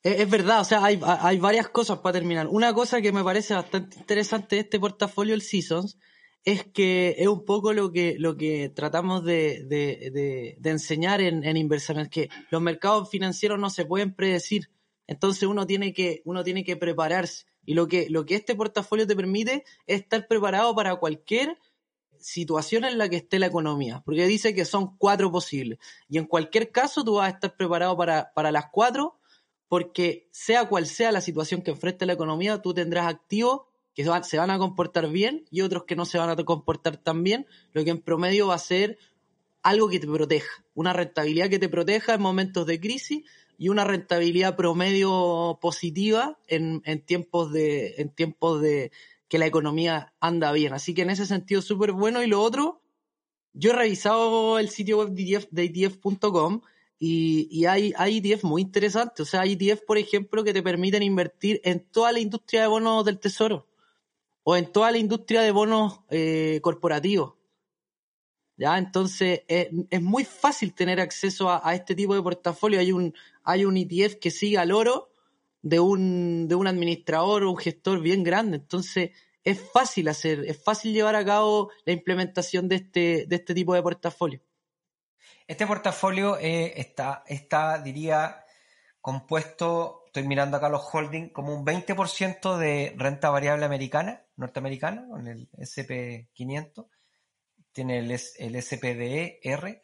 es, 0.02 0.28
verdad, 0.28 0.60
o 0.60 0.64
sea, 0.64 0.84
hay, 0.84 1.00
hay 1.02 1.38
varias 1.38 1.68
cosas 1.70 1.98
para 1.98 2.12
terminar. 2.12 2.46
Una 2.46 2.74
cosa 2.74 3.00
que 3.00 3.10
me 3.10 3.24
parece 3.24 3.54
bastante 3.54 3.98
interesante 3.98 4.56
de 4.56 4.62
este 4.62 4.78
portafolio, 4.78 5.34
el 5.34 5.42
Seasons, 5.42 5.98
es 6.44 6.64
que 6.64 7.16
es 7.18 7.26
un 7.26 7.44
poco 7.44 7.72
lo 7.72 7.90
que, 7.90 8.16
lo 8.18 8.36
que 8.36 8.68
tratamos 8.68 9.24
de, 9.24 9.64
de, 9.64 10.70
enseñar 10.70 11.20
en, 11.20 11.44
en 11.44 11.56
inversiones, 11.56 12.08
que 12.08 12.28
los 12.50 12.62
mercados 12.62 13.10
financieros 13.10 13.58
no 13.58 13.68
se 13.68 13.84
pueden 13.84 14.14
predecir. 14.14 14.70
Entonces 15.08 15.44
uno 15.44 15.66
tiene 15.66 15.92
que, 15.92 16.22
uno 16.24 16.44
tiene 16.44 16.64
que 16.64 16.76
prepararse. 16.76 17.46
Y 17.64 17.74
lo 17.74 17.88
que, 17.88 18.08
lo 18.08 18.24
que 18.24 18.36
este 18.36 18.54
portafolio 18.54 19.06
te 19.06 19.16
permite 19.16 19.64
es 19.86 20.02
estar 20.02 20.28
preparado 20.28 20.74
para 20.74 20.94
cualquier 20.96 21.58
situación 22.18 22.84
en 22.84 22.98
la 22.98 23.08
que 23.08 23.16
esté 23.16 23.38
la 23.38 23.46
economía, 23.46 24.02
porque 24.04 24.26
dice 24.26 24.54
que 24.54 24.64
son 24.64 24.96
cuatro 24.96 25.30
posibles. 25.30 25.78
Y 26.08 26.18
en 26.18 26.26
cualquier 26.26 26.70
caso 26.70 27.04
tú 27.04 27.14
vas 27.14 27.26
a 27.26 27.34
estar 27.34 27.56
preparado 27.56 27.96
para, 27.96 28.32
para 28.34 28.52
las 28.52 28.66
cuatro, 28.70 29.18
porque 29.68 30.28
sea 30.30 30.68
cual 30.68 30.86
sea 30.86 31.12
la 31.12 31.20
situación 31.20 31.62
que 31.62 31.72
enfrente 31.72 32.06
la 32.06 32.12
economía, 32.12 32.62
tú 32.62 32.72
tendrás 32.72 33.06
activos 33.08 33.62
que 33.96 34.04
se 34.04 34.36
van, 34.36 34.50
a 34.50 34.58
comportar 34.58 35.08
bien 35.08 35.46
y 35.50 35.62
otros 35.62 35.84
que 35.84 35.96
no 35.96 36.04
se 36.04 36.18
van 36.18 36.28
a 36.28 36.36
comportar 36.36 36.98
tan 36.98 37.24
bien, 37.24 37.46
lo 37.72 37.82
que 37.82 37.88
en 37.88 37.98
promedio 37.98 38.48
va 38.48 38.54
a 38.54 38.58
ser 38.58 38.98
algo 39.62 39.88
que 39.88 39.98
te 39.98 40.06
proteja, 40.06 40.64
una 40.74 40.92
rentabilidad 40.92 41.48
que 41.48 41.58
te 41.58 41.70
proteja 41.70 42.12
en 42.12 42.20
momentos 42.20 42.66
de 42.66 42.78
crisis 42.78 43.24
y 43.56 43.70
una 43.70 43.84
rentabilidad 43.84 44.54
promedio 44.54 45.58
positiva 45.62 46.38
en, 46.46 46.82
tiempos 47.06 47.54
de 47.54 47.94
en 47.96 48.10
tiempos 48.10 48.60
de 48.60 48.92
que 49.28 49.38
la 49.38 49.46
economía 49.46 50.12
anda 50.20 50.52
bien. 50.52 50.74
Así 50.74 50.92
que 50.92 51.00
en 51.00 51.08
ese 51.08 51.24
sentido 51.24 51.62
súper 51.62 51.92
bueno. 51.92 52.22
Y 52.22 52.26
lo 52.26 52.42
otro, 52.42 52.82
yo 53.54 53.70
he 53.70 53.74
revisado 53.74 54.58
el 54.58 54.68
sitio 54.68 54.98
web 54.98 55.08
de 55.12 55.22
ETF, 55.22 55.46
de 55.50 55.64
ETF.com 55.64 56.60
y, 56.98 57.48
y 57.50 57.64
hay, 57.64 57.94
hay 57.96 58.18
ETF 58.18 58.44
muy 58.44 58.60
interesantes. 58.60 59.20
O 59.20 59.24
sea, 59.24 59.40
hay 59.40 59.54
ETF, 59.58 59.86
por 59.86 59.96
ejemplo, 59.96 60.44
que 60.44 60.52
te 60.52 60.62
permiten 60.62 61.02
invertir 61.02 61.62
en 61.64 61.80
toda 61.80 62.12
la 62.12 62.20
industria 62.20 62.60
de 62.60 62.66
bonos 62.66 63.02
del 63.06 63.18
tesoro 63.18 63.66
o 64.48 64.56
en 64.56 64.70
toda 64.70 64.92
la 64.92 64.98
industria 64.98 65.42
de 65.42 65.50
bonos 65.50 66.02
eh, 66.08 66.60
corporativos. 66.62 67.34
¿Ya? 68.56 68.78
Entonces 68.78 69.42
es, 69.48 69.68
es, 69.90 70.00
muy 70.00 70.24
fácil 70.24 70.72
tener 70.72 71.00
acceso 71.00 71.50
a, 71.50 71.60
a, 71.68 71.74
este 71.74 71.96
tipo 71.96 72.14
de 72.14 72.22
portafolio. 72.22 72.78
Hay 72.78 72.92
un, 72.92 73.12
hay 73.42 73.64
un 73.64 73.76
ETF 73.76 74.14
que 74.20 74.30
sigue 74.30 74.56
al 74.56 74.70
oro 74.70 75.10
de 75.62 75.80
un, 75.80 76.46
de 76.46 76.54
un 76.54 76.68
administrador 76.68 77.42
o 77.42 77.50
un 77.50 77.56
gestor 77.56 78.00
bien 78.00 78.22
grande. 78.22 78.58
Entonces 78.58 79.10
es 79.42 79.60
fácil 79.72 80.06
hacer, 80.06 80.44
es 80.46 80.62
fácil 80.62 80.92
llevar 80.92 81.16
a 81.16 81.24
cabo 81.24 81.72
la 81.84 81.92
implementación 81.92 82.68
de 82.68 82.76
este, 82.76 83.26
de 83.26 83.36
este 83.36 83.52
tipo 83.52 83.74
de 83.74 83.82
portafolio. 83.82 84.40
Este 85.48 85.66
portafolio 85.66 86.38
eh, 86.38 86.72
está, 86.76 87.24
está, 87.26 87.78
diría, 87.82 88.44
compuesto, 89.00 90.04
estoy 90.06 90.22
mirando 90.22 90.56
acá 90.56 90.68
los 90.68 90.86
holdings, 90.92 91.32
como 91.32 91.52
un 91.52 91.66
20% 91.66 92.58
de 92.58 92.94
renta 92.96 93.30
variable 93.30 93.64
americana, 93.64 94.25
norteamericana, 94.36 95.06
con 95.08 95.26
el 95.26 95.48
SP500 95.52 96.86
tiene 97.76 97.98
el, 97.98 98.10
el 98.10 98.62
SPDR, 98.62 99.82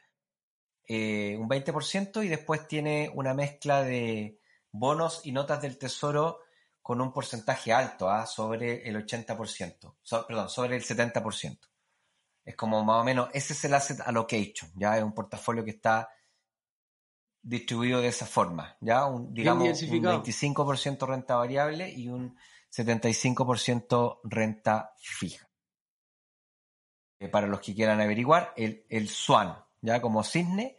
eh, 0.89 1.37
un 1.39 1.47
20%, 1.47 2.25
y 2.25 2.29
después 2.29 2.67
tiene 2.67 3.13
una 3.15 3.35
mezcla 3.35 3.83
de 3.83 4.41
bonos 4.71 5.21
y 5.25 5.33
notas 5.33 5.61
del 5.61 5.77
tesoro 5.77 6.39
con 6.81 7.03
un 7.03 7.13
porcentaje 7.13 7.71
alto, 7.71 8.09
¿ah? 8.09 8.27
sobre 8.27 8.89
el 8.89 8.97
80%, 8.97 9.95
so, 10.03 10.27
perdón, 10.27 10.49
sobre 10.49 10.77
el 10.77 10.83
70%. 10.83 11.59
Es 12.45 12.57
como 12.57 12.83
más 12.83 13.03
o 13.03 13.05
menos, 13.05 13.29
ese 13.35 13.53
es 13.53 13.65
el 13.67 13.75
asset 13.75 14.01
allocation, 14.01 14.71
ya 14.75 14.97
es 14.97 15.05
un 15.05 15.13
portafolio 15.13 15.63
que 15.63 15.73
está 15.73 16.09
distribuido 17.43 18.01
de 18.01 18.09
esa 18.09 18.25
forma, 18.25 18.77
ya 18.81 19.05
un, 19.05 19.35
digamos 19.35 19.83
un 19.83 20.03
25% 20.03 21.07
renta 21.07 21.37
variable 21.37 21.91
y 21.91 22.09
un 22.09 22.37
75% 22.73 24.21
renta 24.25 24.95
fija. 24.99 25.49
Eh, 27.21 27.29
para 27.29 27.47
los 27.47 27.61
que 27.61 27.75
quieran 27.75 28.01
averiguar, 28.01 28.53
el, 28.57 28.87
el 28.89 29.09
SWAN, 29.09 29.57
ya 29.81 30.01
como 30.01 30.25
cisne, 30.25 30.79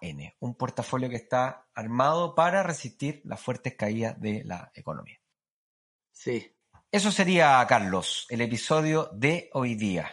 SWAN, 0.00 0.36
un 0.40 0.56
portafolio 0.56 1.08
que 1.08 1.16
está 1.16 1.68
armado 1.72 2.34
para 2.34 2.62
resistir 2.62 3.22
las 3.24 3.40
fuertes 3.40 3.76
caídas 3.76 4.20
de 4.20 4.42
la 4.44 4.72
economía. 4.74 5.20
Sí. 6.10 6.56
Eso 6.90 7.10
sería, 7.10 7.64
Carlos, 7.68 8.26
el 8.28 8.40
episodio 8.40 9.08
de 9.14 9.48
hoy 9.54 9.76
día. 9.76 10.10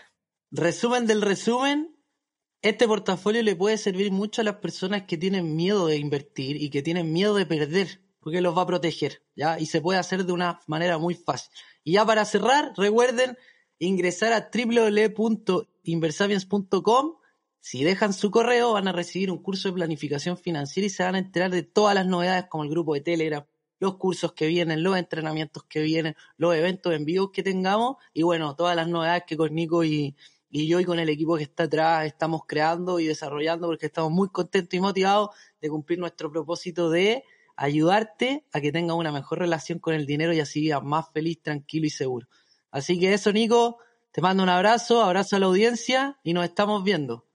Resumen 0.52 1.08
del 1.08 1.22
resumen, 1.22 2.00
este 2.62 2.88
portafolio 2.88 3.42
le 3.42 3.56
puede 3.56 3.78
servir 3.78 4.12
mucho 4.12 4.42
a 4.42 4.46
las 4.46 4.56
personas 4.58 5.04
que 5.04 5.18
tienen 5.18 5.56
miedo 5.56 5.88
de 5.88 5.98
invertir 5.98 6.62
y 6.62 6.70
que 6.70 6.82
tienen 6.82 7.12
miedo 7.12 7.34
de 7.36 7.46
perder, 7.46 8.02
porque 8.20 8.42
los 8.42 8.58
va 8.58 8.64
a 8.64 8.68
proteger, 8.68 9.24
¿ya? 9.36 9.60
Y 9.60 9.66
se 9.66 9.82
puede 9.82 10.00
hacer 10.00 10.26
de 10.26 10.34
una 10.34 10.60
manera 10.68 10.98
muy 10.98 11.16
fácil. 11.16 11.52
Y 11.84 11.94
ya 11.94 12.06
para 12.06 12.26
cerrar, 12.26 12.74
recuerden 12.76 13.38
ingresar 13.80 14.34
a 14.34 14.52
www.inversapiens.com. 14.54 17.16
Si 17.62 17.84
dejan 17.84 18.14
su 18.14 18.32
correo, 18.32 18.74
van 18.74 18.88
a 18.88 18.92
recibir 18.92 19.32
un 19.32 19.42
curso 19.42 19.70
de 19.70 19.74
planificación 19.74 20.38
financiera 20.38 20.88
y 20.88 20.90
se 20.90 21.04
van 21.04 21.16
a 21.16 21.20
enterar 21.20 21.52
de 21.52 21.64
todas 21.64 21.96
las 21.96 22.06
novedades 22.06 22.46
como 22.50 22.64
el 22.64 22.70
grupo 22.70 22.94
de 22.94 23.02
Telegram, 23.02 23.46
los 23.80 23.98
cursos 23.98 24.34
que 24.34 24.48
vienen, 24.48 24.84
los 24.84 24.98
entrenamientos 24.98 25.64
que 25.66 25.82
vienen, 25.82 26.16
los 26.38 26.56
eventos 26.56 26.94
en 26.94 27.06
vivo 27.06 27.32
que 27.32 27.44
tengamos 27.44 27.98
y 28.14 28.24
bueno, 28.24 28.56
todas 28.56 28.76
las 28.76 28.88
novedades 28.88 29.24
que 29.28 29.36
con 29.36 29.54
Nico 29.54 29.84
y, 29.84 30.16
y 30.50 30.68
yo 30.68 30.80
y 30.80 30.86
con 30.86 31.00
el 31.00 31.10
equipo 31.10 31.38
que 31.38 31.44
está 31.44 31.64
atrás 31.64 32.06
estamos 32.06 32.42
creando 32.48 33.00
y 33.00 33.08
desarrollando 33.08 33.68
porque 33.68 33.88
estamos 33.88 34.12
muy 34.12 34.30
contentos 34.30 34.74
y 34.74 34.80
motivados 34.80 35.30
de 35.62 35.70
cumplir 35.70 36.00
nuestro 36.00 36.32
propósito 36.32 36.90
de 36.90 37.24
ayudarte 37.60 38.46
a 38.54 38.62
que 38.62 38.72
tengas 38.72 38.96
una 38.96 39.12
mejor 39.12 39.40
relación 39.40 39.80
con 39.80 39.94
el 39.94 40.06
dinero 40.06 40.34
y 40.34 40.40
así 40.40 40.62
vivas 40.62 40.82
más 40.82 41.12
feliz, 41.12 41.42
tranquilo 41.42 41.86
y 41.86 41.90
seguro. 41.90 42.28
Así 42.72 43.00
que 43.00 43.14
eso, 43.14 43.34
Nico, 43.34 43.78
te 44.12 44.22
mando 44.22 44.44
un 44.44 44.50
abrazo, 44.50 45.04
abrazo 45.04 45.36
a 45.36 45.40
la 45.40 45.48
audiencia 45.48 46.20
y 46.24 46.34
nos 46.34 46.46
estamos 46.46 46.84
viendo. 46.84 47.26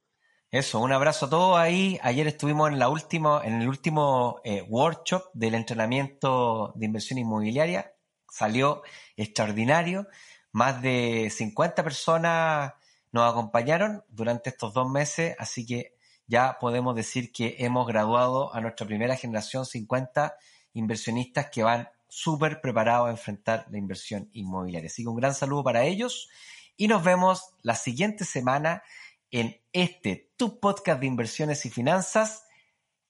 Eso, 0.50 0.80
un 0.80 0.92
abrazo 0.92 1.26
a 1.26 1.30
todos 1.30 1.58
ahí. 1.58 1.98
Ayer 2.02 2.26
estuvimos 2.26 2.70
en 2.70 2.78
la 2.78 2.88
última, 2.88 3.42
en 3.44 3.60
el 3.60 3.68
último 3.68 4.40
eh, 4.44 4.62
workshop 4.62 5.24
del 5.34 5.54
entrenamiento 5.54 6.72
de 6.74 6.86
inversión 6.86 7.18
inmobiliaria. 7.18 7.92
Salió 8.30 8.82
extraordinario. 9.16 10.06
Más 10.52 10.80
de 10.80 11.30
50 11.30 11.82
personas 11.84 12.72
nos 13.12 13.30
acompañaron 13.30 14.04
durante 14.08 14.50
estos 14.50 14.72
dos 14.72 14.88
meses, 14.88 15.36
así 15.38 15.66
que 15.66 15.93
ya 16.26 16.58
podemos 16.60 16.94
decir 16.94 17.32
que 17.32 17.56
hemos 17.58 17.86
graduado 17.86 18.54
a 18.54 18.60
nuestra 18.60 18.86
primera 18.86 19.16
generación 19.16 19.66
50 19.66 20.36
inversionistas 20.72 21.50
que 21.50 21.62
van 21.62 21.88
súper 22.08 22.60
preparados 22.60 23.08
a 23.08 23.10
enfrentar 23.10 23.66
la 23.70 23.78
inversión 23.78 24.28
inmobiliaria. 24.32 24.88
Así 24.88 25.02
que 25.02 25.08
un 25.08 25.16
gran 25.16 25.34
saludo 25.34 25.64
para 25.64 25.84
ellos 25.84 26.28
y 26.76 26.88
nos 26.88 27.02
vemos 27.02 27.54
la 27.62 27.74
siguiente 27.74 28.24
semana 28.24 28.82
en 29.30 29.60
este 29.72 30.30
tu 30.36 30.60
podcast 30.60 31.00
de 31.00 31.06
inversiones 31.06 31.66
y 31.66 31.70
finanzas, 31.70 32.44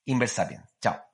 Inversapien. 0.06 0.62
Chao. 0.80 1.13